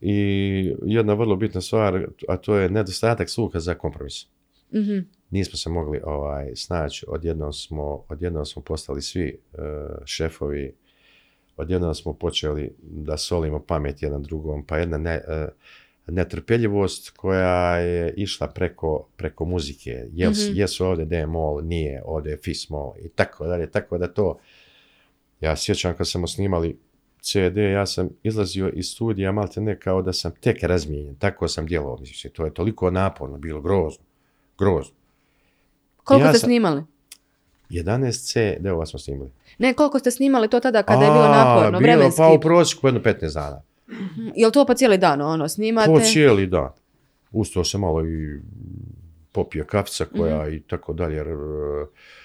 I 0.00 0.74
jedna 0.82 1.14
vrlo 1.14 1.36
bitna 1.36 1.60
stvar, 1.60 2.06
a 2.28 2.36
to 2.36 2.56
je 2.56 2.70
nedostatak 2.70 3.30
sluha 3.30 3.58
za 3.58 3.74
kompromis 3.74 4.26
Mhm. 4.74 4.98
nismo 5.30 5.56
se 5.56 5.70
mogli 5.70 6.00
ovaj, 6.04 6.56
snaći, 6.56 7.06
odjednom 7.08 7.52
smo, 7.52 8.04
odjednom 8.08 8.46
smo 8.46 8.62
postali 8.62 9.02
svi 9.02 9.38
e, 9.52 9.58
šefovi, 10.04 10.74
odjednom 11.56 11.94
smo 11.94 12.12
počeli 12.12 12.74
da 12.82 13.16
solimo 13.16 13.58
pamet 13.58 14.02
jedan 14.02 14.22
drugom, 14.22 14.66
pa 14.66 14.78
jedna 14.78 14.98
ne, 14.98 15.14
e, 15.14 15.48
netrpeljivost 16.06 17.10
koja 17.10 17.76
je 17.78 18.14
išla 18.16 18.48
preko, 18.48 19.06
preko 19.16 19.44
muzike. 19.44 20.06
Jel, 20.12 20.30
Mhm. 20.30 20.40
Jesu 20.54 20.86
ovdje 20.86 21.04
D-mol, 21.04 21.60
nije 21.64 22.02
ovdje 22.04 22.36
fis-mol 22.44 22.92
i 23.04 23.08
tako 23.08 23.46
dalje, 23.46 23.70
tako 23.70 23.98
da 23.98 24.12
to, 24.12 24.38
ja 25.40 25.56
sjećam 25.56 25.94
kad 25.96 26.08
smo 26.08 26.26
snimali 26.26 26.78
CD, 27.20 27.56
ja 27.56 27.86
sam 27.86 28.08
izlazio 28.22 28.68
iz 28.74 28.86
studija 28.86 29.32
malte 29.32 29.60
ne 29.60 29.80
kao 29.80 30.02
da 30.02 30.12
sam 30.12 30.32
tek 30.40 30.62
razmijenjen, 30.62 31.14
tako 31.14 31.48
sam 31.48 31.66
djelovao, 31.66 31.98
mislim, 32.00 32.32
to 32.32 32.44
je 32.44 32.54
toliko 32.54 32.90
naporno, 32.90 33.38
bilo 33.38 33.60
grozno, 33.60 34.04
grozno. 34.58 34.94
Koliko 35.96 36.26
Ja 36.26 36.32
ste 36.32 36.38
sam- 36.38 36.46
snimali? 36.46 36.82
11 37.70 38.12
CD-ova 38.24 38.86
smo 38.86 38.98
snimali. 38.98 39.30
Ne, 39.58 39.74
koliko 39.74 39.98
ste 39.98 40.10
snimali 40.10 40.48
to 40.48 40.60
tada 40.60 40.82
kada 40.82 41.04
je 41.04 41.10
bilo 41.10 41.24
naporno, 41.24 41.70
bilo, 41.70 41.80
vremenski? 41.82 42.18
Pa 42.18 42.28
u 42.28 42.40
prosjeku 42.40 42.86
jedno 42.88 43.00
15 43.00 43.34
dana. 43.34 43.62
Jel 44.34 44.50
to 44.50 44.64
po 44.64 44.74
cijeli 44.74 44.98
dan, 44.98 45.20
ono, 45.22 45.48
snimate? 45.48 45.86
Po 45.88 46.00
cijeli 46.00 46.46
dan. 46.46 46.68
Usto 47.32 47.64
se 47.64 47.78
malo 47.78 48.06
i 48.06 48.40
popije 49.32 49.66
kafica 49.66 50.04
koja 50.06 50.42
Mhm. 50.42 50.54
i 50.54 50.60
tako 50.60 50.92
dalje. 50.92 51.24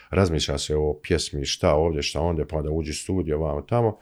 Razmišlja 0.10 0.58
se 0.58 0.76
o 0.76 0.96
pjesmi, 1.04 1.46
šta 1.46 1.74
ovdje, 1.74 2.02
šta 2.02 2.22
ondje, 2.22 2.48
pa 2.48 2.62
da 2.62 2.70
uđi 2.72 2.94
studio, 2.94 3.40
vamo 3.40 3.62
tamo. 3.62 3.98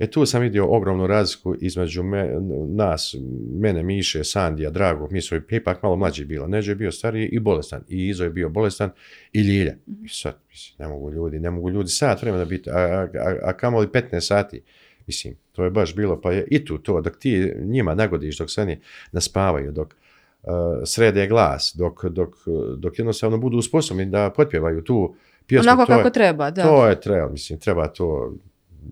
E 0.00 0.10
tu 0.10 0.26
sam 0.26 0.42
vidio 0.42 0.66
ogromnu 0.66 1.06
razliku 1.06 1.54
između 1.60 2.02
me, 2.02 2.30
nas, 2.68 3.14
mene, 3.52 3.82
Miše, 3.82 4.24
Sandija, 4.24 4.70
Drago, 4.70 5.08
mi 5.10 5.20
su 5.20 5.36
ipak 5.50 5.82
malo 5.82 5.96
mlađi 5.96 6.24
bilo. 6.24 6.46
Neđo 6.46 6.72
je 6.72 6.76
bio 6.76 6.92
stariji 6.92 7.28
i 7.32 7.38
bolestan. 7.38 7.82
I 7.88 8.08
Izo 8.08 8.24
je 8.24 8.30
bio 8.30 8.48
bolestan 8.48 8.90
i 9.32 9.40
Ljilja. 9.40 9.74
I 10.04 10.08
sad, 10.08 10.36
mislim, 10.50 10.76
ne 10.78 10.88
mogu 10.88 11.10
ljudi, 11.12 11.38
ne 11.38 11.50
mogu 11.50 11.70
ljudi 11.70 11.88
sat 11.88 12.22
vremena 12.22 12.44
biti, 12.44 12.70
a, 12.70 12.74
a, 12.74 13.08
a, 13.14 13.36
a 13.42 13.52
kamoli 13.52 13.86
15 13.86 14.20
sati. 14.20 14.62
Mislim, 15.06 15.36
to 15.52 15.64
je 15.64 15.70
baš 15.70 15.94
bilo, 15.94 16.20
pa 16.20 16.32
je 16.32 16.46
i 16.50 16.64
tu 16.64 16.78
to, 16.78 17.00
dok 17.00 17.18
ti 17.18 17.52
njima 17.60 17.94
nagodiš, 17.94 18.38
dok 18.38 18.50
se 18.50 18.62
oni 18.62 18.80
naspavaju, 19.12 19.72
dok 19.72 19.94
uh, 20.42 20.50
srede 20.84 21.26
glas, 21.26 21.74
dok, 21.78 22.04
dok, 22.04 22.34
dok 22.76 22.98
jednostavno 22.98 23.38
budu 23.38 23.62
sposobni 23.62 24.06
da 24.06 24.30
potpjevaju 24.36 24.82
tu 24.84 25.14
pjesmu. 25.46 25.70
Onako 25.72 25.86
to 25.86 25.92
je- 25.92 25.98
kako 25.98 26.10
treba, 26.10 26.50
da. 26.50 26.62
to 26.62 26.86
je 26.86 27.00
treba, 27.00 27.28
mislim, 27.28 27.58
treba 27.58 27.88
to, 27.88 28.34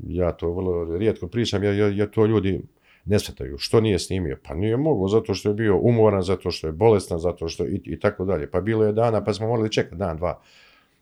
ja 0.08 0.32
to 0.32 0.52
vrlo 0.52 0.96
rijetko 0.98 1.26
pričam, 1.26 1.64
jer, 1.64 1.74
jer, 1.74 1.92
jer 1.92 2.10
to 2.10 2.26
ljudi 2.26 2.60
ne 3.04 3.18
shvataju. 3.18 3.58
Što 3.58 3.80
nije 3.80 3.98
snimio? 3.98 4.38
Pa 4.42 4.54
nije 4.54 4.76
moglo, 4.76 5.08
zato 5.08 5.34
što 5.34 5.48
je 5.48 5.54
bio 5.54 5.78
umoran, 5.78 6.22
zato 6.22 6.50
što 6.50 6.66
je 6.66 6.72
bolestan, 6.72 7.18
zato 7.18 7.48
što 7.48 7.66
i, 7.66 7.80
i 7.84 8.00
tako 8.00 8.24
dalje. 8.24 8.50
Pa 8.50 8.60
bilo 8.60 8.84
je 8.84 8.92
dana, 8.92 9.24
pa 9.24 9.34
smo 9.34 9.48
morali 9.48 9.72
čekati 9.72 9.96
dan, 9.96 10.16
dva. 10.16 10.40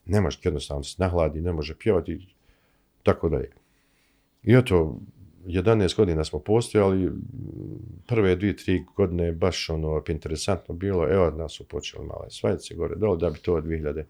Ne 0.06 0.20
može 0.20 0.38
jednostavno 0.42 0.82
se 0.82 0.94
nahladi, 0.98 1.40
ne 1.40 1.52
može 1.52 1.74
pjevati, 1.74 2.26
tako 3.02 3.28
dalje. 3.28 3.50
I 4.42 4.54
eto, 4.54 4.96
11 5.46 5.96
godina 5.96 6.24
smo 6.24 6.38
postojali, 6.38 7.10
prve 8.06 8.36
dvije, 8.36 8.56
tri 8.56 8.84
godine 8.96 9.32
baš 9.32 9.70
ono 9.70 10.02
interesantno 10.08 10.74
bilo, 10.74 11.12
evo 11.12 11.24
od 11.24 11.36
nas 11.36 11.52
su 11.52 11.64
počeli 11.64 12.06
male 12.06 12.30
svajce 12.30 12.74
gore 12.74 12.94
dole, 12.94 13.18
da 13.18 13.30
bi 13.30 13.38
to 13.38 13.60
2000 13.60 14.04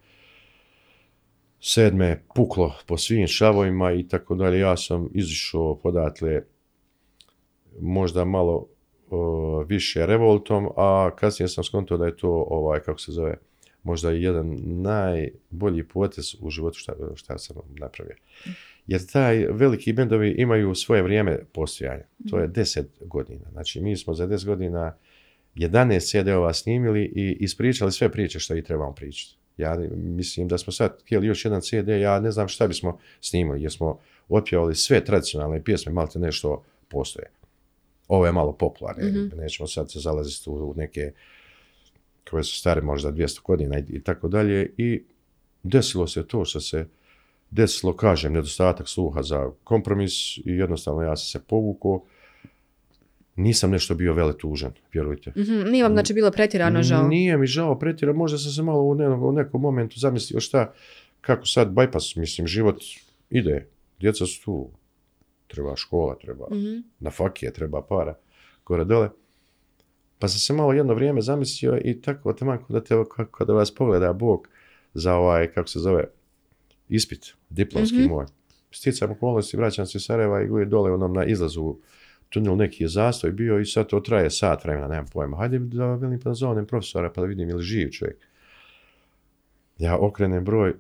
sedme 1.69 2.23
puklo 2.35 2.75
po 2.87 2.99
svim 2.99 3.27
šavovima 3.27 3.93
i 3.93 4.09
tako 4.09 4.35
dalje. 4.35 4.59
Ja 4.59 4.77
sam 4.77 5.09
izišao 5.14 5.79
podatle 5.83 6.43
možda 7.81 8.25
malo 8.25 8.67
više 9.67 10.07
revoltom, 10.07 10.69
a 10.77 11.11
kasnije 11.17 11.49
sam 11.49 11.64
skontao 11.64 11.99
da 11.99 12.07
je 12.07 12.17
to 12.17 12.47
ovaj, 12.49 12.81
kako 12.81 12.99
se 12.99 13.12
zove, 13.12 13.35
možda 13.83 14.12
i 14.12 14.23
jedan 14.23 14.57
najbolji 14.62 15.85
potez 15.85 16.35
u 16.41 16.51
životu 16.51 16.79
šta, 16.79 16.93
šta 17.14 17.39
sam 17.39 17.57
napravio. 17.69 18.17
Jer 18.87 19.07
taj 19.12 19.47
veliki 19.51 19.93
bendovi 19.93 20.35
imaju 20.39 20.75
svoje 20.75 21.03
vrijeme 21.03 21.39
postojanja. 21.53 22.05
To 22.31 22.39
je 22.39 22.49
10 22.49 22.85
godina. 23.01 23.51
Znači 23.53 23.81
mi 23.81 23.97
smo 23.97 24.14
za 24.14 24.27
10 24.27 24.47
godina 24.47 24.97
11 25.55 26.11
CD-ova 26.11 26.53
snimili 26.53 27.12
i 27.17 27.37
ispričali 27.41 27.93
sve 27.93 28.12
priče 28.12 28.41
što 28.41 28.57
i 28.57 28.62
trebamo 28.62 28.95
pričati. 28.95 29.45
Ja 29.57 29.76
mislim 29.94 30.48
da 30.48 30.59
smo 30.59 30.72
sad 30.72 31.02
htjeli 31.02 31.26
još 31.26 31.44
jedan 31.44 31.61
CD, 31.61 31.88
ja 31.88 32.20
ne 32.20 32.30
znam 32.30 32.48
šta 32.48 32.66
bismo 32.66 32.98
snimali, 33.20 33.62
jer 33.62 33.72
smo 33.72 33.98
otpjevali 34.28 34.74
sve 34.74 35.04
tradicionalne 35.04 35.64
pjesme, 35.64 35.92
malo 35.92 36.07
te 36.07 36.18
nešto 36.18 36.64
postoje. 36.88 37.26
Ovo 38.09 38.26
je 38.26 38.32
malo 38.32 38.52
popularno, 38.52 39.02
nećemo 39.36 39.66
sad 39.66 39.90
se 39.90 40.00
zalaziti 40.00 40.50
u 40.50 40.74
neke 40.76 41.12
koje 42.30 42.44
su 42.44 42.57
stare 42.57 42.80
možda 42.80 43.12
200 43.12 43.42
godina 43.42 43.78
i, 43.78 43.84
i 43.88 44.02
tako 44.02 44.28
dalje. 44.28 44.74
I 44.76 45.02
desilo 45.62 46.07
se 46.07 46.26
to 46.26 46.44
što 46.44 46.61
se 46.61 46.86
desilo, 47.50 47.96
kažem, 47.96 48.32
nedostatak 48.32 48.88
sluha 48.88 49.22
za 49.22 49.50
kompromis 49.64 50.38
i 50.38 50.42
jednostavno 50.44 51.02
ja 51.02 51.16
sam 51.16 51.40
se 51.40 51.46
povukao. 51.46 52.04
Nisam 53.37 53.70
nešto 53.70 53.95
bio 53.95 54.12
vele 54.12 54.39
tužan, 54.39 54.72
vjerujte. 54.93 55.32
Mhm, 55.32 55.70
Nije 55.70 55.84
vam 55.84 55.93
znači 55.93 56.14
bilo 56.14 56.30
pretjerano 56.30 56.82
žao? 56.82 57.09
Nije 57.09 57.37
mi 57.37 57.47
žao 57.47 57.78
pretjerano, 57.78 58.18
možda 58.18 58.39
sam 58.39 58.53
se 58.53 58.62
malo 58.62 58.82
u, 58.82 58.95
ne- 58.95 59.09
u 59.09 59.32
nekom 59.32 59.61
momentu 59.61 59.99
zamislio 59.99 60.41
šta, 60.41 60.72
kako 61.20 61.47
sad 61.47 61.68
bypass, 61.68 62.16
mislim, 62.16 62.47
život 62.47 62.82
ide, 63.30 63.66
djeca 64.01 64.26
su 64.26 64.43
tu, 64.45 64.70
treba 65.47 65.76
škola, 65.76 66.14
treba 66.16 66.47
Mhm. 66.47 66.76
na 67.01 67.11
fakije, 67.11 67.53
treba 67.53 67.82
para, 67.82 68.14
gore 68.64 68.84
dole. 68.84 69.11
Pa 70.18 70.28
sam 70.28 70.39
se 70.39 70.53
malo 70.53 70.72
jedno 70.72 70.95
vrijeme 70.95 71.20
zamislio 71.20 71.80
i 71.84 72.01
tako, 72.01 72.32
taman 72.32 72.59
da 72.68 72.80
te, 72.80 72.95
kako 73.09 73.45
da 73.45 73.53
vas 73.53 73.74
pogleda 73.74 74.12
Bog 74.12 74.49
za 74.95 75.14
ovaj, 75.14 75.47
kako 75.47 75.68
se 75.68 75.78
zove, 75.78 76.05
ispit, 76.89 77.20
diplomski 77.51 77.97
Mhm. 77.97 78.09
moj. 78.09 78.26
Sticam 78.70 79.11
okolnosti, 79.11 79.57
vraćam 79.57 79.87
se 79.87 79.99
iz 79.99 80.03
Sarajeva 80.03 80.43
i 80.62 80.66
dole 80.66 80.93
onom 80.93 81.12
na 81.12 81.24
izlazu 81.24 81.76
tunel 82.29 82.57
neki 82.57 82.85
je 82.85 82.89
zastoj 82.89 83.33
bio 83.33 83.59
i 83.61 83.66
sad 83.66 83.87
to 83.87 84.01
traje 84.01 84.31
sat 84.31 84.64
vremena, 84.64 84.89
nemam 84.89 85.07
pojma. 85.12 85.37
Hajde 85.37 85.59
da 85.59 85.95
velim 85.95 86.20
pa 86.20 86.35
zovem 86.35 86.66
profesora 86.66 87.12
pa 87.12 87.20
da 87.20 87.27
vidim 87.27 87.49
je 87.49 87.55
li 87.55 87.62
živ 87.62 87.91
čovjek. 87.91 88.16
Ja 89.79 89.99
okrenem 89.99 90.45
broj, 90.45 90.74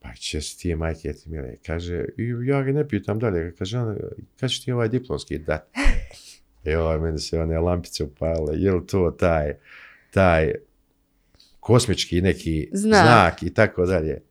pa 0.00 0.14
će 0.14 0.40
si 0.40 0.58
ti 0.58 0.74
majke 0.74 1.12
ti 1.12 1.30
mile. 1.30 1.56
Kaže, 1.66 2.04
i 2.16 2.34
ja 2.46 2.62
ga 2.62 2.72
ne 2.72 2.88
pitam 2.88 3.18
dalje, 3.18 3.54
kaže 3.58 3.78
on, 3.78 3.96
kad 4.40 4.50
ti 4.64 4.72
ovaj 4.72 4.88
diplomski 4.88 5.38
dat? 5.38 5.68
I 6.64 6.74
ovaj, 6.82 6.98
meni 6.98 7.18
se 7.18 7.40
one 7.40 7.58
lampice 7.58 8.04
upale, 8.04 8.60
je 8.60 8.72
li 8.72 8.86
to 8.86 9.10
taj, 9.10 9.52
taj 10.10 10.52
kosmički 11.60 12.20
neki 12.20 12.68
Znak. 12.72 13.06
znak, 13.06 13.42
i 13.42 13.54
tako 13.54 13.86
dalje. 13.86 14.22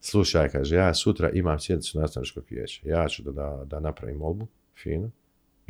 Slušaj, 0.00 0.48
kaže, 0.48 0.76
ja 0.76 0.94
sutra 0.94 1.30
imam 1.30 1.60
sjednicu 1.60 2.00
nastavničkog 2.00 2.44
vijeća. 2.50 2.80
Ja 2.84 3.08
ću 3.08 3.22
da, 3.22 3.32
da, 3.32 3.64
da 3.64 3.80
napravim 3.80 4.16
molbu, 4.16 4.46
fino, 4.82 5.10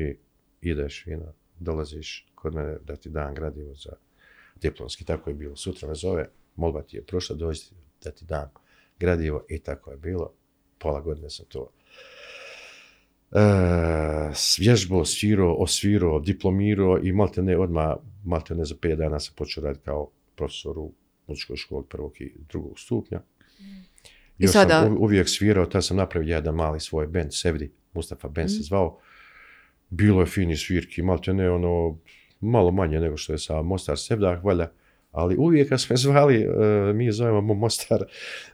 i 0.00 0.16
ideš 0.62 1.04
fino, 1.04 1.32
dolaziš 1.58 2.26
kod 2.34 2.54
mene 2.54 2.78
da 2.84 2.96
ti 2.96 3.10
dam 3.10 3.34
gradivo 3.34 3.74
za 3.74 3.90
diplomski. 4.56 5.04
Tako 5.04 5.30
je 5.30 5.34
bilo. 5.34 5.56
Sutra 5.56 5.88
me 5.88 5.94
zove, 5.94 6.28
molba 6.56 6.82
ti 6.82 6.96
je 6.96 7.02
prošla, 7.02 7.36
dođi 7.36 7.60
da 8.04 8.10
ti 8.10 8.24
dam 8.24 8.50
gradivo 8.98 9.44
i 9.48 9.58
tako 9.58 9.90
je 9.90 9.96
bilo. 9.96 10.32
Pola 10.78 11.00
godine 11.00 11.30
sam 11.30 11.46
to 11.46 11.70
e, 13.32 13.40
vježbo, 14.58 15.04
svirao, 15.04 15.54
osvirao, 15.54 16.20
diplomirao 16.20 16.98
i 17.02 17.12
malte 17.12 17.42
ne 17.42 17.58
odmah, 17.58 17.94
malte 18.24 18.54
ne 18.54 18.64
za 18.64 18.74
pet 18.80 18.98
dana 18.98 19.20
sam 19.20 19.34
počeo 19.36 19.64
raditi 19.64 19.84
kao 19.84 20.10
profesor 20.36 20.78
u 20.78 20.92
muzičkoj 21.26 21.56
školi 21.56 21.84
prvog 21.88 22.20
i 22.20 22.32
drugog 22.48 22.78
stupnja. 22.78 23.20
I 24.38 24.48
sada- 24.48 24.82
sam 24.82 24.96
uvijek 24.98 25.28
svirao, 25.28 25.66
tad 25.66 25.84
sam 25.84 25.96
napravio 25.96 26.34
jedan 26.34 26.54
mali 26.54 26.80
svoj 26.80 27.06
band, 27.06 27.28
Sevdi, 27.34 27.72
Mustafa 27.92 28.28
band 28.28 28.48
Mhm. 28.48 28.56
se 28.56 28.62
zvao. 28.62 28.98
Bilo 29.90 30.20
je 30.20 30.26
fini 30.26 30.56
svirki, 30.56 31.02
malte 31.02 31.34
ne 31.34 31.50
ono, 31.50 31.98
malo 32.40 32.70
manje 32.70 33.00
nego 33.00 33.16
što 33.16 33.32
je 33.32 33.38
sa 33.38 33.62
Mostar 33.62 33.98
Sevdah, 33.98 34.44
valjda, 34.44 34.72
ali 35.12 35.36
uvijek 35.36 35.68
kad 35.68 35.80
smo 35.80 35.96
zvali, 35.96 36.42
e, 36.42 36.48
mi 36.92 37.12
zovemo 37.12 37.40
Mo- 37.40 37.54
Mostar, 37.54 38.04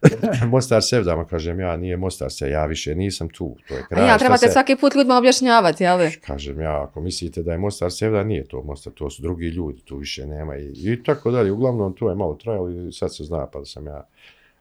Mostar 0.47 0.83
Sevdama, 0.83 1.25
kažem 1.25 1.61
ja, 1.61 1.77
nije 1.77 1.97
Mostar 1.97 2.33
se, 2.33 2.51
ja 2.51 2.67
više 2.67 2.95
nisam 2.95 3.29
tu, 3.29 3.57
to 3.69 3.75
je 3.75 3.81
A 3.81 3.87
kraj. 3.87 4.03
ja, 4.03 4.09
šta 4.09 4.19
trebate 4.19 4.47
se- 4.47 4.53
svaki 4.53 4.77
put 4.77 4.95
ljudima 4.95 5.19
objašnjavati, 5.19 5.85
jel? 5.85 5.99
Kažem 6.21 6.61
ja, 6.61 6.83
ako 6.83 7.01
mislite 7.01 7.43
da 7.43 7.53
je 7.53 7.59
Mostar 7.59 7.93
Sevda, 7.93 8.23
nije 8.25 8.45
to 8.45 8.63
Mostar, 8.63 8.93
to 8.93 9.11
su 9.11 9.23
drugi 9.23 9.47
ljudi, 9.47 9.81
tu 9.81 9.97
više 9.97 10.27
nema 10.27 10.57
i, 10.57 10.73
i 10.85 11.03
tako 11.03 11.31
dalje. 11.31 11.53
Uglavnom, 11.53 11.95
to 11.95 12.09
je 12.11 12.15
malo 12.17 12.35
trajalo 12.35 12.71
i 12.71 12.93
sad 12.93 13.15
se 13.17 13.25
zna, 13.25 13.47
pa 13.47 13.59
da 13.59 13.65
sam 13.65 13.87
ja, 13.87 14.07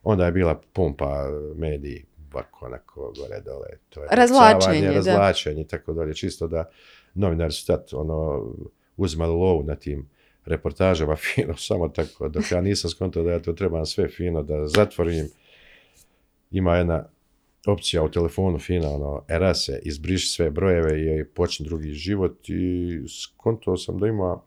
onda 0.04 0.26
je 0.26 0.32
bila 0.32 0.62
pumpa 0.74 1.30
mediji, 1.56 2.06
ovako, 2.36 2.66
onako, 2.66 3.14
gore, 3.18 3.42
dole, 3.42 3.68
to 3.90 4.02
je 4.02 4.08
Razvlačenje, 4.12 4.88
da. 4.88 4.94
razvlačenje 4.94 5.62
i 5.62 5.68
tako 5.68 5.94
dalje, 5.94 6.14
čisto 6.14 6.48
da 6.48 6.70
novinari 7.14 7.52
su 7.52 7.66
tad, 7.68 7.88
ono, 7.94 8.46
uzimali 8.98 9.32
lovu 9.32 9.64
na 9.64 9.76
tim 9.76 10.10
reportažama 10.46 11.16
fino, 11.26 11.58
samo 11.58 11.90
tako, 11.90 12.30
dok 12.30 12.52
ja 12.52 12.62
nisam 12.62 12.90
skontao 12.90 13.24
da 13.24 13.32
ja 13.32 13.42
to 13.42 13.54
trebam 13.54 13.86
sve 13.86 14.08
fino 14.08 14.44
da 14.44 14.68
zatvorim. 14.68 15.28
Ima 16.52 16.78
jedna 16.78 17.06
opcija 17.68 18.04
u 18.04 18.12
telefonu 18.12 18.60
fina, 18.60 18.90
ono, 18.90 19.24
erase, 19.30 19.80
izbriši 19.84 20.28
sve 20.28 20.50
brojeve 20.50 21.20
i 21.20 21.26
počne 21.26 21.66
drugi 21.66 21.92
život 21.92 22.50
i 22.50 23.00
skontao 23.10 23.78
sam 23.78 24.00
da 24.00 24.08
ima 24.08 24.42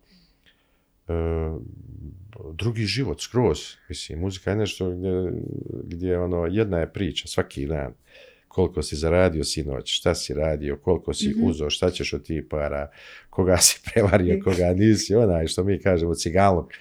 drugi 2.52 2.82
život 2.82 3.20
skroz. 3.20 3.58
Mislim, 3.88 4.18
muzika 4.18 4.50
je 4.50 4.56
nešto 4.56 4.90
gdje, 4.90 5.32
gdje 5.84 6.18
ono, 6.18 6.46
jedna 6.46 6.78
je 6.78 6.92
priča 6.92 7.28
svaki 7.28 7.66
dan. 7.66 7.92
Koliko 8.48 8.82
si 8.82 8.96
zaradio 8.96 9.44
sinoć, 9.44 9.98
šta 9.98 10.14
si 10.14 10.34
radio, 10.34 10.76
koliko 10.76 11.14
si 11.14 11.28
Mhm. 11.28 11.46
uzeo, 11.46 11.70
šta 11.70 11.90
ćeš 11.90 12.12
od 12.12 12.22
tih 12.26 12.42
para, 12.50 12.90
koga 13.30 13.56
si 13.56 13.80
prevario, 13.92 14.40
koga 14.44 14.72
nisi, 14.74 15.14
onaj 15.14 15.46
što 15.46 15.64
mi 15.64 15.78
kažemo 15.80 16.14
cigalog 16.14 16.72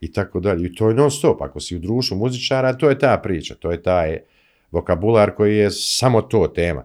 i 0.00 0.12
tako 0.12 0.40
dalje. 0.40 0.66
I 0.66 0.74
to 0.74 0.88
je 0.88 0.94
non 0.94 1.10
stop. 1.10 1.42
Ako 1.42 1.60
si 1.60 1.76
u 1.76 1.78
društvu 1.78 2.16
muzičara, 2.16 2.72
to 2.72 2.90
je 2.90 2.98
ta 2.98 3.20
priča, 3.22 3.54
to 3.54 3.70
je 3.72 3.82
taj 3.82 4.18
vokabular 4.70 5.34
koji 5.34 5.56
je 5.56 5.70
samo 5.70 6.22
to 6.22 6.48
tema. 6.48 6.84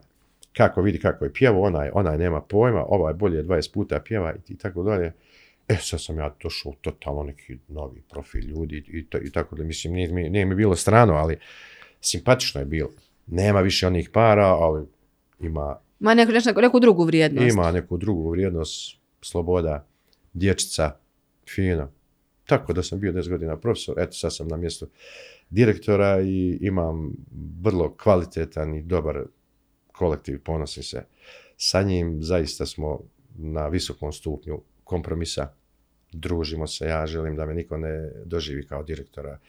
Kako 0.57 0.81
vidi 0.81 0.99
kako 0.99 1.25
je 1.25 1.33
pjevo, 1.33 1.61
onaj, 1.61 1.89
onaj 1.93 2.17
nema 2.17 2.41
pojma, 2.41 2.85
ovaj 2.87 3.13
bolje 3.13 3.43
20 3.43 3.73
puta 3.73 3.99
pjeva 3.99 4.33
i 4.49 4.57
tako 4.57 4.83
dalje. 4.83 5.11
E, 5.71 5.77
sad 5.77 6.01
sam 6.01 6.17
ja 6.17 6.35
došao 6.43 6.71
u 6.71 6.75
totalno 6.75 7.23
neki 7.23 7.57
novi 7.67 8.01
profil 8.01 8.41
ljudi 8.41 8.83
i, 8.87 9.05
to- 9.05 9.17
i 9.19 9.31
tako 9.31 9.55
da, 9.55 9.63
mislim, 9.63 9.93
nije, 9.93 10.07
mi- 10.09 10.29
nije 10.29 10.45
mi 10.45 10.55
bilo 10.55 10.75
strano, 10.75 11.13
ali 11.13 11.37
simpatično 12.01 12.61
je 12.61 12.65
bilo. 12.65 12.89
Nema 13.27 13.61
više 13.61 13.87
onih 13.87 14.09
para, 14.09 14.45
ali 14.47 14.85
ima 15.39 15.79
Ma 15.99 16.13
neku, 16.13 16.31
neku, 16.31 16.61
neku 16.61 16.79
drugu 16.79 17.03
vrijednost. 17.03 17.49
ima 17.49 17.71
neku 17.71 17.97
drugu 17.97 18.31
vrijednost, 18.31 18.97
sloboda, 19.21 19.87
dječica, 20.33 20.91
fino. 21.47 21.91
Tako 22.45 22.73
da 22.73 22.83
sam 22.83 22.99
bio 22.99 23.11
10 23.11 23.29
godina 23.29 23.57
profesor, 23.57 23.95
eto 23.99 24.11
sad 24.11 24.35
sam 24.35 24.47
na 24.47 24.57
mjestu 24.57 24.87
direktora 25.49 26.21
i 26.21 26.57
imam 26.61 27.13
vrlo 27.61 27.93
kvalitetan 27.93 28.75
i 28.75 28.81
dobar 28.81 29.23
kolektiv, 29.87 30.39
ponosim 30.39 30.83
se. 30.83 31.03
Sa 31.57 31.81
njim 31.81 32.17
zaista 32.21 32.65
smo 32.65 32.99
na 33.35 33.67
visokom 33.67 34.11
stupnju 34.11 34.61
kompromisa, 34.83 35.53
družimo 36.11 36.67
se, 36.67 36.85
ja 36.85 37.07
želim 37.07 37.35
da 37.35 37.45
me 37.45 37.53
niko 37.53 37.77
ne 37.77 38.11
doživi 38.25 38.67
kao 38.67 38.83
direktora 38.83 39.39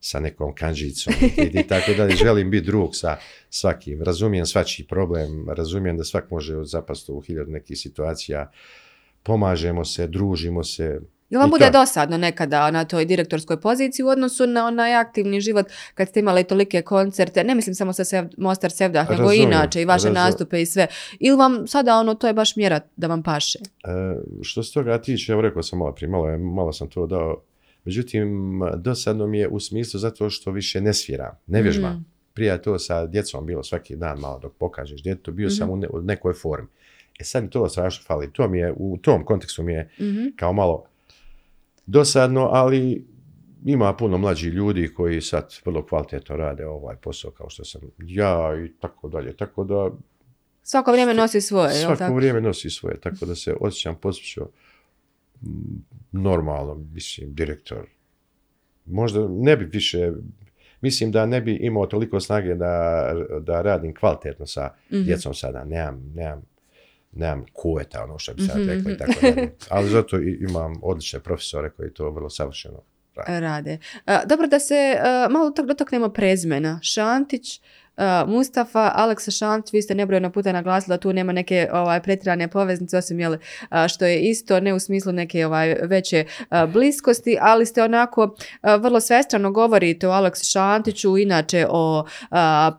sa 0.00 0.20
nekom 0.20 0.54
kanđicom 0.54 1.14
i, 1.52 1.62
tako 1.66 1.94
dalje. 1.96 2.16
Želim 2.24 2.50
biti 2.50 2.66
drug 2.66 2.90
sa 2.92 3.16
svakim. 3.50 4.02
Razumijem 4.02 4.46
svačiji 4.46 4.86
problem, 4.86 5.50
razumijem 5.50 5.96
da 5.96 6.04
svak 6.04 6.30
može 6.30 6.64
zapasti 6.64 7.12
u 7.12 7.20
hiljadu 7.20 7.50
nekih 7.50 7.78
situacija. 7.78 8.50
Pomažemo 9.22 9.84
se, 9.84 10.06
družimo 10.06 10.64
se. 10.64 11.00
Jel 11.30 11.40
vam 11.40 11.48
I 11.48 11.50
bude 11.50 11.64
to. 11.64 11.72
dosadno 11.72 12.18
nekada 12.18 12.70
na 12.70 12.84
toj 12.84 13.04
direktorskoj 13.04 13.60
poziciji 13.60 14.04
u 14.04 14.08
odnosu 14.08 14.46
na 14.46 14.66
onaj 14.66 14.94
aktivni 14.94 15.40
život 15.40 15.66
kad 15.94 16.08
ste 16.08 16.20
imali 16.20 16.44
tolike 16.44 16.82
koncerte, 16.82 17.44
ne 17.44 17.54
mislim 17.54 17.74
samo 17.74 17.92
sa 17.92 18.04
Sev, 18.04 18.24
Mostar 18.38 18.70
Sevdah, 18.70 19.10
nego 19.10 19.32
i 19.32 19.36
inače 19.38 19.82
i 19.82 19.84
vaše 19.84 20.08
razu- 20.08 20.14
nastupe 20.14 20.62
i 20.62 20.66
sve. 20.66 20.86
Ili 21.20 21.36
vam 21.36 21.66
sada 21.66 21.96
ono, 21.96 22.14
to 22.14 22.26
je 22.26 22.32
baš 22.32 22.56
mjera 22.56 22.80
da 22.96 23.06
vam 23.06 23.22
paše? 23.22 23.58
E, 23.58 23.88
što 24.42 24.62
se 24.62 24.72
toga 24.72 24.98
tiče, 24.98 25.32
evo 25.32 25.42
rekao 25.42 25.62
sam 25.62 25.78
malo 25.78 25.92
prije, 25.92 26.08
malo, 26.38 26.72
sam 26.72 26.88
to 26.88 27.06
dao. 27.06 27.42
Međutim, 27.84 28.28
dosadno 28.76 29.26
mi 29.26 29.38
je 29.38 29.48
u 29.48 29.60
smislu 29.60 30.00
zato 30.00 30.30
što 30.30 30.50
više 30.50 30.80
ne 30.80 30.92
sviram, 30.94 31.38
ne 31.46 31.62
vježbam. 31.62 31.92
Mm. 31.92 32.04
Prije 32.34 32.52
je 32.52 32.62
to 32.62 32.78
sa 32.78 33.06
djecom 33.06 33.46
bilo 33.46 33.62
svaki 33.62 33.96
dan 33.96 34.18
malo 34.18 34.38
dok 34.38 34.52
pokažeš 34.54 35.02
djetetu, 35.02 35.32
bio 35.32 35.46
Mhm. 35.46 35.54
sam 35.54 35.70
u, 35.70 35.76
ne- 35.76 35.88
u 35.88 36.00
nekoj 36.00 36.32
formi. 36.34 36.68
E 37.20 37.24
sad 37.24 37.42
mi 37.42 37.50
to 37.50 37.68
strašno 37.68 38.04
fali. 38.04 38.32
To 38.32 38.48
mi 38.48 38.58
je, 38.58 38.72
u 38.76 38.98
tom 38.98 39.24
kontekstu 39.24 39.62
mi 39.62 39.72
je 39.72 39.90
Mhm. 40.00 40.26
kao 40.36 40.52
malo 40.52 40.84
dosadno, 41.86 42.48
ali 42.52 43.06
ima 43.64 43.96
puno 43.96 44.18
mlađih 44.18 44.52
ljudi 44.52 44.88
koji 44.88 45.20
sad 45.20 45.54
vrlo 45.64 45.86
kvalitetno 45.86 46.36
rade 46.36 46.66
ovaj 46.66 46.96
posao 46.96 47.30
kao 47.30 47.50
što 47.50 47.64
sam 47.64 47.80
ja 47.98 48.38
i 48.66 48.72
tako 48.80 49.08
dalje. 49.08 49.36
Tako 49.36 49.64
da 49.64 49.90
Svako 50.62 50.92
vrijeme 50.92 51.14
nosi 51.14 51.40
svoje, 51.40 51.74
jel 51.74 51.80
svako 51.80 51.96
tako? 51.98 52.14
vrijeme 52.14 52.40
nosi 52.40 52.70
svoje, 52.70 53.00
tako 53.00 53.26
da 53.26 53.34
se 53.34 53.54
osjećam 53.60 53.94
posvećao 53.94 54.48
mm, 55.42 55.48
normalno, 56.12 56.74
mislim, 56.74 57.34
direktor 57.34 57.86
možda 58.86 59.28
ne 59.30 59.56
bi 59.56 59.64
više, 59.64 60.12
mislim 60.80 61.12
da 61.12 61.26
ne 61.26 61.40
bi 61.40 61.54
imao 61.54 61.86
toliko 61.86 62.20
snage 62.20 62.54
da, 62.54 63.04
da 63.40 63.62
radim 63.62 63.94
kvalitetno 63.94 64.46
sa 64.46 64.70
Mhm. 64.90 65.02
djecom 65.02 65.34
sada. 65.34 65.64
Nemam, 65.64 66.12
nemam, 66.14 66.42
nemam 67.14 67.44
kuveta, 67.52 68.04
ono 68.04 68.18
što 68.18 68.34
bi 68.34 68.42
sad 68.42 68.58
Mhm, 68.58 68.68
rekli. 68.68 68.82
mhm. 68.84 68.98
Tako 68.98 69.12
dalje. 69.22 69.50
Ali 69.68 69.88
zato 69.88 70.18
i- 70.18 70.38
imam 70.40 70.72
odlične 70.82 71.20
profesore 71.20 71.70
koji 71.70 71.90
to 71.90 72.10
vrlo 72.10 72.30
savršeno 72.30 72.82
rade. 73.18 73.78
A, 74.04 74.24
dobro 74.24 74.46
da 74.46 74.58
se 74.58 74.74
a, 75.00 75.28
malo 75.30 75.50
tak 75.50 75.66
dotaknemo 75.66 76.08
prezimena. 76.08 76.80
Šantić, 76.84 77.60
a, 77.96 78.24
Mustafa, 78.28 78.92
Aleksa 78.94 79.30
Šantić, 79.30 79.72
vi 79.72 79.82
ste 79.82 79.94
nebrojeno 79.94 80.30
puta 80.30 80.52
naglasili 80.52 80.92
da 80.94 80.98
tu 81.00 81.12
nema 81.12 81.32
neke 81.32 81.68
ovaj, 81.72 82.02
pretirane 82.02 82.48
poveznice, 82.48 82.98
osim 82.98 83.20
jel, 83.20 83.36
a, 83.68 83.88
što 83.88 84.04
je 84.04 84.20
isto, 84.20 84.60
ne 84.60 84.74
u 84.74 84.78
smislu 84.78 85.12
neke 85.12 85.46
ovaj, 85.46 85.74
veće 85.82 86.24
a, 86.48 86.66
bliskosti, 86.66 87.36
ali 87.40 87.66
ste 87.66 87.82
onako 87.82 88.36
vrlo 88.80 89.00
svestrano 89.00 89.50
govorite 89.50 90.08
o 90.08 90.10
Aleksu 90.10 90.50
Šantiću, 90.50 91.18
inače 91.18 91.66
o 91.70 92.04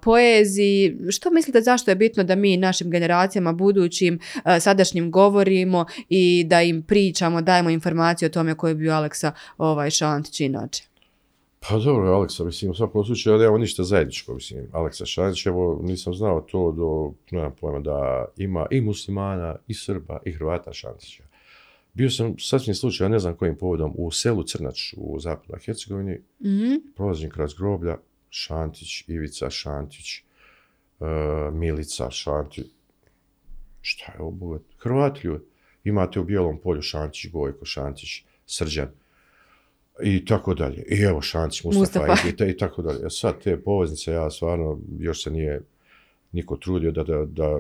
poeziji. 0.02 0.98
Što 1.10 1.32
mislite 1.32 1.62
zašto 1.62 1.92
je 1.92 1.96
bitno 1.96 2.24
da 2.24 2.36
mi 2.36 2.58
našim 2.58 2.92
generacijama 2.92 3.54
budućim, 3.54 4.20
sadašnjim 4.60 5.12
govorimo 5.12 5.86
i 6.10 6.46
da 6.48 6.62
im 6.62 6.84
pričamo, 6.84 7.42
dajemo 7.42 7.70
informaciju 7.70 8.26
o 8.26 8.30
tome 8.30 8.56
koji 8.56 8.72
je 8.72 8.76
bio 8.76 8.94
Aleksa 8.94 9.32
ovaj, 9.58 9.90
Šantić 9.90 10.40
inače? 10.40 10.95
Pa 11.70 11.78
dobro, 11.78 12.12
Aleksa, 12.12 12.44
mislim, 12.44 12.72
u 12.72 12.76
svakom 12.76 13.06
slučaju 13.06 13.38
nemamo 13.38 13.58
ništa 13.58 13.84
zajedničko, 13.84 14.34
mislim. 14.34 14.68
Aleksa 14.72 15.06
Šantić, 15.06 15.46
evo, 15.46 15.80
nisam 15.84 16.14
znao 16.14 16.42
to 16.42 16.72
do, 16.72 17.12
nemam 17.32 17.52
pojma, 17.62 17.80
da 17.80 18.26
ima 18.38 18.68
i 18.72 18.82
muslimana, 18.82 19.56
i 19.68 19.74
Srba, 19.74 20.20
i 20.26 20.32
Hrvata 20.32 20.74
Šantića. 20.74 21.24
Bio 21.94 22.10
sam 22.10 22.36
sasvim 22.40 22.76
slučaj, 22.76 23.10
ne 23.10 23.20
znam 23.20 23.36
kojim 23.36 23.58
povodom, 23.58 23.94
u 23.98 24.12
selu 24.12 24.44
Crnač 24.44 24.94
u 24.98 25.20
zapadnoj 25.20 25.60
Hercegovini, 25.66 26.20
Mhm. 26.40 26.74
prolazim 26.96 27.30
kroz 27.30 27.54
groblja, 27.54 27.98
Šantić, 28.30 29.04
Ivica 29.08 29.50
Šantić, 29.50 30.18
e, 30.18 30.22
Milica 31.52 32.12
Šantić, 32.12 32.66
šta 33.82 34.12
je 34.12 34.22
ovo? 34.22 34.60
Hrvati 34.78 35.28
ljudi. 35.28 35.44
Imate 35.84 36.20
u 36.20 36.24
Bijelom 36.24 36.58
polju 36.58 36.82
Šantić, 36.82 37.32
Gojko 37.32 37.66
Šantić, 37.66 38.24
Srđan, 38.46 38.90
i 40.04 40.26
tako 40.26 40.54
dalje. 40.54 40.84
I 40.90 41.02
evo 41.02 41.22
Šantić, 41.22 41.64
Mustafa, 41.64 42.08
Mustafa. 42.08 42.46
I, 42.46 42.58
tako 42.58 42.82
dalje. 42.82 43.06
E 43.06 43.10
Sad 43.10 43.44
te 43.44 43.58
poveznice, 43.58 44.12
ja 44.12 44.32
stvarno, 44.32 44.80
još 45.00 45.24
se 45.24 45.32
nije 45.32 45.62
niko 46.32 46.58
trudio 46.58 46.92
da, 46.92 47.04
da, 47.04 47.26
da 47.26 47.60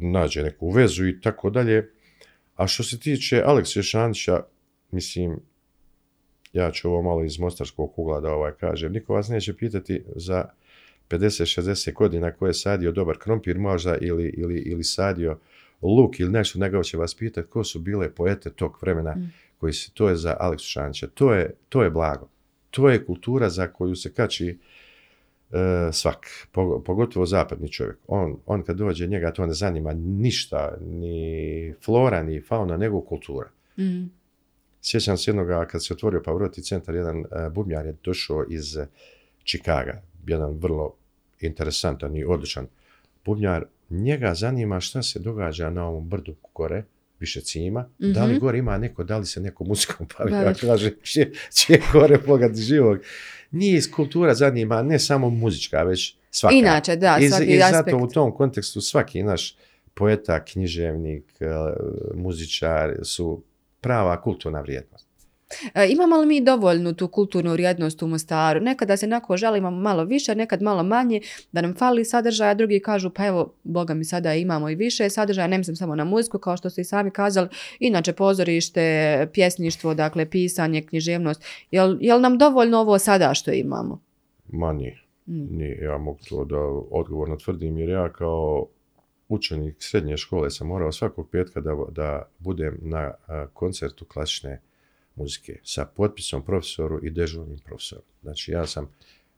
nađe 0.00 0.42
neku 0.42 0.70
vezu 0.70 1.06
i 1.06 1.20
tako 1.20 1.50
dalje. 1.50 1.90
A 2.56 2.66
što 2.66 2.82
se 2.82 2.98
tiče 3.00 3.42
Aleksija 3.46 3.82
Šantića, 3.82 4.40
mislim, 4.90 5.36
ja 6.52 6.70
ću 6.70 6.88
ovo 6.88 7.02
malo 7.02 7.24
iz 7.24 7.38
mostarskog 7.38 7.98
ugla 7.98 8.20
da 8.20 8.32
ovaj 8.32 8.52
kažem, 8.52 8.92
niko 8.92 9.14
vas 9.14 9.28
neće 9.28 9.56
pitati 9.56 10.02
za 10.16 10.44
50-60 11.10 11.92
godina 11.92 12.32
ko 12.32 12.46
je 12.46 12.54
sadio 12.54 12.92
dobar 12.92 13.18
krompir 13.18 13.58
možda 13.58 13.96
ili, 14.00 14.34
ili, 14.36 14.58
ili 14.58 14.84
sadio 14.84 15.38
luk 15.82 16.20
ili 16.20 16.30
nešto, 16.30 16.58
nego 16.58 16.82
će 16.82 16.96
vas 16.96 17.14
pitati 17.14 17.48
ko 17.48 17.64
su 17.64 17.78
bile 17.78 18.10
poete 18.10 18.50
tog 18.50 18.78
vremena 18.82 19.14
Mm. 19.14 19.32
Koji 19.62 19.72
se, 19.72 19.90
to 19.94 20.08
je 20.08 20.16
za 20.16 20.36
Aleksu 20.40 20.66
Šantića, 20.66 21.06
to 21.14 21.32
je, 21.34 21.54
to 21.68 21.82
je 21.82 21.90
blago. 21.90 22.28
To 22.70 22.90
je 22.90 23.04
kultura 23.04 23.48
za 23.48 23.66
koju 23.66 23.94
se 23.96 24.12
kači 24.12 24.48
e, 24.48 24.56
svak, 25.92 26.26
Pog- 26.52 26.82
pogotovo 26.84 27.26
zapadni 27.26 27.68
čovjek. 27.68 27.96
On, 28.06 28.36
on 28.46 28.62
kad 28.62 28.76
dođe, 28.76 29.06
njega 29.06 29.32
to 29.32 29.46
ne 29.46 29.54
zanima 29.54 29.92
ništa, 29.92 30.76
ni 30.80 31.74
flora, 31.84 32.22
ni 32.22 32.40
fauna, 32.40 32.76
nego 32.76 33.00
kultura. 33.00 33.50
Mhm. 33.78 34.04
Sjećam 34.82 35.16
se 35.16 35.30
jednoga, 35.30 35.66
kad 35.66 35.84
se 35.84 35.94
otvorio 35.94 36.22
Pavroti 36.24 36.62
centar, 36.62 36.94
jedan 36.94 37.18
uh, 37.18 37.52
bubnjar 37.52 37.86
je 37.86 37.96
došao 38.04 38.44
iz 38.48 38.78
Čikaga, 39.44 40.02
jedan 40.26 40.58
vrlo 40.58 40.94
interesantan 41.40 42.16
i 42.16 42.24
odličan 42.24 42.66
bubnjar. 43.24 43.64
Njega 43.90 44.34
zanima 44.34 44.80
šta 44.80 45.02
se 45.02 45.18
događa 45.18 45.70
na 45.70 45.86
ovom 45.86 46.08
brdu 46.08 46.34
gore, 46.54 46.84
više 47.22 47.40
cima, 47.40 47.88
da 47.98 48.24
li 48.24 48.32
Mhm. 48.32 48.40
gore 48.40 48.58
ima 48.58 48.78
neko, 48.78 49.04
da 49.04 49.18
li 49.18 49.26
se 49.26 49.40
neko 49.40 49.64
muzikom 49.64 50.06
bavi, 50.18 50.32
ja 50.32 50.54
kaže, 50.54 50.90
će, 51.02 51.22
će 51.52 51.80
gore 51.92 52.18
pogled 52.18 52.56
živog. 52.56 52.98
Nije 53.50 53.76
iz 53.76 53.90
kultura 53.90 54.34
zanima 54.34 54.82
ne 54.82 54.98
samo 54.98 55.30
muzička, 55.30 55.82
već 55.82 56.16
svaka. 56.30 56.54
Inače, 56.56 56.96
da, 56.96 57.18
I, 57.20 57.28
svaki 57.28 57.44
I 57.44 57.62
aspekt. 57.62 57.84
zato 57.84 57.96
u 57.98 58.08
tom 58.08 58.32
kontekstu 58.32 58.80
svaki 58.80 59.22
naš 59.22 59.56
poeta, 59.94 60.44
književnik, 60.44 61.24
eh, 61.40 61.46
muzičar 62.14 62.94
su 63.02 63.42
prava 63.80 64.22
kulturna 64.22 64.60
vrijednost. 64.60 65.06
E, 65.74 65.88
imamo 65.88 66.16
li 66.16 66.26
mi 66.26 66.40
dovoljnu 66.40 66.94
tu 66.94 67.08
kulturnu 67.08 67.52
vrijednost 67.52 68.02
u 68.02 68.06
Mostaru? 68.06 68.60
Nekada 68.60 68.96
se 68.96 69.06
onako 69.06 69.36
želimo 69.36 69.70
malo 69.70 70.04
više, 70.04 70.34
nekad 70.34 70.62
malo 70.62 70.82
manje, 70.82 71.20
da 71.52 71.60
nam 71.60 71.74
fali 71.74 72.04
sadržaja, 72.04 72.54
drugi 72.54 72.80
kažu 72.80 73.10
pa 73.10 73.26
evo, 73.26 73.54
boga 73.62 73.94
mi 73.94 74.04
sada 74.04 74.34
imamo 74.34 74.70
i 74.70 74.74
više 74.74 75.10
sadržaja, 75.10 75.46
ne 75.46 75.58
mislim 75.58 75.76
samo 75.76 75.94
na 75.94 76.04
muziku, 76.04 76.38
kao 76.38 76.56
što 76.56 76.70
ste 76.70 76.80
i 76.80 76.84
sami 76.84 77.10
kazali, 77.10 77.48
inače 77.78 78.12
pozorište, 78.12 79.28
pjesništvo, 79.32 79.94
dakle 79.94 80.30
pisanje, 80.30 80.82
književnost. 80.82 81.44
Jel, 81.70 81.96
jel 82.00 82.20
nam 82.20 82.38
dovoljno 82.38 82.78
ovo 82.78 82.98
sada 82.98 83.34
što 83.34 83.52
imamo? 83.52 84.00
Ma 84.48 84.72
nije. 84.72 85.02
Mm. 85.26 85.56
Nije, 85.58 85.78
ja 85.82 85.98
mogu 85.98 86.18
to 86.28 86.44
da 86.44 86.58
odgovorno 86.90 87.36
tvrdim, 87.36 87.78
jer 87.78 87.88
ja 87.88 88.12
kao 88.12 88.66
učenik 89.28 89.76
srednje 89.78 90.16
škole 90.16 90.50
sam 90.50 90.66
morao 90.66 90.92
svakog 90.92 91.28
petka 91.30 91.60
da, 91.60 91.76
da 91.90 92.28
budem 92.38 92.78
na 92.82 93.12
koncertu 93.52 94.04
klasične 94.04 94.60
muzike 95.14 95.58
sa 95.64 95.84
potpisom 95.86 96.42
profesoru 96.44 97.00
i 97.02 97.10
dežurnim 97.10 97.58
profesorom. 97.58 98.04
Znači 98.22 98.50
ja 98.50 98.66
sam, 98.66 98.88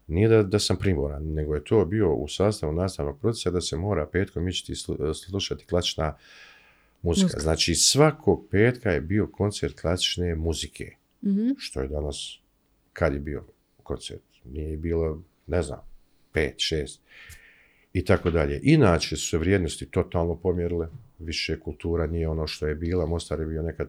nije 0.07 0.29
da, 0.29 0.43
da 0.43 0.59
sam 0.59 0.77
primoran, 0.77 1.23
nego 1.25 1.55
je 1.55 1.65
to 1.65 1.85
bio 1.85 2.15
u 2.15 2.29
sastavu 2.29 2.73
nastavnog 2.73 3.21
procesa 3.21 3.51
da 3.51 3.61
se 3.61 3.77
mora 3.77 4.07
petkom 4.07 4.49
ići 4.49 4.73
slu- 4.75 5.15
slušati 5.27 5.65
klasična 5.67 6.17
muzika. 7.03 7.25
Muzika. 7.25 7.41
Znači 7.41 7.75
svakog 7.75 8.47
petka 8.51 8.91
je 8.91 9.01
bio 9.01 9.27
koncert 9.27 9.81
klasične 9.81 10.35
muzike 10.35 10.91
Mhm. 11.23 11.49
što 11.59 11.81
je 11.81 11.89
danas, 11.89 12.39
kad 12.93 13.13
je 13.13 13.21
bio 13.21 13.45
koncert, 13.83 14.23
nije 14.45 14.77
bilo, 14.77 15.23
ne 15.47 15.63
znam, 15.63 15.79
pet, 16.33 16.55
šest 16.59 17.01
i 17.93 18.05
tako 18.05 18.31
dalje. 18.31 18.61
Inače 18.63 19.17
su 19.17 19.29
se 19.29 19.39
vrijednosti 19.39 19.87
totalno 19.87 20.37
pomjerile, 20.37 20.89
više 21.19 21.61
kultura 21.61 22.07
nije 22.07 22.29
ono 22.29 22.47
što 22.47 22.67
je 22.67 22.75
bila, 22.75 23.07
Mostar 23.07 23.41
je 23.41 23.47
bio 23.47 23.63
nekad 23.63 23.89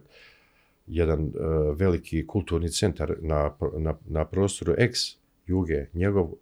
jedan 0.86 1.20
e, 1.20 1.30
veliki 1.74 2.26
kulturni 2.26 2.68
centar 2.70 3.16
na, 3.20 3.56
na, 3.78 3.94
na 4.06 4.24
prostoru 4.24 4.74
ex 4.78 5.00
juge, 5.46 5.86
njegov, 5.92 6.26
e, 6.26 6.36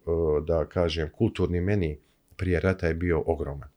da 0.46 0.64
kažem, 0.68 1.10
kulturni 1.10 1.60
meni 1.60 1.98
prije 2.36 2.60
rata 2.60 2.86
je 2.86 2.94
bio 2.94 3.22
ogroman. 3.26 3.68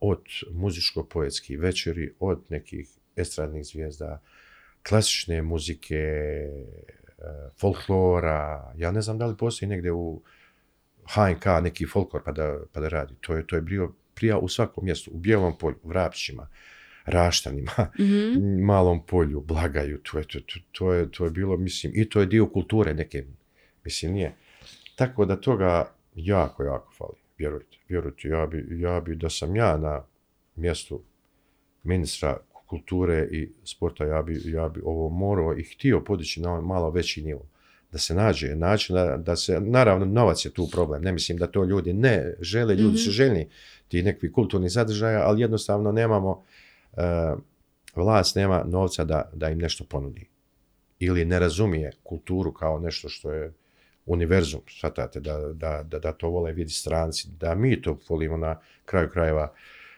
Od 0.00 0.24
muzičko-poetskih 0.50 1.60
večeri, 1.60 2.12
od 2.20 2.42
nekih 2.48 2.88
estradnih 3.16 3.66
zvijezda, 3.66 4.20
klasične 4.88 5.42
muzike, 5.42 5.96
e, 5.96 6.50
folklora, 7.60 8.72
ja 8.76 8.90
ne 8.90 9.00
znam 9.00 9.18
da 9.18 9.26
li 9.26 9.36
postoji 9.36 9.68
negdje 9.68 9.92
u 9.92 10.22
HNK 11.06 11.46
neki 11.62 11.86
folklor 11.86 12.22
pa 12.24 12.32
da, 12.32 12.58
pa 12.72 12.80
da 12.80 12.88
radi. 12.88 13.14
To 13.20 13.36
je, 13.36 13.46
to 13.46 13.56
je 13.56 13.62
bio 13.62 13.92
prija 14.14 14.38
u 14.38 14.48
svakom 14.48 14.84
mjestu, 14.84 15.10
u 15.14 15.18
Bijelom 15.18 15.58
polju, 15.58 15.76
u 15.82 15.88
Vrapćima, 15.88 16.48
Raštanima, 17.04 17.72
Mhm. 18.00 18.64
Malom 18.66 19.06
polju, 19.06 19.40
Blagaju, 19.40 19.98
to 19.98 20.18
je, 20.18 20.24
to, 20.24 20.40
to, 20.40 20.60
to, 20.72 20.92
je, 20.92 21.10
to 21.10 21.24
je 21.24 21.30
bilo, 21.30 21.56
mislim, 21.56 21.92
i 21.96 22.08
to 22.08 22.20
je 22.20 22.26
dio 22.26 22.46
kulture 22.46 22.94
neke, 22.94 23.24
mislim, 23.84 24.12
nije. 24.12 24.34
Tako 24.96 25.24
da 25.24 25.36
toga 25.36 25.90
jako, 26.14 26.62
jako 26.64 26.92
fali, 26.92 27.16
vjerujte, 27.38 27.76
vjerujte, 27.88 28.28
ja 28.28 28.46
bi, 28.46 28.66
ja 28.70 29.00
bi, 29.00 29.16
da 29.16 29.30
sam 29.30 29.56
ja 29.56 29.76
na 29.76 30.04
mjestu 30.56 31.02
ministra 31.82 32.36
kulture 32.66 33.28
i 33.32 33.50
sporta, 33.64 34.04
ja 34.04 34.22
bi, 34.22 34.42
ja 34.44 34.68
bi 34.68 34.80
ovo 34.84 35.08
morao 35.08 35.58
i 35.58 35.62
htio 35.64 36.00
podići 36.00 36.40
na 36.40 36.60
malo 36.60 36.90
veći 36.90 37.22
nivo. 37.22 37.46
Da 37.92 37.98
se 37.98 38.14
nađe 38.14 38.56
način, 38.56 38.94
da, 38.96 39.16
da 39.16 39.36
se, 39.36 39.60
naravno, 39.60 40.06
novac 40.06 40.44
je 40.44 40.50
tu 40.50 40.68
problem, 40.72 41.02
ne 41.02 41.12
mislim 41.12 41.38
da 41.38 41.46
to 41.46 41.64
ljudi 41.64 41.92
ne 41.92 42.34
žele, 42.40 42.74
ljudi 42.74 42.96
su 42.98 43.10
Mhm. 43.10 43.14
željni 43.14 43.48
ti 43.88 44.02
nekakvi 44.02 44.32
kulturni 44.32 44.70
sadržaja, 44.70 45.22
ali 45.22 45.40
jednostavno 45.40 45.92
nemamo, 45.92 46.44
vlast 47.94 48.36
nema 48.36 48.64
novca 48.66 49.04
da, 49.04 49.30
da 49.34 49.48
im 49.48 49.58
nešto 49.58 49.84
ponudi. 49.84 50.28
Ili 50.98 51.24
ne 51.24 51.38
razumije 51.38 51.92
kulturu 52.02 52.52
kao 52.52 52.78
nešto 52.78 53.08
što 53.08 53.32
je 53.32 53.52
univerzum, 54.06 54.60
shvatate, 54.68 55.20
da, 55.20 55.38
da, 55.38 55.82
da, 55.82 55.98
da 55.98 56.12
to 56.12 56.28
vole 56.28 56.52
vidi 56.52 56.70
stranci, 56.70 57.28
da 57.40 57.54
mi 57.54 57.82
to 57.82 57.98
volimo 58.08 58.36
na 58.36 58.60
kraju 58.84 59.08
krajeva 59.10 59.52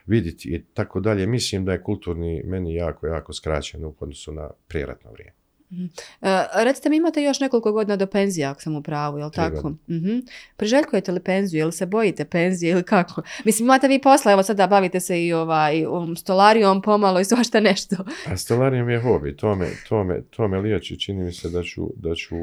vidjeti 0.07 0.49
i 0.49 0.65
tako 0.75 1.01
dalje. 1.01 1.27
Mislim 1.27 1.65
da 1.65 1.73
je 1.73 1.83
kulturni 1.83 2.43
meni 2.45 2.75
jako, 2.75 3.07
jako 3.07 3.33
skraćen 3.33 3.85
u 3.85 3.95
odnosu 4.01 4.33
na 4.33 4.51
prijeratno 4.69 5.13
vrijeme. 5.13 5.46
E, 5.71 6.65
recite 6.65 6.89
mi, 6.89 6.97
imate 6.97 7.23
još 7.23 7.41
nekoliko 7.41 7.73
godina 7.73 7.97
do 7.97 8.07
penzije, 8.07 8.47
ako 8.47 8.63
sam 8.63 8.77
u 8.77 8.83
pravu, 8.83 9.19
jel 9.19 9.31
tako? 9.31 9.69
Mhm. 9.89 10.19
Priželjkujete 10.57 11.13
li 11.13 11.21
penziju, 11.21 11.61
ili 11.61 11.73
se 11.73 11.87
bojite 11.87 12.25
penzije 12.25 12.73
ili 12.73 12.83
kako? 12.83 13.23
Mislim, 13.45 13.67
imate 13.67 13.89
vi 13.89 14.01
posla, 14.01 14.33
evo 14.33 14.43
sada 14.43 14.67
bavite 14.67 15.01
se 15.01 15.27
i 15.27 15.33
ovaj, 15.33 15.87
um, 15.87 16.17
stolarijom 16.17 16.83
pomalo 16.83 17.21
i 17.21 17.25
svašta 17.25 17.61
nešto. 17.61 17.97
A 18.27 18.37
stolarijom 18.37 18.91
je 18.91 19.01
hobi, 19.01 19.37
to 19.37 19.55
me, 19.55 19.67
to 19.89 20.05
me, 20.05 20.23
to 20.31 20.49
me 20.49 20.59
liječi, 20.59 21.01
čini 21.01 21.25
mi 21.25 21.33
se 21.33 21.51
da 21.51 21.63
ću, 21.63 21.91
da 21.97 22.15
ću 22.15 22.37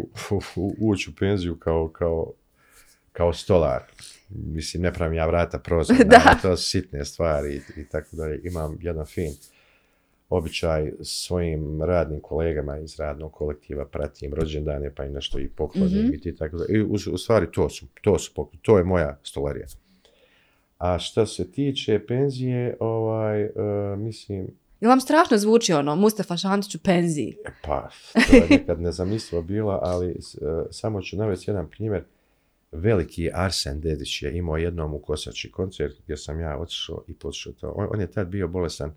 ući 0.79 1.09
u 1.09 1.13
penziju 1.19 1.55
kao, 1.55 1.87
kao, 1.87 2.31
kao 3.11 3.33
stolar. 3.33 3.81
Mislim, 4.29 4.83
ne 4.83 4.93
pravim 4.93 5.13
ja 5.13 5.25
vrata 5.25 5.59
prozor, 5.59 5.97
Da. 5.97 6.03
da. 6.17 6.39
to 6.41 6.57
su 6.57 6.69
sitne 6.69 7.05
stvari 7.05 7.53
i, 7.55 7.81
i 7.81 7.85
tako 7.85 8.15
dalje. 8.15 8.41
Imam 8.43 8.77
jedan 8.81 9.05
fin 9.05 9.33
običaj 10.29 10.91
svojim 11.01 11.81
radnim 11.83 12.19
kolegama 12.19 12.77
iz 12.77 12.99
radnog 12.99 13.31
kolektiva 13.31 13.85
pratim 13.85 14.33
rođendane 14.33 14.95
pa 14.95 15.05
i 15.05 15.09
nešto 15.09 15.39
i 15.39 15.49
poklonim 15.49 16.05
Mhm. 16.05 16.13
i 16.13 16.19
ti 16.21 16.35
tako 16.35 16.57
dalje. 16.57 16.79
I 16.79 16.81
u, 16.81 16.93
u 17.13 17.17
stvari 17.17 17.51
to 17.51 17.69
su, 17.69 17.85
to 18.01 18.19
su 18.19 18.47
to 18.61 18.77
je 18.77 18.83
moja 18.83 19.19
stolarija. 19.23 19.67
A 20.77 20.99
što 20.99 21.25
se 21.25 21.51
tiče 21.51 22.05
penzije, 22.07 22.77
ovaj, 22.79 23.41
e, 23.43 23.51
mislim, 23.97 24.47
Jel 24.81 24.89
vam 24.89 25.01
strašno 25.01 25.37
zvuči 25.37 25.73
ono, 25.73 25.95
Mustafa 25.95 26.37
Šantić 26.37 26.75
u 26.75 26.79
penziji? 26.79 27.35
Pa, 27.63 27.89
to 28.13 28.35
je 28.35 28.47
nekad 28.49 28.81
nezamislivo 28.81 29.41
bilo, 29.43 29.79
ali 29.81 30.09
e, 30.09 30.15
samo 30.71 31.01
ću 31.01 31.17
navesti 31.17 31.51
jedan 31.51 31.69
primjer. 31.69 32.03
Veliki 32.71 33.29
Arsen 33.33 33.81
Dedić 33.81 34.21
je 34.21 34.37
imao 34.37 34.57
jednom 34.57 34.93
u 34.93 34.99
Kosači 34.99 35.51
koncert 35.51 35.95
gdje 36.03 36.17
sam 36.17 36.39
ja 36.39 36.57
otišao 36.57 37.03
i 37.07 37.13
poslušao 37.13 37.53
to. 37.53 37.73
On, 37.75 37.87
on 37.91 38.01
je 38.01 38.11
tad 38.11 38.27
bio 38.27 38.47
bolestan, 38.47 38.93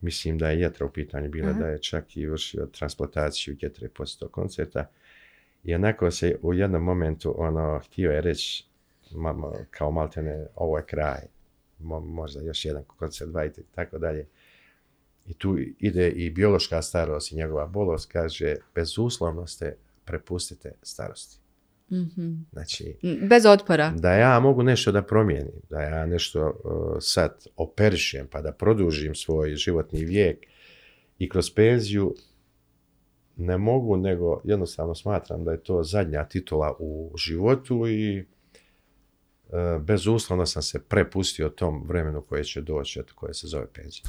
mislim 0.00 0.38
da 0.38 0.50
je 0.50 0.60
jetra 0.60 0.86
u 0.86 0.90
pitanju 0.90 1.30
bila, 1.30 1.50
Aha. 1.50 1.58
da 1.58 1.66
je 1.66 1.82
čak 1.82 2.16
i 2.16 2.26
vršio 2.26 2.66
transplantaciju 2.66 3.56
jetre 3.60 3.88
poslije 3.88 4.18
tog 4.18 4.30
koncerta. 4.30 4.86
I 5.64 5.74
onako 5.74 6.10
se 6.10 6.38
u 6.42 6.54
jednom 6.54 6.82
momentu 6.82 7.34
ono, 7.38 7.80
htio 7.84 8.10
je 8.10 8.20
reći, 8.20 8.64
ma, 9.10 9.32
ma, 9.32 9.52
kao 9.70 9.90
maltene, 9.90 10.46
ovo 10.54 10.78
je 10.78 10.84
kraj, 10.86 11.20
Mo, 11.78 12.00
možda 12.00 12.42
još 12.42 12.64
jedan 12.64 12.84
koncert, 12.84 13.30
dva 13.30 13.44
i 13.44 13.50
tako 13.74 13.98
dalje. 13.98 14.26
I 15.26 15.34
tu 15.34 15.58
ide 15.78 16.10
i 16.10 16.30
biološka 16.30 16.82
starost 16.82 17.32
i 17.32 17.36
njegova 17.36 17.66
bolest, 17.66 18.12
kaže, 18.12 18.56
bezuslovno 18.74 19.46
ste 19.46 19.76
prepustite 20.04 20.72
starosti. 20.82 21.39
Mhm. 21.92 22.32
Znači, 22.52 22.96
Bez 23.28 23.46
otpora. 23.46 23.92
da 23.96 24.12
ja 24.12 24.40
mogu 24.40 24.62
nešto 24.62 24.92
da 24.92 25.02
promijenim, 25.02 25.52
da 25.70 25.80
ja 25.80 26.06
nešto 26.06 26.46
uh, 26.64 26.96
sad 27.00 27.46
operišem 27.56 28.26
pa 28.30 28.40
da 28.40 28.52
produžim 28.52 29.14
svoj 29.14 29.54
životni 29.54 30.04
vijek 30.04 30.46
i 31.18 31.28
kroz 31.28 31.50
penziju 31.54 32.14
ne 33.36 33.58
mogu, 33.58 33.96
nego 33.96 34.40
jednostavno 34.44 34.94
smatram 34.94 35.44
da 35.44 35.52
je 35.52 35.62
to 35.62 35.82
zadnja 35.82 36.24
titula 36.24 36.76
u 36.78 37.12
životu 37.16 37.88
i 37.88 38.24
bezuslovno 39.80 40.46
sam 40.46 40.62
se 40.62 40.78
prepustio 40.78 41.48
tom 41.48 41.84
vremenu 41.88 42.22
koje 42.22 42.44
će 42.44 42.60
doći, 42.60 43.00
eto, 43.00 43.12
koje 43.14 43.34
se 43.34 43.46
zove 43.46 43.66
penzija. 43.66 44.04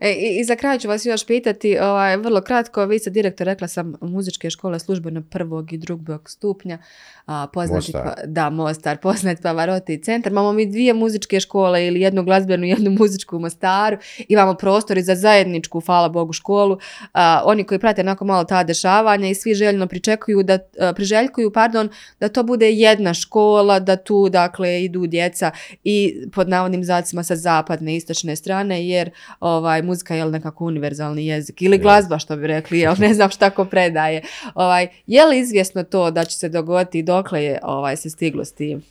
E, 0.00 0.12
i, 0.12 0.40
I 0.40 0.44
za 0.44 0.56
kraj 0.56 0.78
ću 0.78 0.88
vas 0.88 1.06
još 1.06 1.26
pitati, 1.26 1.78
ovaj, 1.78 2.16
vrlo 2.16 2.40
kratko, 2.40 2.86
vi 2.86 2.98
ste 2.98 3.10
direktor, 3.10 3.46
rekla 3.46 3.68
sam, 3.68 3.94
muzičke 4.00 4.50
škole 4.50 4.78
službeno 4.78 5.22
prvog 5.30 5.72
i 5.72 5.78
drugog 5.78 6.30
stupnja, 6.30 6.78
a, 7.26 7.46
poznati, 7.52 7.92
Mostar. 7.92 8.02
Pa, 8.04 8.26
da, 8.26 8.50
Mostar, 8.50 8.98
poznat 8.98 9.42
Pavaroti 9.42 10.02
centar. 10.02 10.32
Imamo 10.32 10.52
mi 10.52 10.66
dvije 10.66 10.94
muzičke 10.94 11.40
škole 11.40 11.86
ili 11.86 12.00
jednu 12.00 12.24
glazbenu, 12.24 12.66
jednu 12.66 12.90
muzičku 12.90 13.36
u 13.36 13.40
Mostaru. 13.40 13.96
Imamo 14.28 14.54
prostor 14.54 14.98
i 14.98 15.02
za 15.02 15.14
zajedničku, 15.14 15.80
hvala 15.80 16.08
Bogu, 16.08 16.32
školu. 16.32 16.78
A, 17.12 17.42
oni 17.44 17.64
koji 17.64 17.78
prate 17.78 18.00
onako 18.00 18.24
malo 18.24 18.44
ta 18.44 18.64
dešavanja 18.64 19.28
i 19.28 19.34
svi 19.34 19.54
željno 19.54 19.86
pričekuju 19.86 20.42
da, 20.42 20.58
a, 20.80 20.92
priželjkuju, 20.92 21.52
pardon, 21.52 21.88
da 22.20 22.28
to 22.28 22.42
bude 22.42 22.70
jedna 22.70 23.14
škola, 23.14 23.80
da 23.80 23.96
tu, 23.96 24.28
dakle, 24.28 24.61
idu 24.68 25.06
djeca 25.06 25.50
i 25.84 26.14
pod 26.34 26.48
navodnim 26.48 26.84
zacima 26.84 27.22
sa 27.22 27.36
zapadne 27.36 27.92
i 27.94 27.96
istočne 27.96 28.36
strane, 28.36 28.88
jer 28.88 29.10
ovaj, 29.40 29.82
muzika 29.82 30.14
je 30.14 30.26
nekako 30.26 30.64
univerzalni 30.64 31.26
jezik 31.26 31.62
ili 31.62 31.78
glazba 31.78 32.18
što 32.18 32.36
bi 32.36 32.46
rekli, 32.46 32.78
jel 32.78 32.94
ne 32.98 33.14
znam 33.14 33.30
šta 33.30 33.50
ko 33.50 33.64
predaje. 33.64 34.22
Ovaj, 34.54 34.88
je 35.06 35.26
li 35.26 35.38
izvjesno 35.38 35.82
to 35.82 36.10
da 36.10 36.24
će 36.24 36.38
se 36.38 36.48
dogoditi 36.48 36.98
i 36.98 37.02
dokle 37.02 37.44
je 37.44 37.58
ovaj, 37.62 37.96
se 37.96 38.10
stiglo 38.10 38.44
s 38.44 38.52
tim? 38.52 38.82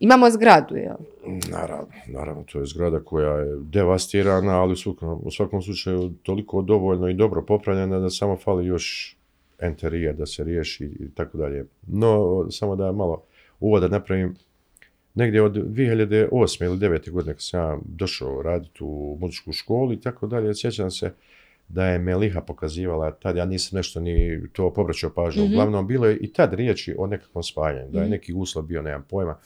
Imamo 0.00 0.30
zgradu, 0.30 0.76
jel? 0.76 0.96
Naravno, 1.50 1.88
naravno, 2.06 2.44
to 2.52 2.58
je 2.58 2.66
zgrada 2.66 3.00
koja 3.00 3.32
je 3.32 3.56
devastirana, 3.60 4.60
ali 4.60 4.72
u 4.72 4.76
svakom, 4.76 5.20
u 5.22 5.30
svakom 5.30 5.62
slučaju 5.62 6.12
toliko 6.22 6.62
dovoljno 6.62 7.08
i 7.08 7.14
dobro 7.14 7.42
popravljena 7.42 7.98
da 7.98 8.10
samo 8.10 8.36
fali 8.36 8.66
još 8.66 9.16
enterijer 9.58 10.16
da 10.16 10.26
se 10.26 10.44
riješi 10.44 10.84
i 10.84 11.14
tako 11.14 11.38
dalje. 11.38 11.66
No, 11.86 12.46
samo 12.50 12.76
da 12.76 12.92
malo 12.92 13.22
uvoda 13.60 13.88
napravim, 13.88 14.34
negdje 15.18 15.42
od 15.42 15.52
2008. 15.54 16.28
ili 16.64 16.78
2009. 16.78 17.10
godine 17.10 17.34
kad 17.34 17.42
sam 17.42 17.60
ja 17.60 17.78
došao 17.84 18.42
raditi 18.42 18.78
u 18.80 19.18
muzičku 19.20 19.52
školu 19.52 19.92
i 19.92 20.00
tako 20.00 20.26
dalje, 20.26 20.54
sjećam 20.54 20.90
se 20.90 21.12
da 21.68 21.86
je 21.86 21.98
Meliha 21.98 22.40
pokazivala, 22.40 23.10
tad 23.12 23.36
ja 23.36 23.44
nisam 23.44 23.76
nešto 23.76 24.00
ni 24.00 24.40
to 24.52 24.74
pobraćao 24.74 25.10
pažnju, 25.10 25.44
Mhm. 25.44 25.52
uglavnom 25.52 25.86
bilo 25.86 26.06
je 26.06 26.16
i 26.16 26.32
tad 26.32 26.54
riječi 26.54 26.94
o 26.98 27.06
nekakvom 27.06 27.42
spajanju, 27.42 27.90
da 27.90 27.98
je 27.98 28.04
Mhm. 28.04 28.10
neki 28.10 28.32
uslov 28.32 28.64
bio, 28.64 28.82
nemam 28.82 29.04
pojma, 29.10 29.38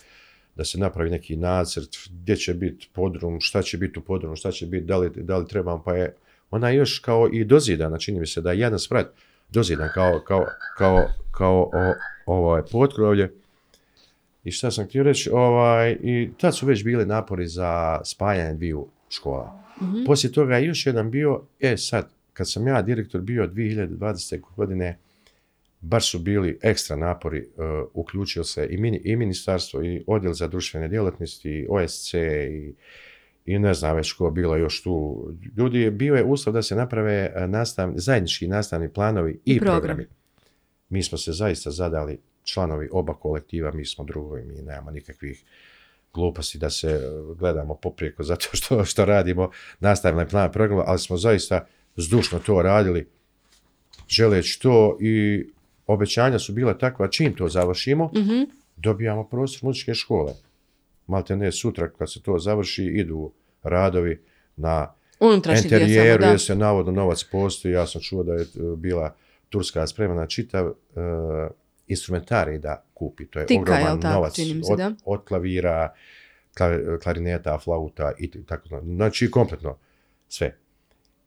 da 0.57 0.65
se 0.65 0.79
napravi 0.79 1.11
neki 1.11 1.37
nacrt, 1.37 1.89
gdje 2.11 2.37
će 2.37 2.55
biti 2.55 2.89
podrum, 2.93 3.41
šta 3.41 3.63
će 3.63 3.79
biti 3.79 3.99
u 3.99 4.03
podrumu, 4.03 4.37
šta 4.37 4.51
će 4.51 4.67
biti, 4.67 4.85
da 4.85 4.97
li, 4.97 5.11
da 5.11 5.37
li 5.39 5.49
trebam, 5.49 5.83
pa 5.85 5.95
je 5.95 6.15
ona 6.51 6.69
je 6.69 6.77
još 6.77 6.99
kao 6.99 7.29
i 7.33 7.45
dozidana, 7.45 7.99
čini 7.99 8.21
mi 8.21 8.27
se 8.27 8.41
da 8.41 8.53
je 8.53 8.59
jedan 8.59 8.79
sprat 8.79 9.07
dozidan 9.51 9.89
kao, 9.95 10.21
kao, 10.27 10.45
kao, 10.79 10.99
kao 11.31 11.63
o, 11.63 11.95
ovo 12.27 12.57
je 12.57 12.63
potkrovlje. 12.73 13.31
I 14.45 14.51
šta 14.51 14.71
sam 14.71 14.85
htio 14.85 15.03
reći, 15.03 15.31
ovaj, 15.31 15.97
i 16.03 16.31
tad 16.41 16.57
su 16.57 16.67
već 16.67 16.85
bili 16.85 17.07
napori 17.07 17.47
za 17.47 18.01
spajanje 18.05 18.55
dviju 18.55 18.87
škola. 19.09 19.63
Mhm. 19.83 20.05
Poslije 20.07 20.33
toga 20.33 20.57
je 20.57 20.67
još 20.67 20.87
jedan 20.87 21.11
bio, 21.11 21.43
e 21.61 21.77
sad, 21.77 22.11
kad 22.33 22.51
sam 22.51 22.67
ja 22.67 22.83
direktor 22.83 23.21
bio 23.21 23.47
2020. 23.47 24.41
godine, 24.57 24.99
baš 25.81 26.11
su 26.11 26.19
bili 26.19 26.59
ekstra 26.63 26.97
napori, 26.97 27.41
uh, 27.41 27.65
uključio 27.95 28.45
se 28.45 28.67
i, 28.71 28.77
mini, 28.77 29.01
i 29.05 29.17
ministarstvo, 29.17 29.85
i 29.85 30.05
odjel 30.07 30.33
za 30.33 30.49
društvene 30.49 30.89
djelatnosti, 30.89 31.51
i 31.51 31.67
OSC, 31.69 32.15
i, 32.15 32.75
i 33.47 33.59
ne 33.59 33.75
znam 33.75 33.97
već 33.97 34.13
ko 34.13 34.31
bilo 34.31 34.57
još 34.57 34.83
tu. 34.83 35.27
Ljudi, 35.57 35.91
bio 35.91 36.15
je 36.15 36.25
uslov 36.25 36.53
da 36.53 36.63
se 36.63 36.77
naprave 36.77 37.33
uh, 37.37 37.51
nastav, 37.51 37.93
zajednički 37.97 38.49
nastavni 38.49 38.89
planovi 38.89 39.41
i, 39.45 39.55
I 39.55 39.59
programi. 39.59 39.81
programi. 39.81 40.07
Mi 40.89 41.03
smo 41.03 41.19
se 41.19 41.33
zaista 41.33 41.71
zadali, 41.71 42.19
članovi 42.45 42.89
oba 42.93 43.15
kolektiva, 43.15 43.73
mi 43.73 43.85
smo 43.85 44.05
drugovi, 44.05 44.45
mi 44.45 44.55
nemamo 44.63 44.91
nikakvih 44.91 45.45
gluposti 46.15 46.59
da 46.59 46.71
se 46.71 46.95
uh, 46.97 47.37
gledamo 47.39 47.75
poprijeko 47.75 48.23
zato 48.23 48.49
što, 48.57 48.85
što 48.85 49.05
radimo 49.05 49.51
nastavni 49.81 50.29
plan 50.29 50.53
programa, 50.53 50.85
ali 50.87 50.99
smo 50.99 51.17
zaista 51.17 51.67
zdušno 51.97 52.39
to 52.39 52.63
radili, 52.63 53.09
želeći 54.09 54.61
to 54.63 54.99
i 55.01 55.45
obećanja 55.87 56.39
su 56.39 56.53
bila 56.53 56.79
takva, 56.79 57.09
čim 57.09 57.35
to 57.35 57.49
završimo, 57.49 58.11
Mhm. 58.15 58.43
dobijamo 58.77 59.29
prostor 59.29 59.65
muzičke 59.65 59.95
škole. 59.95 60.33
Malte 61.07 61.37
ne, 61.37 61.53
sutra 61.53 61.89
kad 61.89 62.13
se 62.13 62.23
to 62.23 62.39
završi, 62.39 62.85
idu 62.85 63.33
radovi 63.63 64.21
na 64.57 64.95
Unutrašnji 65.21 65.71
samo, 65.71 65.83
enterijeru, 65.83 66.25
jer 66.25 66.41
se 66.41 66.55
navodno 66.55 66.93
novac 66.93 67.25
postoji. 67.25 67.73
Ja 67.75 67.87
sam 67.87 68.01
čuo 68.01 68.23
da 68.23 68.33
je 68.33 68.43
e, 68.43 68.47
bila 68.77 69.15
Turska 69.49 69.87
spremna 69.87 70.27
čitav 70.27 70.67
uh, 70.67 70.75
instrumentarij 71.93 72.59
da 72.59 72.85
kupi. 72.95 73.27
To 73.27 73.39
je 73.39 73.47
Tika, 73.47 73.61
ogroman 73.61 74.01
tako, 74.01 74.15
novac 74.15 74.37
se, 74.37 74.43
od, 74.71 74.79
da. 74.79 74.93
od 75.05 75.25
klavira, 75.25 75.95
kla- 76.59 76.99
klarineta, 77.03 77.59
flauta 77.59 78.13
i 78.19 78.45
tako. 78.45 78.69
Znači, 78.85 79.31
kompletno 79.31 79.79
sve. 80.29 80.57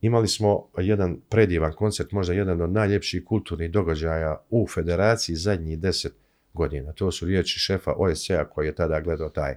Imali 0.02 0.28
smo 0.28 0.68
jedan 0.78 1.18
predivan 1.30 1.74
koncert, 1.74 2.12
možda 2.12 2.34
jedan 2.34 2.62
od 2.62 2.72
najljepših 2.72 3.24
kulturnih 3.26 3.72
događaja 3.72 4.38
u 4.50 4.68
federaciji 4.68 5.36
zadnjih 5.36 5.80
deset 5.80 6.14
godina. 6.54 6.94
To 6.94 7.12
su 7.12 7.26
riječi 7.26 7.60
šefa 7.60 7.94
OSC-a 7.98 8.46
koji 8.46 8.66
je 8.66 8.76
tada 8.76 9.00
gledao 9.00 9.30
taj 9.30 9.56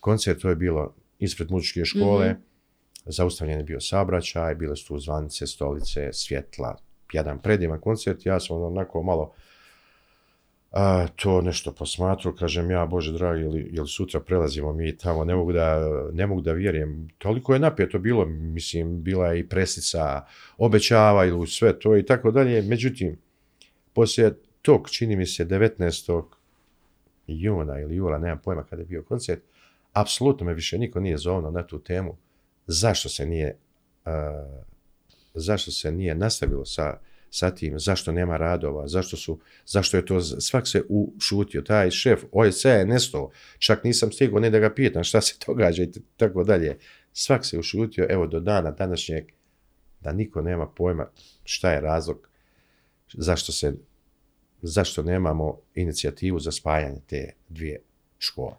koncert. 0.00 0.40
To 0.40 0.48
je 0.48 0.56
bilo 0.56 0.94
ispred 1.18 1.50
muzičke 1.50 1.84
škole. 1.84 2.30
Mhm. 2.30 2.40
Zaustavljen 3.06 3.58
je 3.58 3.64
bio 3.64 3.80
saobraćaj, 3.80 4.54
bile 4.54 4.76
su 4.76 4.88
tu 4.88 4.98
zvanice, 4.98 5.46
stolice, 5.46 6.12
svjetla, 6.12 6.76
jedan 7.12 7.38
predivan 7.38 7.80
koncert. 7.80 8.26
Ja 8.26 8.40
sam 8.40 8.62
onako 8.62 9.02
malo 9.02 9.32
a, 10.70 11.06
to 11.16 11.40
nešto 11.42 11.72
posmatru, 11.72 12.36
kažem 12.36 12.70
ja, 12.70 12.86
Bože 12.86 13.12
dragi, 13.12 13.42
jel, 13.42 13.54
jel 13.56 13.86
sutra 13.86 14.20
prelazimo 14.20 14.72
mi 14.72 14.96
tamo, 14.96 15.24
ne 15.24 15.34
mogu 15.34 15.52
da, 15.52 15.88
ne 16.12 16.26
mogu 16.26 16.40
da 16.40 16.52
vjerujem. 16.52 17.08
Toliko 17.18 17.54
je 17.54 17.58
napeto 17.58 17.98
bilo, 17.98 18.24
mislim, 18.26 19.02
bila 19.02 19.26
je 19.26 19.40
i 19.40 19.48
presica, 19.48 20.26
obećavaju 20.58 21.46
sve 21.46 21.78
to 21.78 21.96
i 21.96 22.06
tako 22.06 22.30
dalje. 22.30 22.62
Međutim, 22.62 23.18
poslije 23.92 24.34
tog, 24.62 24.90
čini 24.90 25.16
mi 25.16 25.26
se, 25.26 25.44
19. 25.44 26.22
juna 27.26 27.80
ili 27.80 27.96
jula, 27.96 28.18
nemam 28.18 28.40
pojma 28.44 28.64
kada 28.64 28.82
je 28.82 28.86
bio 28.86 29.02
koncert, 29.02 29.42
apsolutno 29.92 30.46
me 30.46 30.54
više 30.54 30.78
niko 30.78 31.00
nije 31.00 31.18
zovno 31.18 31.50
na 31.50 31.66
tu 31.66 31.78
temu. 31.78 32.16
Zašto 32.66 33.08
se 33.08 33.26
nije, 33.26 33.56
uh, 34.06 34.12
zašto 35.34 35.70
se 35.70 35.92
nije 35.92 36.14
nastavilo 36.14 36.64
sa 36.64 36.98
sa 37.30 37.50
tim, 37.50 37.78
zašto 37.78 38.12
nema 38.12 38.36
radova, 38.36 38.88
zašto 38.88 39.16
su, 39.16 39.38
zašto 39.66 39.96
je 39.96 40.06
to, 40.06 40.20
svak 40.20 40.68
se 40.68 40.82
ušutio, 40.88 41.62
taj 41.62 41.90
šef 41.90 42.24
OSC 42.32 42.64
je 42.64 42.86
nestao, 42.86 43.30
čak 43.58 43.84
nisam 43.84 44.12
stigao 44.12 44.40
ne 44.40 44.50
da 44.50 44.58
ga 44.58 44.74
pitam 44.74 45.04
šta 45.04 45.20
se 45.20 45.34
događa 45.46 45.82
i 45.82 45.90
tako 46.16 46.44
dalje. 46.44 46.78
Svak 47.12 47.46
se 47.46 47.58
ušutio, 47.58 48.06
evo 48.10 48.26
do 48.26 48.40
dana 48.40 48.70
današnjeg, 48.70 49.24
da 50.00 50.12
niko 50.12 50.42
nema 50.42 50.66
pojma 50.66 51.10
šta 51.44 51.72
je 51.72 51.80
razlog, 51.80 52.28
zašto 53.12 53.52
se, 53.52 53.74
zašto 54.62 55.02
nemamo 55.02 55.58
inicijativu 55.74 56.40
za 56.40 56.52
spajanje 56.52 57.00
te 57.06 57.32
dvije 57.48 57.82
škole. 58.18 58.54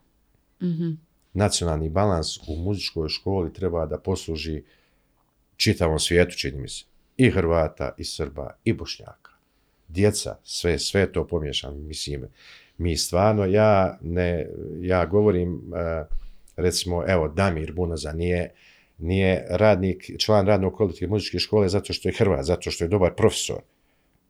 Mhm. 0.61 0.91
Nacionalni 1.34 1.89
balans 1.89 2.38
u 2.47 2.55
muzičkoj 2.55 3.09
školi 3.09 3.53
treba 3.53 3.86
da 3.86 3.99
posluži 3.99 4.63
čitavom 5.55 5.99
svijetu, 5.99 6.38
čini 6.38 6.59
mi 6.59 6.69
se. 6.69 6.90
I 7.22 7.30
Hrvata, 7.30 7.95
i 7.97 8.03
Srba, 8.03 8.57
i 8.63 8.74
Bošnjaka. 8.74 9.32
Djeca, 9.88 10.38
sve, 10.43 10.80
sve 10.80 11.11
to 11.11 11.28
pomiješano, 11.28 11.76
mislim. 11.76 12.26
Mi 12.78 12.97
stvarno, 12.97 13.45
ja 13.45 13.97
ne, 14.01 14.49
ja 14.82 15.05
govorim, 15.05 15.74
eh, 15.76 16.05
recimo, 16.55 17.03
evo, 17.07 17.28
Damir 17.28 17.74
Bunaza 17.74 18.13
nije, 18.13 18.53
nije 18.97 19.45
radnik, 19.49 20.11
član 20.19 20.47
radnog 20.47 20.74
kolektiva 20.74 21.09
muzičke 21.09 21.39
škole 21.39 21.69
zato 21.69 21.93
što 21.93 22.09
je 22.09 22.13
Hrvat, 22.17 22.45
zato 22.45 22.72
što 22.72 22.84
je 22.84 22.88
dobar 22.88 23.13
profesor. 23.15 23.61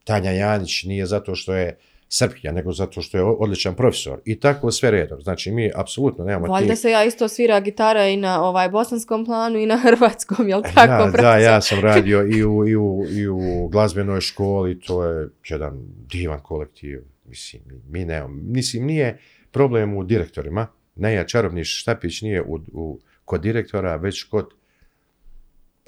Tanja 0.04 0.32
Janić 0.32 0.84
nije 0.84 1.06
zato 1.06 1.36
što 1.36 1.54
je 1.54 1.78
Srpkinja, 2.14 2.52
nego 2.52 2.72
zato 2.72 3.02
što 3.02 3.18
je 3.18 3.24
odličan 3.24 3.76
profesor. 3.76 4.20
I 4.26 4.40
tako 4.40 4.72
sve 4.72 4.92
redom. 4.92 5.22
Znači, 5.22 5.52
mi 5.52 5.72
apsolutno 5.76 6.26
nemamo 6.26 6.48
Valjda 6.54 6.74
tih- 6.74 6.80
se 6.80 6.92
ja 6.92 7.04
isto 7.04 7.28
svira 7.28 7.60
gitara 7.60 8.08
i 8.08 8.18
na 8.18 8.44
ovaj 8.44 8.70
bosanskom 8.70 9.26
planu 9.26 9.60
i 9.60 9.66
na 9.66 9.78
hrvatskom, 9.86 10.50
jel 10.50 10.62
tako? 10.76 11.04
ja, 11.04 11.12
da, 11.22 11.38
ja 11.38 11.62
sam 11.62 11.80
radio 11.80 12.28
i 12.28 12.46
u, 12.46 12.68
i, 12.68 12.76
u, 12.76 13.06
i 13.10 13.28
u 13.28 13.68
glazbenoj 13.68 14.22
školi, 14.22 14.80
to 14.80 15.06
je 15.06 15.30
jedan 15.50 15.80
divan 16.12 16.40
kolektiv. 16.40 17.02
Mislim, 17.26 17.62
mi, 17.90 18.06
nemamo, 18.06 18.34
mislim, 18.44 18.86
nije 18.86 19.20
problem 19.52 19.98
u 19.98 20.04
direktorima. 20.04 20.68
Ne, 20.96 21.28
čarobni 21.28 21.64
štapić 21.64 22.22
nije 22.22 22.42
u, 22.42 22.60
u, 22.74 23.00
kod 23.26 23.42
direktora, 23.42 23.96
već 23.96 24.24
kod 24.24 24.50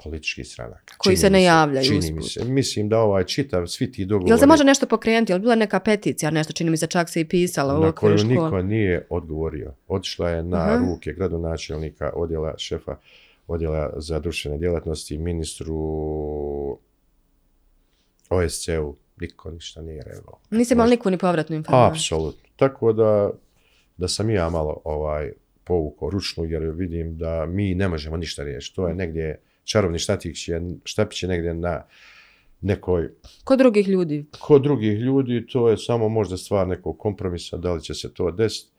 političkih 0.02 0.46
stranaka. 0.46 0.94
Koji 0.98 1.16
Čini 1.16 1.20
se 1.20 1.30
ne 1.30 1.42
javljaju 1.42 1.84
Čini 1.86 1.98
usput. 1.98 2.16
mi 2.16 2.22
se. 2.22 2.44
Mislim 2.44 2.88
da 2.88 2.98
ovaj 2.98 3.24
čitav, 3.24 3.66
svi 3.66 3.92
ti 3.92 4.04
dogovori... 4.04 4.30
Jel 4.30 4.38
se 4.38 4.46
može 4.46 4.64
nešto 4.64 4.86
pokrenuti? 4.86 5.32
Jel 5.32 5.38
bila 5.38 5.54
neka 5.54 5.80
peticija, 5.80 6.30
nešto 6.30 6.52
čini 6.52 6.70
mi 6.70 6.76
se 6.76 6.86
čak 6.86 7.08
se 7.10 7.20
i 7.20 7.24
pisala 7.28 7.78
u 7.78 7.82
na 7.82 7.92
koju 7.92 8.18
škole? 8.18 8.34
niko 8.34 8.62
nije 8.62 9.06
odgovorio. 9.10 9.74
Otišla 9.88 10.30
je 10.30 10.42
na 10.42 10.56
Aha. 10.56 10.76
ruke 10.78 11.12
gradonačelnika 11.12 12.12
odjela 12.14 12.54
šefa 12.58 12.96
odjela 13.46 13.92
za 13.96 14.18
društvene 14.20 14.58
djelatnosti, 14.58 15.18
ministru 15.18 15.74
OSC-u, 18.30 18.96
niko 19.20 19.50
ništa 19.50 19.82
nije 19.82 20.02
reagovao. 20.02 20.40
Nisam 20.50 20.76
imala 20.76 20.90
nikakvu 20.90 21.10
ni 21.10 21.18
povratnu 21.18 21.56
informaciju. 21.56 21.92
Apsolutno. 21.92 22.48
Tako 22.56 22.92
da, 22.92 23.30
da 23.96 24.08
sam 24.08 24.30
ja 24.30 24.50
malo 24.50 24.80
ovaj, 24.84 25.32
povukao 25.64 26.10
ručnu, 26.10 26.44
jer 26.44 26.62
vidim 26.62 27.16
da 27.18 27.46
mi 27.46 27.74
ne 27.74 27.88
možemo 27.88 28.16
ništa 28.16 28.42
riješiti. 28.44 28.76
To 28.76 28.88
je 28.88 28.94
negdje, 28.94 29.40
čarobni 29.64 29.98
štatić 29.98 30.48
je, 30.48 30.62
štapić 30.84 31.22
je 31.22 31.28
negdje 31.28 31.54
na 31.54 31.82
nekoj 32.60 33.10
Kod 33.44 33.58
drugih 33.58 33.88
ljudi. 33.88 34.26
kod 34.40 34.62
drugih 34.62 34.98
ljudi 34.98 35.46
to 35.46 35.68
je 35.68 35.78
samo 35.78 36.08
možda 36.08 36.36
stvar 36.36 36.68
nekog 36.68 36.98
kompromisa, 36.98 37.56
da 37.56 37.72
li 37.72 37.82
će 37.82 37.94
se 37.94 38.14
to 38.14 38.30
desiti. 38.30 38.70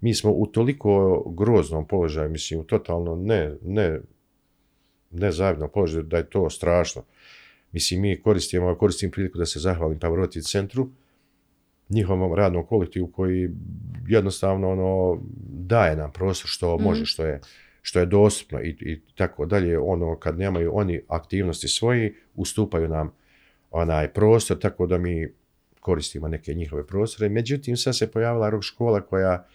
Mi 0.00 0.14
smo 0.14 0.30
u 0.30 0.46
toliko 0.46 1.22
groznom 1.36 1.86
položaju, 1.86 2.30
mislim, 2.30 2.60
u 2.60 2.64
totalno 2.64 3.16
ne, 3.16 3.54
ne, 3.62 4.00
nezavidnom 5.10 5.70
položaju, 5.74 6.04
da 6.04 6.16
je 6.16 6.30
to 6.30 6.50
strašno. 6.50 7.02
Mislim, 7.72 8.00
mi 8.00 8.22
koristimo, 8.22 8.74
koristim 8.74 9.10
priliku 9.10 9.38
da 9.38 9.46
se 9.46 9.60
zahvalim 9.60 9.98
Pavroti 9.98 10.42
centru, 10.42 10.88
njihovom 11.88 12.34
radnom 12.34 12.66
kolektivu 12.66 13.06
koji 13.06 13.50
jednostavno 14.08 14.70
ono, 14.70 15.20
daje 15.48 15.96
nam 15.96 16.12
prostor 16.12 16.50
što 16.50 16.78
može, 16.78 17.06
što 17.06 17.24
je, 17.24 17.40
što 17.86 18.00
je 18.00 18.06
dostupno 18.06 18.60
i, 18.62 18.68
i 18.80 19.00
tako 19.14 19.46
dalje. 19.46 19.78
Ono, 19.78 20.16
kad 20.18 20.38
nemaju 20.38 20.70
oni 20.74 21.00
aktivnosti 21.08 21.68
svoji, 21.68 22.14
ustupaju 22.34 22.88
nam 22.88 23.12
onaj 23.70 24.12
prostor, 24.12 24.58
tako 24.58 24.86
da 24.86 24.98
mi 24.98 25.28
koristimo 25.80 26.28
neke 26.28 26.54
njihove 26.54 26.86
prostore. 26.86 27.28
Međutim, 27.28 27.76
sad 27.76 27.96
se 27.96 28.10
pojavila 28.10 28.50
rock 28.50 28.64
škola 28.64 29.00
koja 29.00 29.46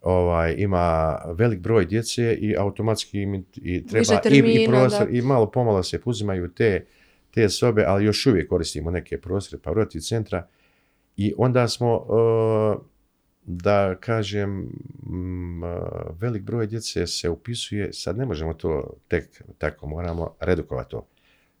ovaj, 0.00 0.54
ima 0.58 1.18
velik 1.34 1.60
broj 1.60 1.84
djece 1.84 2.34
i 2.34 2.56
automatski 2.56 3.22
im 3.22 3.44
i 3.54 3.86
treba 3.86 3.98
Više 3.98 4.14
i, 4.14 4.16
i 4.16 4.22
termina, 4.22 4.70
prostor 4.70 5.06
da. 5.06 5.18
i 5.18 5.22
malo 5.22 5.50
pomalo 5.50 5.82
se 5.82 6.00
uzimaju 6.04 6.48
te, 6.48 6.86
te 7.30 7.48
sobe, 7.48 7.84
ali 7.86 8.04
još 8.04 8.26
uvijek 8.26 8.48
koristimo 8.48 8.90
neke 8.90 9.20
prostore 9.20 9.62
Pavroti 9.62 10.00
centra 10.00 10.48
i 11.16 11.34
onda 11.36 11.68
smo 11.68 11.96
uh, 11.96 12.91
da 13.44 13.94
kažem 14.00 14.50
mm, 15.06 15.62
velik 16.20 16.42
broj 16.42 16.66
djece 16.66 17.06
se 17.06 17.28
upisuje, 17.28 17.92
sad 17.92 18.18
ne 18.18 18.26
možemo 18.26 18.54
to 18.54 18.90
tek 19.08 19.42
tako, 19.58 19.86
moramo 19.86 20.34
redukovati 20.40 20.90
to. 20.90 21.06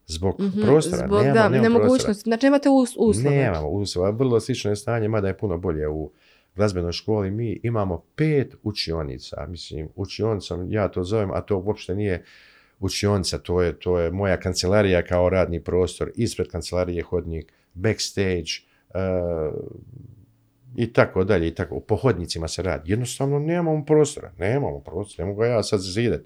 Zbog 0.06 0.40
Mhm, 0.40 0.62
prostora, 0.62 1.06
Zbog, 1.06 1.22
nemamo, 1.22 1.34
da, 1.34 1.48
prostora. 1.48 1.62
nemogućnosti. 1.62 2.22
Znači 2.22 2.46
nemate 2.46 2.68
us, 2.68 2.90
uslove. 2.96 3.36
Nemamo 3.36 3.68
uslova. 3.68 4.10
Vrlo 4.10 4.40
slično 4.40 4.70
je 4.70 4.76
stanje, 4.76 5.08
mada 5.08 5.28
je 5.28 5.38
puno 5.38 5.58
bolje 5.58 5.88
u 5.88 6.10
glazbenoj 6.56 6.92
školi. 6.92 7.30
Mi 7.30 7.60
imamo 7.62 8.02
pet 8.16 8.54
učionica. 8.62 9.46
Mislim, 9.48 9.88
učionicom 9.96 10.72
ja 10.72 10.88
to 10.88 11.04
zovem, 11.04 11.30
a 11.30 11.40
to 11.40 11.58
uopšte 11.58 11.94
nije 11.94 12.24
učionica, 12.80 13.38
to 13.38 13.62
je, 13.62 13.78
to 13.78 13.98
je 13.98 14.10
moja 14.10 14.40
kancelarija 14.40 15.02
kao 15.02 15.28
radni 15.28 15.60
prostor, 15.64 16.10
ispred 16.14 16.48
kancelarije 16.48 17.02
hodnik, 17.02 17.52
backstage, 17.74 18.50
uh, 18.88 19.54
i 20.76 20.92
tako 20.92 21.24
dalje, 21.24 21.48
i 21.48 21.54
tako. 21.54 21.80
Po 21.80 21.96
hodnicima 21.96 22.48
se 22.48 22.62
radi. 22.62 22.90
Jednostavno 22.90 23.38
nemamo 23.38 23.84
prostora, 23.84 24.32
nemamo 24.38 24.80
prostora, 24.80 25.24
ne 25.24 25.30
mogu 25.30 25.44
ja 25.44 25.62
sad 25.62 25.80
zidati. 25.80 26.24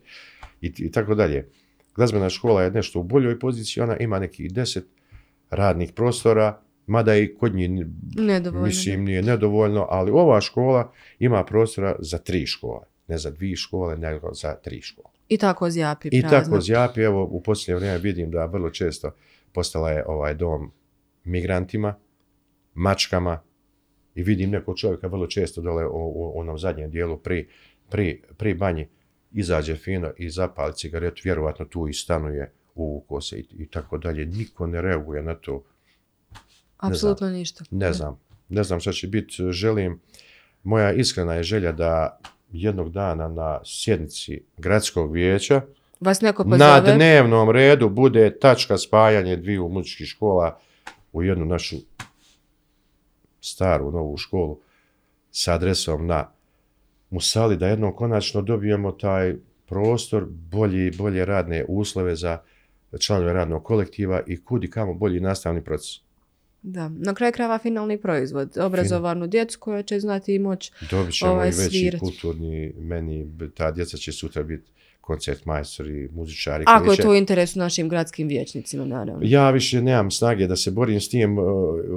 I, 0.60 0.72
I 0.78 0.90
tako 0.92 1.14
dalje. 1.14 1.48
Glazbena 1.94 2.30
škola 2.30 2.62
je 2.62 2.70
nešto 2.70 3.00
u 3.00 3.02
boljoj 3.02 3.38
poziciji, 3.38 3.82
ona 3.82 3.96
ima 3.96 4.18
nekih 4.18 4.52
deset 4.52 4.86
radnih 5.50 5.92
prostora, 5.92 6.60
mada 6.86 7.16
i 7.16 7.34
kod 7.34 7.54
njih 7.54 7.70
Nedovoljno. 8.16 8.66
mislim 8.66 9.04
nije 9.04 9.22
nedovoljno, 9.22 9.86
ali 9.90 10.10
ova 10.10 10.40
škola 10.40 10.92
ima 11.18 11.44
prostora 11.44 11.96
za 11.98 12.18
tri 12.18 12.46
škole. 12.46 12.86
Ne 13.08 13.18
za 13.18 13.30
dvije 13.30 13.56
škole, 13.56 13.96
nego 13.96 14.34
za 14.34 14.54
tri 14.54 14.82
škole. 14.82 15.08
I 15.28 15.38
tako 15.38 15.70
zjapi 15.70 16.08
I 16.12 16.20
prazno. 16.20 16.38
tako 16.38 16.60
zjapi, 16.60 17.00
evo 17.00 17.24
u 17.24 17.42
posljednje 17.42 17.76
vrijeme 17.76 17.98
vidim 17.98 18.30
da 18.30 18.44
vrlo 18.44 18.70
često 18.70 19.10
postala 19.52 19.90
je 19.90 20.04
ovaj 20.06 20.34
dom 20.34 20.72
migrantima, 21.24 21.94
mačkama 22.74 23.40
i 24.16 24.22
vidim 24.22 24.50
nekog 24.50 24.78
čovjeka 24.78 25.06
vrlo 25.06 25.26
često 25.26 25.60
dole 25.60 25.86
u, 25.86 26.12
u 26.14 26.40
onom 26.40 26.58
zadnjem 26.58 26.90
dijelu 26.90 27.16
pri, 27.18 27.48
pri, 27.90 28.22
pri 28.36 28.54
banji 28.54 28.88
izađe 29.32 29.76
fino 29.76 30.10
i 30.18 30.30
zapali 30.30 30.72
cigaretu, 30.74 31.20
vjerovatno 31.24 31.64
tu 31.64 31.88
i 31.88 31.92
stanuje 31.92 32.52
u 32.74 33.04
kose 33.08 33.36
i, 33.38 33.46
i 33.58 33.66
tako 33.66 33.98
dalje. 33.98 34.26
Niko 34.26 34.66
ne 34.66 34.82
reaguje 34.82 35.22
na 35.22 35.34
to. 35.34 35.64
Apsolutno 36.78 37.28
ništa. 37.30 37.64
Ne 37.70 37.92
znam. 37.92 38.20
Ne 38.48 38.62
znam 38.64 38.80
šta 38.80 38.92
će 38.92 39.06
biti. 39.06 39.34
Želim, 39.50 40.00
moja 40.62 40.92
iskrena 40.92 41.34
je 41.34 41.42
želja 41.42 41.72
da 41.72 42.20
jednog 42.52 42.92
dana 42.92 43.28
na 43.28 43.60
sjednici 43.64 44.42
gradskog 44.56 45.12
vijeća 45.12 45.60
Vas 46.00 46.20
neko 46.20 46.44
na 46.44 46.80
pozove? 46.80 46.94
dnevnom 46.94 47.50
redu 47.50 47.88
bude 47.88 48.38
tačka 48.38 48.78
spajanje 48.78 49.36
dviju 49.36 49.68
muzičkih 49.68 50.06
škola 50.06 50.60
u 51.12 51.22
jednu 51.22 51.44
našu 51.44 51.76
staru 53.40 53.90
novu 53.90 54.16
školu 54.16 54.58
sa 55.30 55.54
adresom 55.54 56.06
na 56.06 56.30
Musali, 57.10 57.56
da 57.56 57.66
jednom 57.66 57.96
konačno 57.96 58.42
dobijemo 58.42 58.92
taj 58.92 59.34
prostor, 59.66 60.26
bolji, 60.28 60.90
bolje 60.90 61.24
radne 61.24 61.64
uslove 61.68 62.16
za 62.16 62.38
članove 62.98 63.32
radnog 63.32 63.64
kolektiva 63.64 64.20
i 64.26 64.44
kudi 64.44 64.70
kamo 64.70 64.94
bolji 64.94 65.20
nastavni 65.20 65.64
proces. 65.64 66.00
Da, 66.62 66.88
na 66.88 67.14
kraju 67.14 67.32
krajeva 67.32 67.58
finalni 67.58 67.98
proizvod. 67.98 68.58
Obrazovanu 68.58 69.26
djecu 69.26 69.58
koja 69.60 69.82
će 69.82 70.00
znati 70.00 70.34
i 70.34 70.38
moć. 70.38 70.72
Dobit 70.90 71.14
ćemo 71.14 71.32
Ovaj, 71.32 71.48
i 71.48 71.52
veći 71.52 71.96
kulturni 72.00 72.72
meni, 72.78 73.30
ta 73.54 73.70
djeca 73.70 73.96
će 73.96 74.12
sutra 74.12 74.42
biti 74.42 74.70
koncert 75.06 75.44
majstori, 75.44 76.08
muzičari. 76.14 76.64
Ako 76.66 76.92
je 76.92 76.96
to 76.96 77.10
u 77.10 77.14
interesu 77.14 77.58
našim 77.58 77.88
gradskim 77.88 78.28
vijećnicima, 78.28 78.84
naravno. 78.84 79.20
Ja 79.22 79.50
više 79.50 79.82
nemam 79.82 80.10
snage 80.10 80.46
da 80.46 80.56
se 80.56 80.70
borim 80.70 81.00
s 81.00 81.08
tim, 81.08 81.36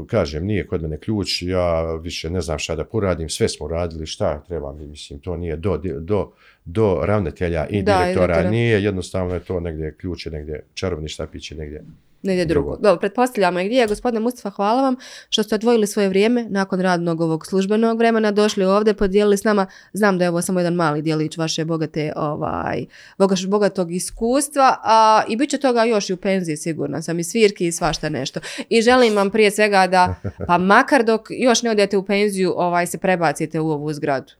kažem, 0.07 0.45
nije 0.45 0.67
kod 0.67 0.81
mene 0.81 0.97
ključ, 0.97 1.41
ja 1.41 1.95
više 1.95 2.29
ne 2.29 2.41
znam 2.41 2.59
šta 2.59 2.75
da 2.75 2.83
poradim, 2.85 3.29
sve 3.29 3.49
smo 3.49 3.67
radili, 3.67 4.05
šta 4.05 4.43
treba 4.47 4.73
mi, 4.73 4.87
mislim, 4.87 5.19
to 5.19 5.37
nije 5.37 5.55
do, 5.55 5.77
do, 5.99 6.31
do 6.65 6.99
ravnatelja 7.03 7.67
i 7.69 7.83
Da, 7.83 7.91
i 7.91 8.03
direktora, 8.03 8.27
direktora. 8.27 8.49
nije, 8.51 8.83
jednostavno 8.83 9.33
je 9.33 9.39
to 9.39 9.59
negdje 9.59 9.95
ključ, 9.95 10.25
je 10.25 10.31
negdje 10.31 10.63
čarobni 10.73 11.09
štapić 11.09 11.51
je 11.51 11.57
negdje 11.57 11.83
Negdje 12.21 12.45
drugo. 12.45 12.69
Drugo. 12.69 12.81
Dobro, 12.83 12.99
pretpostavljamo 12.99 13.59
i 13.59 13.65
gdje 13.65 13.77
je. 13.77 13.87
Gospodine 13.87 14.19
Mustafa, 14.19 14.49
hvala 14.49 14.81
vam 14.81 14.95
što 15.29 15.43
ste 15.43 15.55
odvojili 15.55 15.87
svoje 15.87 16.09
vrijeme 16.09 16.45
nakon 16.49 16.79
radnog 16.81 17.21
ovog 17.21 17.45
službenog 17.45 17.97
vremena, 17.97 18.31
došli 18.31 18.65
ovdje, 18.65 18.93
podijelili 18.93 19.37
s 19.37 19.43
nama. 19.43 19.65
Znam 19.93 20.17
da 20.17 20.25
je 20.25 20.29
ovo 20.29 20.41
samo 20.41 20.59
jedan 20.59 20.73
mali 20.73 21.01
dijelić 21.01 21.37
vaše 21.37 21.65
bogate, 21.65 22.13
ovaj, 22.15 22.85
bogaš- 23.17 23.47
bogatog 23.47 23.91
iskustva, 23.91 24.75
a 24.83 25.23
i 25.27 25.35
bit 25.35 25.49
će 25.49 25.57
toga 25.57 25.83
još 25.83 26.09
i 26.09 26.13
u 26.13 26.17
penziji 26.17 26.57
sigurno 26.57 27.01
sam 27.01 27.19
i 27.19 27.23
svirki 27.23 27.67
i 27.67 27.71
svašta 27.71 28.09
nešto. 28.09 28.39
I 28.69 28.81
želim 28.81 29.15
vam 29.15 29.29
prije 29.29 29.51
svega 29.51 29.87
da, 29.87 30.15
pa 30.47 30.57
makar 30.57 31.03
dok 31.03 31.27
još 31.29 31.61
ne 31.61 31.71
odete 31.71 31.97
u 31.97 32.05
penziju, 32.05 32.53
ovaj, 32.57 32.87
se 32.87 32.97
prebacite 32.97 33.59
u 33.59 33.71
ovu 33.71 33.93
zgradu. 33.93 34.33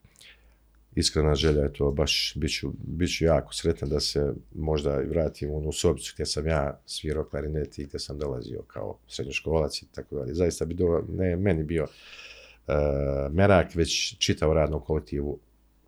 Iskrena 0.96 1.36
želja 1.36 1.62
je 1.62 1.74
to, 1.74 1.92
baš 1.92 2.34
bit 2.36 2.52
ću, 2.52 2.72
bit 2.78 3.18
ću 3.18 3.26
jako 3.26 3.54
sretan 3.54 3.90
da 3.90 4.00
se 4.00 4.34
možda 4.56 4.96
vratim 4.96 5.50
u 5.50 5.58
onu 5.58 5.72
sobicu 5.72 6.12
gdje 6.16 6.26
sam 6.26 6.48
ja 6.48 6.80
svirao 6.86 7.24
klarinet 7.24 7.80
i 7.80 7.86
gdje 7.86 8.00
sam 8.00 8.18
dolazio 8.18 8.62
kao 8.68 8.98
srednjoškolac 9.08 9.82
i 9.82 9.86
tako 9.92 10.16
dalje. 10.16 10.34
Zaista 10.34 10.66
bi 10.66 10.74
do, 10.74 11.04
ne 11.10 11.36
meni 11.36 11.64
bio 11.64 11.84
uh, 11.84 12.74
merak, 13.32 13.76
već 13.76 14.18
čitav 14.18 14.54
radnom 14.54 14.82
kolektivu, 14.82 15.40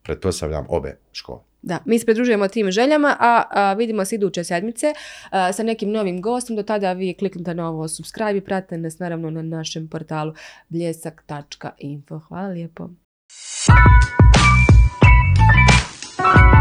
pretpostavljam 0.04 0.66
obe 0.70 0.98
škole. 1.12 1.40
Da, 1.62 1.80
mi 1.86 2.00
se 2.00 2.06
pridružujemo 2.06 2.48
tim 2.48 2.72
željama, 2.72 3.18
a, 3.20 3.44
a 3.50 3.74
vidimo 3.74 4.06
se 4.06 4.16
iduće 4.16 4.44
sedmice 4.44 4.94
a, 5.30 5.54
sa 5.54 5.64
nekim 5.64 5.92
novim 5.92 6.22
gostom. 6.22 6.56
Do 6.56 6.64
tada 6.64 6.94
vi 6.94 7.14
kliknite 7.14 7.54
na 7.54 7.70
ovo 7.70 7.88
subscribe 7.88 8.38
i 8.38 8.42
pratite 8.42 8.78
nas 8.78 9.00
naravno 9.00 9.30
na 9.30 9.42
našem 9.42 9.88
portalu 9.88 10.34
bljesak.info. 10.70 12.20
Hvala 12.20 12.48
lijepo. 12.48 12.90
Bye. 16.22 16.61